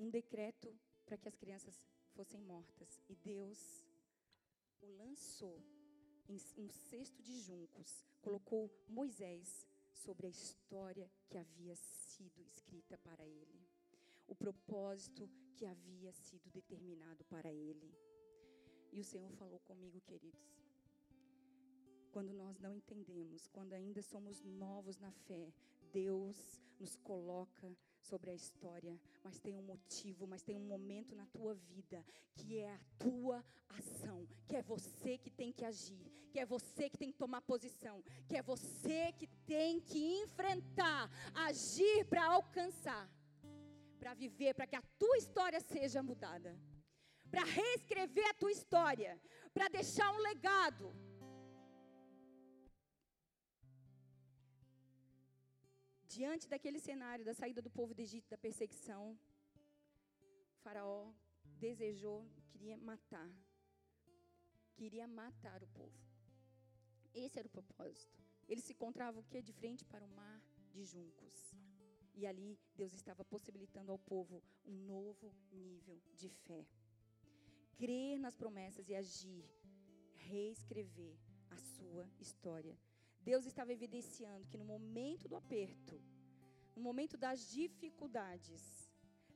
Um 0.00 0.08
decreto 0.08 0.74
para 1.04 1.18
que 1.18 1.28
as 1.28 1.36
crianças 1.36 1.86
fossem 2.14 2.40
mortas. 2.40 2.98
E 3.10 3.14
Deus 3.16 3.84
o 4.80 4.86
lançou 4.96 5.62
em 6.26 6.40
um 6.56 6.70
cesto 6.70 7.22
de 7.22 7.40
juncos. 7.40 8.06
Colocou 8.22 8.70
Moisés 8.88 9.66
sobre 9.92 10.28
a 10.28 10.30
história 10.30 11.10
que 11.28 11.36
havia 11.36 11.76
sido 11.76 12.40
escrita 12.40 12.96
para 12.96 13.26
ele. 13.26 13.60
O 14.26 14.34
propósito 14.34 15.28
que 15.56 15.66
havia 15.66 16.12
sido 16.12 16.48
determinado 16.50 17.22
para 17.24 17.52
ele. 17.52 18.07
E 18.92 19.00
o 19.00 19.04
Senhor 19.04 19.30
falou 19.32 19.60
comigo, 19.60 20.00
queridos. 20.00 20.58
Quando 22.10 22.32
nós 22.32 22.58
não 22.58 22.74
entendemos, 22.74 23.46
quando 23.48 23.74
ainda 23.74 24.02
somos 24.02 24.42
novos 24.42 24.98
na 24.98 25.12
fé, 25.12 25.52
Deus 25.92 26.60
nos 26.80 26.96
coloca 26.96 27.76
sobre 28.00 28.30
a 28.30 28.34
história, 28.34 28.98
mas 29.22 29.38
tem 29.38 29.54
um 29.54 29.62
motivo, 29.62 30.26
mas 30.26 30.42
tem 30.42 30.56
um 30.56 30.66
momento 30.66 31.14
na 31.14 31.26
tua 31.26 31.54
vida 31.54 32.04
que 32.34 32.58
é 32.58 32.72
a 32.72 32.80
tua 32.98 33.44
ação, 33.68 34.26
que 34.46 34.56
é 34.56 34.62
você 34.62 35.18
que 35.18 35.30
tem 35.30 35.52
que 35.52 35.64
agir, 35.64 36.10
que 36.30 36.38
é 36.38 36.46
você 36.46 36.88
que 36.88 36.96
tem 36.96 37.12
que 37.12 37.18
tomar 37.18 37.42
posição, 37.42 38.02
que 38.26 38.36
é 38.36 38.42
você 38.42 39.12
que 39.12 39.26
tem 39.46 39.80
que 39.80 39.98
enfrentar, 40.22 41.10
agir 41.34 42.04
para 42.06 42.24
alcançar, 42.26 43.10
para 43.98 44.14
viver, 44.14 44.54
para 44.54 44.66
que 44.66 44.76
a 44.76 44.82
tua 44.98 45.18
história 45.18 45.60
seja 45.60 46.02
mudada 46.02 46.58
para 47.30 47.44
reescrever 47.44 48.26
a 48.28 48.34
tua 48.34 48.52
história, 48.52 49.20
para 49.52 49.68
deixar 49.68 50.10
um 50.12 50.18
legado. 50.18 50.92
Diante 56.06 56.48
daquele 56.48 56.80
cenário 56.80 57.24
da 57.24 57.34
saída 57.34 57.60
do 57.60 57.70
povo 57.70 57.94
do 57.94 58.00
Egito, 58.00 58.28
da 58.28 58.38
perseguição, 58.38 59.18
Faraó 60.62 61.12
desejou, 61.58 62.26
queria 62.50 62.76
matar. 62.76 63.30
Queria 64.74 65.06
matar 65.06 65.62
o 65.62 65.68
povo. 65.68 65.98
Esse 67.12 67.38
era 67.38 67.48
o 67.48 67.50
propósito. 67.50 68.16
Ele 68.48 68.60
se 68.60 68.72
encontrava 68.72 69.18
o 69.18 69.24
que? 69.24 69.42
De 69.42 69.52
frente 69.52 69.84
para 69.84 70.04
o 70.04 70.08
mar 70.08 70.40
de 70.70 70.84
juncos. 70.84 71.54
E 72.14 72.26
ali 72.26 72.58
Deus 72.74 72.92
estava 72.92 73.24
possibilitando 73.24 73.92
ao 73.92 73.98
povo 73.98 74.42
um 74.64 74.72
novo 74.72 75.32
nível 75.52 76.00
de 76.14 76.28
fé 76.28 76.66
crer 77.78 78.18
nas 78.18 78.36
promessas 78.36 78.88
e 78.88 78.94
agir, 78.94 79.48
reescrever 80.16 81.16
a 81.48 81.56
sua 81.56 82.04
história. 82.18 82.76
Deus 83.20 83.46
estava 83.46 83.72
evidenciando 83.72 84.48
que 84.48 84.58
no 84.58 84.64
momento 84.64 85.28
do 85.28 85.36
aperto, 85.36 86.02
no 86.74 86.82
momento 86.82 87.16
das 87.16 87.50
dificuldades, 87.50 88.62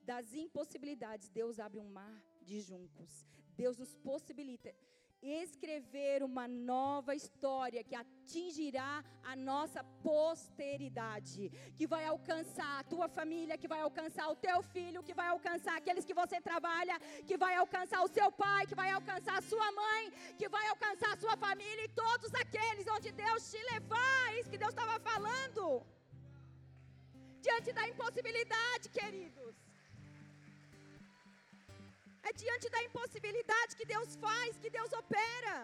das 0.04 0.34
impossibilidades, 0.34 1.28
Deus 1.28 1.60
abre 1.60 1.78
um 1.78 1.88
mar 1.88 2.20
de 2.42 2.60
juncos. 2.60 3.24
Deus 3.56 3.76
nos 3.78 3.94
possibilita 3.94 4.74
escrever 5.22 6.22
uma 6.22 6.46
nova 6.48 7.14
história 7.14 7.84
que 7.84 7.94
atingirá 7.94 9.04
a 9.22 9.36
nossa 9.36 9.82
posteridade, 10.02 11.50
que 11.76 11.86
vai 11.86 12.04
alcançar 12.06 12.80
a 12.80 12.84
tua 12.92 13.08
família, 13.08 13.56
que 13.56 13.68
vai 13.68 13.80
alcançar 13.80 14.28
o 14.28 14.36
teu 14.36 14.58
filho, 14.74 15.02
que 15.02 15.14
vai 15.14 15.28
alcançar 15.28 15.76
aqueles 15.76 16.04
que 16.04 16.18
você 16.22 16.40
trabalha, 16.40 16.98
que 17.28 17.36
vai 17.36 17.54
alcançar 17.54 18.02
o 18.02 18.12
seu 18.16 18.30
pai, 18.32 18.66
que 18.66 18.74
vai 18.82 18.90
alcançar 18.90 19.38
a 19.38 19.46
sua 19.52 19.70
mãe, 19.72 20.12
que 20.36 20.48
vai 20.48 20.66
alcançar 20.68 21.12
a 21.12 21.20
sua 21.24 21.36
família 21.36 21.84
e 21.84 21.94
todos 22.04 22.34
aqueles 22.34 22.86
onde 22.96 23.12
Deus 23.12 23.50
te 23.50 23.62
levar. 23.72 24.32
É 24.32 24.40
isso 24.40 24.50
que 24.50 24.58
Deus 24.58 24.74
estava 24.74 24.98
falando. 25.00 25.64
Diante 27.40 27.72
da 27.72 27.84
impossibilidade, 27.92 28.88
queridos. 28.88 29.54
É 32.28 32.32
diante 32.42 32.66
da 32.74 32.80
impossibilidade 32.88 33.76
que 33.78 33.81
Deus 34.02 34.14
faz, 34.26 34.52
que 34.62 34.70
Deus 34.76 34.92
opera. 35.00 35.56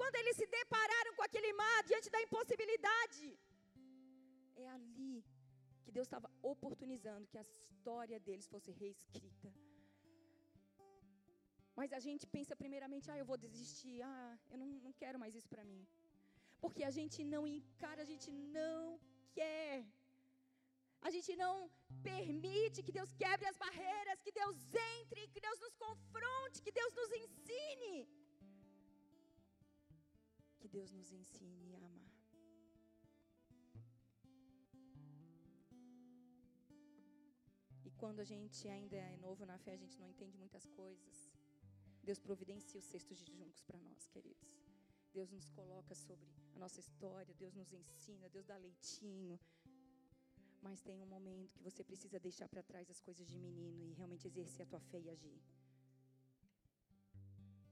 Quando 0.00 0.16
eles 0.20 0.36
se 0.40 0.46
depararam 0.58 1.12
com 1.16 1.24
aquele 1.28 1.52
mar, 1.60 1.78
diante 1.90 2.08
da 2.14 2.20
impossibilidade, 2.26 3.26
é 4.64 4.66
ali 4.76 5.14
que 5.84 5.94
Deus 5.96 6.06
estava 6.08 6.28
oportunizando 6.52 7.30
que 7.32 7.38
a 7.42 7.46
história 7.48 8.18
deles 8.26 8.46
fosse 8.52 8.70
reescrita. 8.82 9.50
Mas 11.78 11.90
a 11.98 12.00
gente 12.06 12.24
pensa 12.36 12.54
primeiramente, 12.62 13.10
ah, 13.10 13.18
eu 13.22 13.28
vou 13.30 13.38
desistir, 13.46 13.96
ah, 14.12 14.38
eu 14.52 14.58
não, 14.62 14.68
não 14.86 14.92
quero 15.02 15.18
mais 15.22 15.34
isso 15.38 15.50
para 15.54 15.64
mim. 15.70 15.82
Porque 16.62 16.84
a 16.90 16.92
gente 16.98 17.18
não 17.34 17.42
encara, 17.56 18.02
a 18.02 18.10
gente 18.12 18.30
não 18.58 18.82
quer. 19.38 19.84
A 21.06 21.10
gente 21.10 21.34
não 21.36 21.70
permite 22.02 22.82
que 22.82 22.92
Deus 22.98 23.12
quebre 23.22 23.46
as 23.48 23.56
barreiras, 23.56 24.20
que 24.24 24.32
Deus 24.32 24.56
entre, 24.98 25.28
que 25.28 25.40
Deus 25.40 25.58
nos 25.60 25.74
confronte, 25.76 26.62
que 26.62 26.72
Deus 26.72 26.92
nos 26.94 27.10
ensine. 27.22 28.08
Que 30.60 30.68
Deus 30.68 30.90
nos 30.90 31.10
ensine 31.12 31.74
a 31.76 31.86
amar. 31.86 32.12
E 37.84 37.90
quando 37.92 38.20
a 38.20 38.24
gente 38.24 38.68
ainda 38.68 38.96
é 38.96 39.16
novo 39.16 39.46
na 39.46 39.58
fé, 39.58 39.72
a 39.74 39.82
gente 39.82 39.98
não 39.98 40.08
entende 40.08 40.36
muitas 40.36 40.66
coisas. 40.80 41.16
Deus 42.02 42.18
providencia 42.18 42.78
os 42.80 42.86
cestos 42.86 43.18
de 43.24 43.32
juncos 43.38 43.62
para 43.62 43.78
nós, 43.80 44.08
queridos. 44.08 44.48
Deus 45.12 45.30
nos 45.30 45.48
coloca 45.50 45.94
sobre 45.94 46.26
a 46.54 46.58
nossa 46.58 46.80
história, 46.80 47.34
Deus 47.34 47.54
nos 47.54 47.72
ensina, 47.72 48.28
Deus 48.28 48.46
dá 48.46 48.56
leitinho, 48.56 49.38
mas 50.60 50.80
tem 50.80 51.00
um 51.02 51.06
momento 51.06 51.52
que 51.52 51.62
você 51.62 51.82
precisa 51.84 52.18
deixar 52.18 52.48
para 52.48 52.62
trás 52.62 52.90
as 52.90 53.00
coisas 53.00 53.26
de 53.28 53.38
menino 53.38 53.84
e 53.84 53.92
realmente 53.92 54.26
exercer 54.26 54.62
a 54.62 54.66
tua 54.66 54.80
fé 54.80 54.98
e 55.00 55.10
agir. 55.10 55.40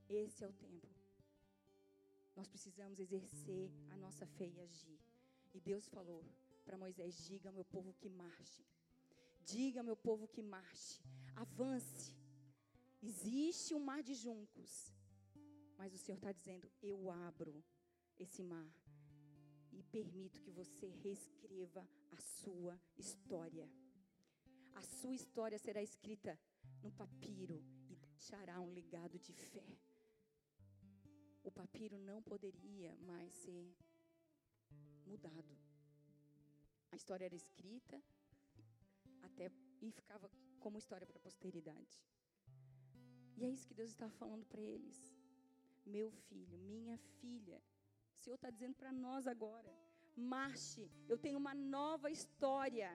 Esse 0.09 0.45
é 0.45 0.49
o 0.49 0.53
tempo. 0.53 0.89
Nós 2.37 2.49
precisamos 2.49 2.99
exercer 3.01 3.70
a 3.91 3.97
nossa 3.97 4.26
fé 4.26 4.47
e 4.47 4.61
agir. 4.61 5.01
E 5.55 5.61
Deus 5.61 5.89
falou 5.89 6.24
para 6.64 6.78
Moisés: 6.78 7.16
diga 7.26 7.49
ao 7.49 7.55
meu 7.55 7.64
povo 7.64 7.93
que 7.95 8.09
marche. 8.09 8.64
Diga 9.45 9.80
ao 9.80 9.84
meu 9.84 9.97
povo 9.97 10.28
que 10.28 10.43
marche. 10.43 11.03
Avance. 11.34 12.14
Existe 13.03 13.74
um 13.74 13.80
mar 13.80 14.03
de 14.03 14.14
juncos. 14.14 14.93
Mas 15.78 15.95
o 15.95 15.99
Senhor 15.99 16.18
está 16.18 16.32
dizendo: 16.32 16.70
eu 16.82 17.11
abro 17.11 17.64
esse 18.18 18.43
mar 18.43 18.70
e 19.77 19.83
permito 19.83 20.41
que 20.41 20.51
você 20.51 20.87
reescreva 20.89 21.87
a 22.11 22.16
sua 22.16 22.81
história. 22.97 23.68
A 24.74 24.83
sua 24.83 25.14
história 25.14 25.59
será 25.59 25.83
escrita 25.83 26.39
no 26.83 26.91
papiro 26.91 27.62
e 27.89 27.97
deixará 27.97 28.61
um 28.61 28.72
legado 28.72 29.18
de 29.18 29.33
fé. 29.33 29.79
O 31.45 31.51
papiro 31.51 31.99
não 31.99 32.22
poderia 32.22 32.97
mais 32.97 33.33
ser 33.33 33.77
mudado. 35.07 35.57
A 36.91 36.97
história 36.97 37.27
era 37.27 37.35
escrita 37.35 38.03
até 39.22 39.51
e 39.81 39.93
ficava 39.93 40.31
como 40.59 40.79
história 40.79 41.07
para 41.07 41.18
a 41.18 41.20
posteridade. 41.20 42.03
E 43.37 43.45
é 43.45 43.49
isso 43.49 43.66
que 43.68 43.74
Deus 43.74 43.91
está 43.91 44.09
falando 44.11 44.47
para 44.47 44.62
eles. 44.62 45.12
Meu 45.85 46.11
filho, 46.11 46.59
minha 46.59 46.97
filha, 47.20 47.62
o 48.17 48.23
Senhor 48.25 48.39
está 48.39 48.51
dizendo 48.57 48.77
para 48.83 48.93
nós 49.07 49.27
agora: 49.35 49.73
marche, 50.35 50.85
eu 51.12 51.19
tenho 51.25 51.39
uma 51.45 51.55
nova 51.77 52.11
história. 52.17 52.91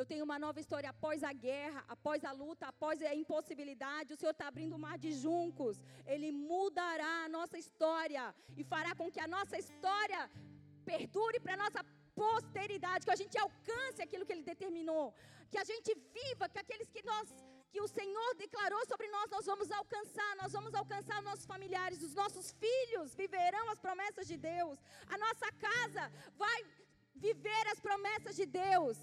Eu 0.00 0.04
tenho 0.10 0.24
uma 0.28 0.38
nova 0.44 0.58
história 0.62 0.88
após 0.90 1.18
a 1.28 1.32
guerra, 1.46 1.80
após 1.94 2.22
a 2.30 2.32
luta, 2.40 2.64
após 2.72 3.02
a 3.10 3.14
impossibilidade. 3.20 4.12
O 4.12 4.18
Senhor 4.20 4.34
está 4.34 4.46
abrindo 4.48 4.74
o 4.74 4.78
um 4.78 4.84
mar 4.86 4.96
de 5.04 5.10
juncos. 5.22 5.76
Ele 6.14 6.30
mudará 6.30 7.12
a 7.24 7.30
nossa 7.36 7.56
história 7.62 8.24
e 8.60 8.64
fará 8.72 8.90
com 8.98 9.08
que 9.14 9.22
a 9.26 9.30
nossa 9.36 9.56
história 9.62 10.20
perdure 10.90 11.40
para 11.44 11.54
a 11.54 11.62
nossa 11.64 11.82
posteridade, 12.22 13.06
que 13.06 13.16
a 13.16 13.22
gente 13.22 13.38
alcance 13.44 14.00
aquilo 14.02 14.26
que 14.26 14.34
Ele 14.34 14.46
determinou, 14.52 15.06
que 15.50 15.58
a 15.64 15.66
gente 15.72 15.90
viva, 16.18 16.50
que 16.52 16.60
aqueles 16.64 16.90
que 16.94 17.02
nós 17.10 17.26
que 17.76 17.86
o 17.86 17.94
Senhor 18.00 18.30
declarou 18.44 18.82
sobre 18.90 19.06
nós, 19.14 19.28
nós 19.36 19.46
vamos 19.50 19.70
alcançar, 19.78 20.30
nós 20.42 20.52
vamos 20.56 20.74
alcançar 20.80 21.16
nossos 21.26 21.46
familiares, 21.52 22.04
os 22.08 22.14
nossos 22.20 22.46
filhos 22.62 23.14
viverão 23.22 23.64
as 23.72 23.80
promessas 23.86 24.26
de 24.30 24.36
Deus, 24.52 24.76
a 25.14 25.18
nossa 25.24 25.48
casa 25.66 26.04
vai 26.42 26.58
viver 27.26 27.64
as 27.72 27.80
promessas 27.86 28.34
de 28.40 28.46
Deus. 28.46 28.96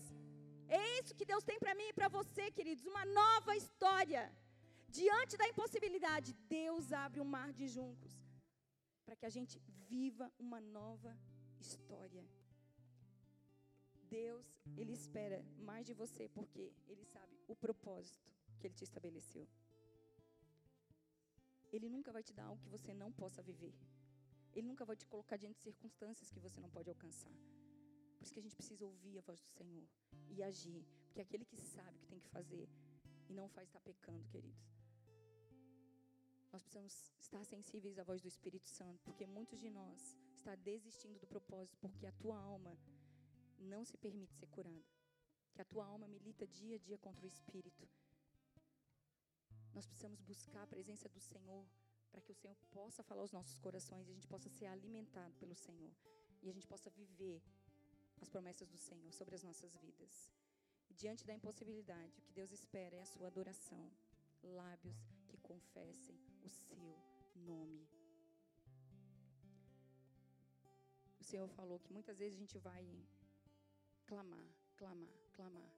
É 0.80 0.82
isso 1.00 1.18
que 1.20 1.30
Deus 1.32 1.44
tem 1.50 1.60
para 1.64 1.76
mim 1.80 1.90
e 1.90 1.98
para 2.00 2.10
você, 2.18 2.46
queridos, 2.58 2.88
uma 2.94 3.06
nova 3.22 3.56
história. 3.62 4.24
Diante 5.00 5.38
da 5.42 5.48
impossibilidade, 5.52 6.34
Deus 6.60 6.92
abre 7.06 7.22
um 7.22 7.32
mar 7.38 7.50
de 7.60 7.68
juncos 7.78 8.14
para 9.06 9.16
que 9.20 9.28
a 9.28 9.34
gente 9.38 9.56
viva 9.94 10.28
uma 10.46 10.60
nova 10.80 11.16
história. 11.66 12.26
Deus, 14.20 14.48
Ele 14.82 14.94
espera 15.02 15.40
mais 15.70 15.86
de 15.90 15.94
você 16.04 16.24
porque 16.38 16.64
Ele 16.92 17.06
sabe 17.16 17.36
o 17.48 17.56
propósito 17.56 18.34
que 18.64 18.68
Ele 18.68 18.76
te 18.82 18.86
estabeleceu. 18.86 19.46
Ele 21.76 21.90
nunca 21.90 22.14
vai 22.14 22.24
te 22.24 22.34
dar 22.34 22.46
algo 22.46 22.62
que 22.64 22.70
você 22.70 22.94
não 22.94 23.12
possa 23.12 23.42
viver. 23.42 23.74
Ele 24.54 24.68
nunca 24.68 24.86
vai 24.86 24.96
te 24.96 25.06
colocar 25.06 25.36
diante 25.36 25.58
de 25.58 25.64
circunstâncias 25.64 26.32
que 26.32 26.40
você 26.40 26.62
não 26.62 26.70
pode 26.70 26.90
alcançar. 26.90 27.36
Por 28.16 28.24
isso 28.24 28.34
que 28.34 28.40
a 28.40 28.46
gente 28.46 28.56
precisa 28.56 28.86
ouvir 28.86 29.18
a 29.18 29.22
voz 29.22 29.42
do 29.42 29.50
Senhor 29.50 29.86
e 30.30 30.42
agir. 30.42 30.86
Porque 31.06 31.20
é 31.20 31.24
aquele 31.24 31.44
que 31.44 31.58
sabe 31.58 31.98
o 31.98 32.02
que 32.02 32.08
tem 32.08 32.20
que 32.20 32.30
fazer 32.30 32.70
e 33.28 33.34
não 33.34 33.50
faz 33.50 33.68
está 33.68 33.82
pecando, 33.82 34.26
queridos. 34.30 34.72
Nós 36.54 36.62
precisamos 36.62 36.94
estar 37.20 37.44
sensíveis 37.44 37.98
à 37.98 38.04
voz 38.04 38.22
do 38.22 38.28
Espírito 38.28 38.70
Santo, 38.70 39.04
porque 39.04 39.26
muitos 39.26 39.60
de 39.60 39.70
nós 39.70 40.16
está 40.38 40.56
desistindo 40.56 41.20
do 41.20 41.28
propósito 41.28 41.76
porque 41.80 42.06
a 42.06 42.12
tua 42.14 42.38
alma 42.38 42.78
não 43.58 43.84
se 43.84 43.98
permite 43.98 44.36
ser 44.36 44.48
curada. 44.48 44.86
Que 45.54 45.62
a 45.62 45.66
tua 45.66 45.86
alma 45.86 46.08
milita 46.08 46.48
dia 46.48 46.76
a 46.76 46.80
dia 46.80 46.98
contra 46.98 47.26
o 47.26 47.28
espírito. 47.28 47.90
Nós 49.74 49.86
precisamos 49.88 50.22
buscar 50.22 50.64
a 50.64 50.68
presença 50.68 51.10
do 51.10 51.20
Senhor 51.20 51.66
para 52.12 52.22
que 52.22 52.32
o 52.32 52.36
Senhor 52.36 52.56
possa 52.72 53.02
falar 53.02 53.22
aos 53.22 53.32
nossos 53.32 53.58
corações 53.58 54.08
e 54.08 54.12
a 54.12 54.14
gente 54.14 54.28
possa 54.28 54.50
ser 54.50 54.68
alimentado 54.68 55.36
pelo 55.38 55.56
Senhor 55.56 55.92
e 56.44 56.50
a 56.50 56.54
gente 56.54 56.68
possa 56.68 56.90
viver 56.92 57.42
as 58.22 58.30
promessas 58.30 58.68
do 58.70 58.78
Senhor 58.78 59.12
sobre 59.14 59.36
as 59.36 59.44
nossas 59.44 59.76
vidas. 59.76 60.32
Diante 60.92 61.26
da 61.26 61.34
impossibilidade, 61.34 62.20
o 62.20 62.22
que 62.22 62.32
Deus 62.34 62.52
espera 62.52 62.96
é 62.96 63.02
a 63.02 63.06
sua 63.06 63.28
adoração, 63.28 63.92
lábios 64.44 65.00
que 65.28 65.38
confessem 65.38 66.16
o 66.44 66.50
seu 66.50 66.96
nome. 67.36 67.88
O 71.20 71.24
Senhor 71.24 71.48
falou 71.50 71.80
que 71.80 71.92
muitas 71.92 72.20
vezes 72.20 72.36
a 72.36 72.40
gente 72.40 72.60
vai 72.60 72.86
clamar, 74.06 74.46
clamar, 74.78 75.14
clamar. 75.34 75.74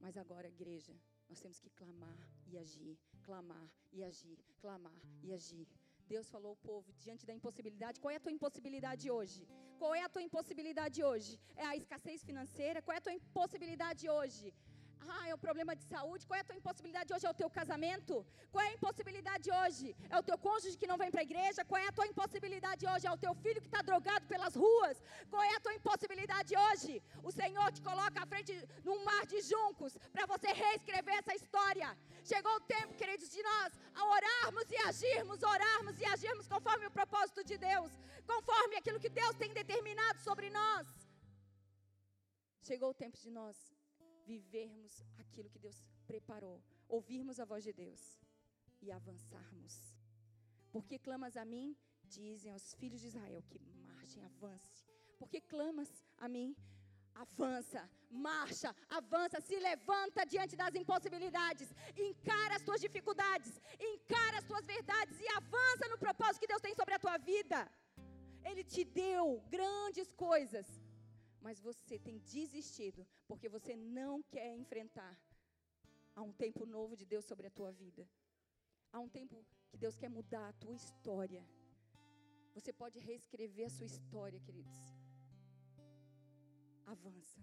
Mas 0.00 0.16
agora, 0.16 0.48
igreja, 0.48 0.94
nós 1.34 1.40
temos 1.44 1.58
que 1.64 1.70
clamar 1.78 2.18
e 2.50 2.56
agir, 2.64 2.96
clamar 3.26 3.68
e 3.96 4.04
agir, 4.10 4.38
clamar 4.62 5.00
e 5.26 5.32
agir. 5.38 5.66
Deus 6.12 6.26
falou 6.34 6.50
ao 6.52 6.58
povo 6.68 6.88
diante 7.04 7.26
da 7.28 7.34
impossibilidade. 7.38 7.98
Qual 8.02 8.12
é 8.14 8.18
a 8.18 8.24
tua 8.24 8.34
impossibilidade 8.36 9.04
hoje? 9.16 9.40
Qual 9.80 9.92
é 10.00 10.02
a 10.04 10.10
tua 10.14 10.22
impossibilidade 10.28 10.98
hoje? 11.08 11.32
É 11.56 11.66
a 11.72 11.76
escassez 11.80 12.20
financeira? 12.30 12.82
Qual 12.84 12.94
é 12.96 13.00
a 13.00 13.06
tua 13.06 13.16
impossibilidade 13.20 14.04
hoje? 14.18 14.54
Ah, 15.08 15.28
é 15.28 15.34
um 15.34 15.38
problema 15.38 15.74
de 15.76 15.84
saúde. 15.84 16.26
Qual 16.26 16.36
é 16.36 16.40
a 16.40 16.44
tua 16.44 16.56
impossibilidade 16.56 17.12
hoje? 17.12 17.26
É 17.26 17.30
o 17.30 17.34
teu 17.34 17.50
casamento? 17.50 18.24
Qual 18.52 18.64
é 18.64 18.68
a 18.68 18.72
impossibilidade 18.72 19.50
hoje? 19.50 19.94
É 20.08 20.18
o 20.18 20.22
teu 20.22 20.38
cônjuge 20.38 20.76
que 20.76 20.86
não 20.86 20.96
vem 20.96 21.10
para 21.10 21.20
a 21.20 21.28
igreja? 21.30 21.64
Qual 21.64 21.80
é 21.80 21.88
a 21.88 21.92
tua 21.92 22.06
impossibilidade 22.06 22.86
hoje? 22.86 23.06
É 23.06 23.12
o 23.12 23.18
teu 23.18 23.34
filho 23.34 23.60
que 23.60 23.66
está 23.66 23.82
drogado 23.82 24.26
pelas 24.26 24.54
ruas? 24.54 25.02
Qual 25.30 25.42
é 25.42 25.54
a 25.56 25.60
tua 25.60 25.74
impossibilidade 25.74 26.56
hoje? 26.56 27.02
O 27.22 27.30
Senhor 27.30 27.70
te 27.72 27.82
coloca 27.82 28.22
à 28.22 28.26
frente 28.26 28.52
num 28.84 29.04
mar 29.04 29.26
de 29.26 29.40
juncos 29.42 29.98
para 30.12 30.26
você 30.26 30.48
reescrever 30.52 31.16
essa 31.18 31.34
história. 31.34 31.96
Chegou 32.24 32.54
o 32.56 32.60
tempo, 32.60 32.94
queridos, 32.94 33.28
de 33.30 33.42
nós 33.42 33.72
a 33.94 34.04
orarmos 34.06 34.70
e 34.70 34.76
agirmos, 34.88 35.42
orarmos 35.42 36.00
e 36.00 36.06
agirmos 36.06 36.48
conforme 36.48 36.86
o 36.86 36.90
propósito 36.90 37.44
de 37.44 37.58
Deus, 37.58 37.92
conforme 38.26 38.76
aquilo 38.76 39.00
que 39.00 39.10
Deus 39.10 39.36
tem 39.36 39.52
determinado 39.52 40.18
sobre 40.20 40.48
nós. 40.48 40.86
Chegou 42.62 42.90
o 42.90 42.94
tempo 42.94 43.18
de 43.18 43.30
nós 43.30 43.73
vivermos 44.26 45.04
aquilo 45.18 45.50
que 45.50 45.58
Deus 45.58 45.82
preparou, 46.06 46.62
ouvirmos 46.88 47.38
a 47.40 47.44
voz 47.44 47.62
de 47.64 47.72
Deus 47.72 48.02
e 48.80 48.90
avançarmos. 48.90 49.74
Porque 50.72 50.98
clamas 50.98 51.36
a 51.36 51.44
mim, 51.44 51.76
dizem 52.04 52.52
aos 52.52 52.74
filhos 52.74 53.00
de 53.00 53.08
Israel 53.08 53.42
que 53.50 53.58
marchem, 53.58 54.24
avance. 54.24 54.84
Porque 55.18 55.40
clamas 55.40 55.90
a 56.18 56.28
mim, 56.28 56.56
avança, 57.14 57.88
marcha, 58.10 58.74
avança, 58.88 59.40
se 59.40 59.58
levanta 59.58 60.26
diante 60.26 60.56
das 60.56 60.74
impossibilidades, 60.74 61.68
encara 61.96 62.56
as 62.56 62.62
tuas 62.62 62.80
dificuldades, 62.80 63.60
encara 63.92 64.38
as 64.38 64.44
tuas 64.44 64.66
verdades 64.66 65.18
e 65.20 65.28
avança 65.28 65.88
no 65.88 65.98
propósito 65.98 66.40
que 66.40 66.52
Deus 66.52 66.60
tem 66.60 66.74
sobre 66.74 66.94
a 66.94 66.98
tua 66.98 67.16
vida. 67.18 67.70
Ele 68.44 68.62
te 68.62 68.84
deu 68.84 69.42
grandes 69.48 70.12
coisas 70.12 70.66
mas 71.44 71.60
você 71.60 71.98
tem 72.06 72.16
desistido 72.34 73.06
porque 73.28 73.48
você 73.54 73.72
não 73.76 74.22
quer 74.34 74.50
enfrentar. 74.62 75.14
Há 76.16 76.22
um 76.22 76.32
tempo 76.44 76.64
novo 76.64 76.96
de 77.00 77.04
Deus 77.04 77.26
sobre 77.30 77.46
a 77.46 77.50
tua 77.58 77.70
vida. 77.70 78.08
Há 78.92 78.98
um 79.06 79.10
tempo 79.16 79.44
que 79.68 79.76
Deus 79.76 79.98
quer 79.98 80.08
mudar 80.08 80.48
a 80.48 80.54
tua 80.62 80.74
história. 80.74 81.42
Você 82.54 82.72
pode 82.72 82.98
reescrever 82.98 83.66
a 83.66 83.74
sua 83.76 83.84
história, 83.84 84.40
queridos. 84.46 84.78
Avança. 86.86 87.42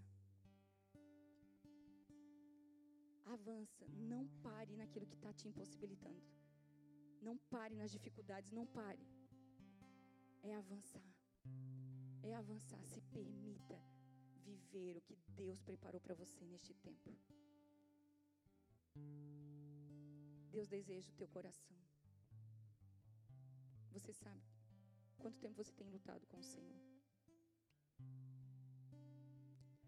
Avança. 3.35 3.85
Não 4.13 4.23
pare 4.47 4.75
naquilo 4.81 5.05
que 5.05 5.19
está 5.21 5.31
te 5.31 5.47
impossibilitando. 5.47 6.25
Não 7.21 7.37
pare 7.55 7.75
nas 7.75 7.91
dificuldades. 7.91 8.51
Não 8.51 8.65
pare. 8.65 9.05
É 10.41 10.55
avançar. 10.55 11.09
É 12.23 12.33
avançar. 12.33 12.83
Se 12.93 13.01
permita 13.17 13.90
viver 14.41 14.97
o 14.97 15.01
que 15.01 15.15
Deus 15.35 15.61
preparou 15.61 16.01
para 16.01 16.15
você 16.15 16.45
neste 16.45 16.73
tempo. 16.73 17.15
Deus 20.51 20.67
deseja 20.67 21.09
o 21.09 21.15
teu 21.15 21.27
coração. 21.29 21.77
Você 23.91 24.13
sabe 24.13 24.43
quanto 25.17 25.39
tempo 25.39 25.55
você 25.55 25.73
tem 25.73 25.89
lutado 25.89 26.25
com 26.27 26.37
o 26.37 26.43
Senhor? 26.43 26.81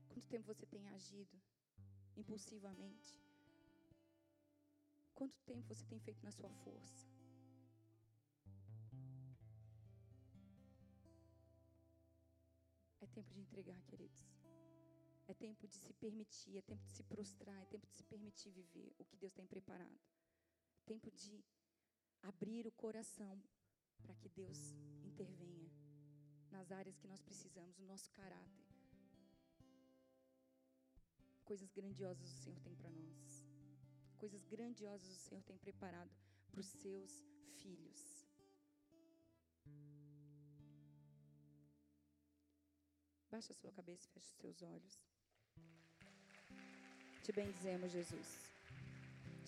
Quanto 0.10 0.28
tempo 0.28 0.46
você 0.46 0.66
tem 0.66 0.88
agido 0.90 1.42
impulsivamente? 2.16 3.22
Quanto 5.14 5.38
tempo 5.42 5.68
você 5.68 5.86
tem 5.86 6.00
feito 6.00 6.24
na 6.24 6.32
sua 6.32 6.50
força? 6.50 7.08
É 13.02 13.08
tempo 13.08 13.34
de 13.34 13.42
entregar, 13.42 13.82
queridos. 13.84 14.43
É 15.28 15.34
tempo 15.34 15.68
de 15.68 15.76
se 15.76 15.94
permitir, 15.94 16.58
é 16.58 16.62
tempo 16.62 16.84
de 16.84 16.92
se 16.92 17.04
prostrar, 17.04 17.62
é 17.62 17.66
tempo 17.66 17.88
de 17.88 17.94
se 17.94 18.04
permitir 18.04 18.52
viver 18.52 18.94
o 19.00 19.06
que 19.06 19.16
Deus 19.16 19.34
tem 19.34 19.48
preparado. 19.48 20.00
É 20.80 20.84
tempo 20.86 21.10
de 21.12 21.44
abrir 22.22 22.68
o 22.68 22.72
coração 22.72 23.42
para 24.02 24.16
que 24.16 24.30
Deus 24.30 24.76
intervenha 25.04 25.72
nas 26.52 26.72
áreas 26.72 26.98
que 26.98 27.08
nós 27.08 27.22
precisamos, 27.22 27.78
no 27.78 27.86
nosso 27.86 28.12
caráter. 28.12 28.66
Coisas 31.46 31.72
grandiosas 31.72 32.30
o 32.30 32.38
Senhor 32.44 32.60
tem 32.60 32.76
para 32.76 32.90
nós. 32.92 33.46
Coisas 34.18 34.46
grandiosas 34.46 35.10
o 35.10 35.20
Senhor 35.20 35.44
tem 35.44 35.58
preparado 35.58 36.12
para 36.52 36.62
os 36.62 36.68
seus 36.68 37.26
filhos. 37.62 38.28
Baixa 43.30 43.52
a 43.52 43.56
sua 43.56 43.72
cabeça 43.72 44.06
e 44.06 44.12
feche 44.12 44.28
os 44.28 44.38
seus 44.38 44.62
olhos. 44.62 45.13
Te 47.24 47.32
bendizemos, 47.32 47.92
Jesus. 47.92 48.28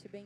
Te 0.01 0.07
bendizemos. 0.09 0.23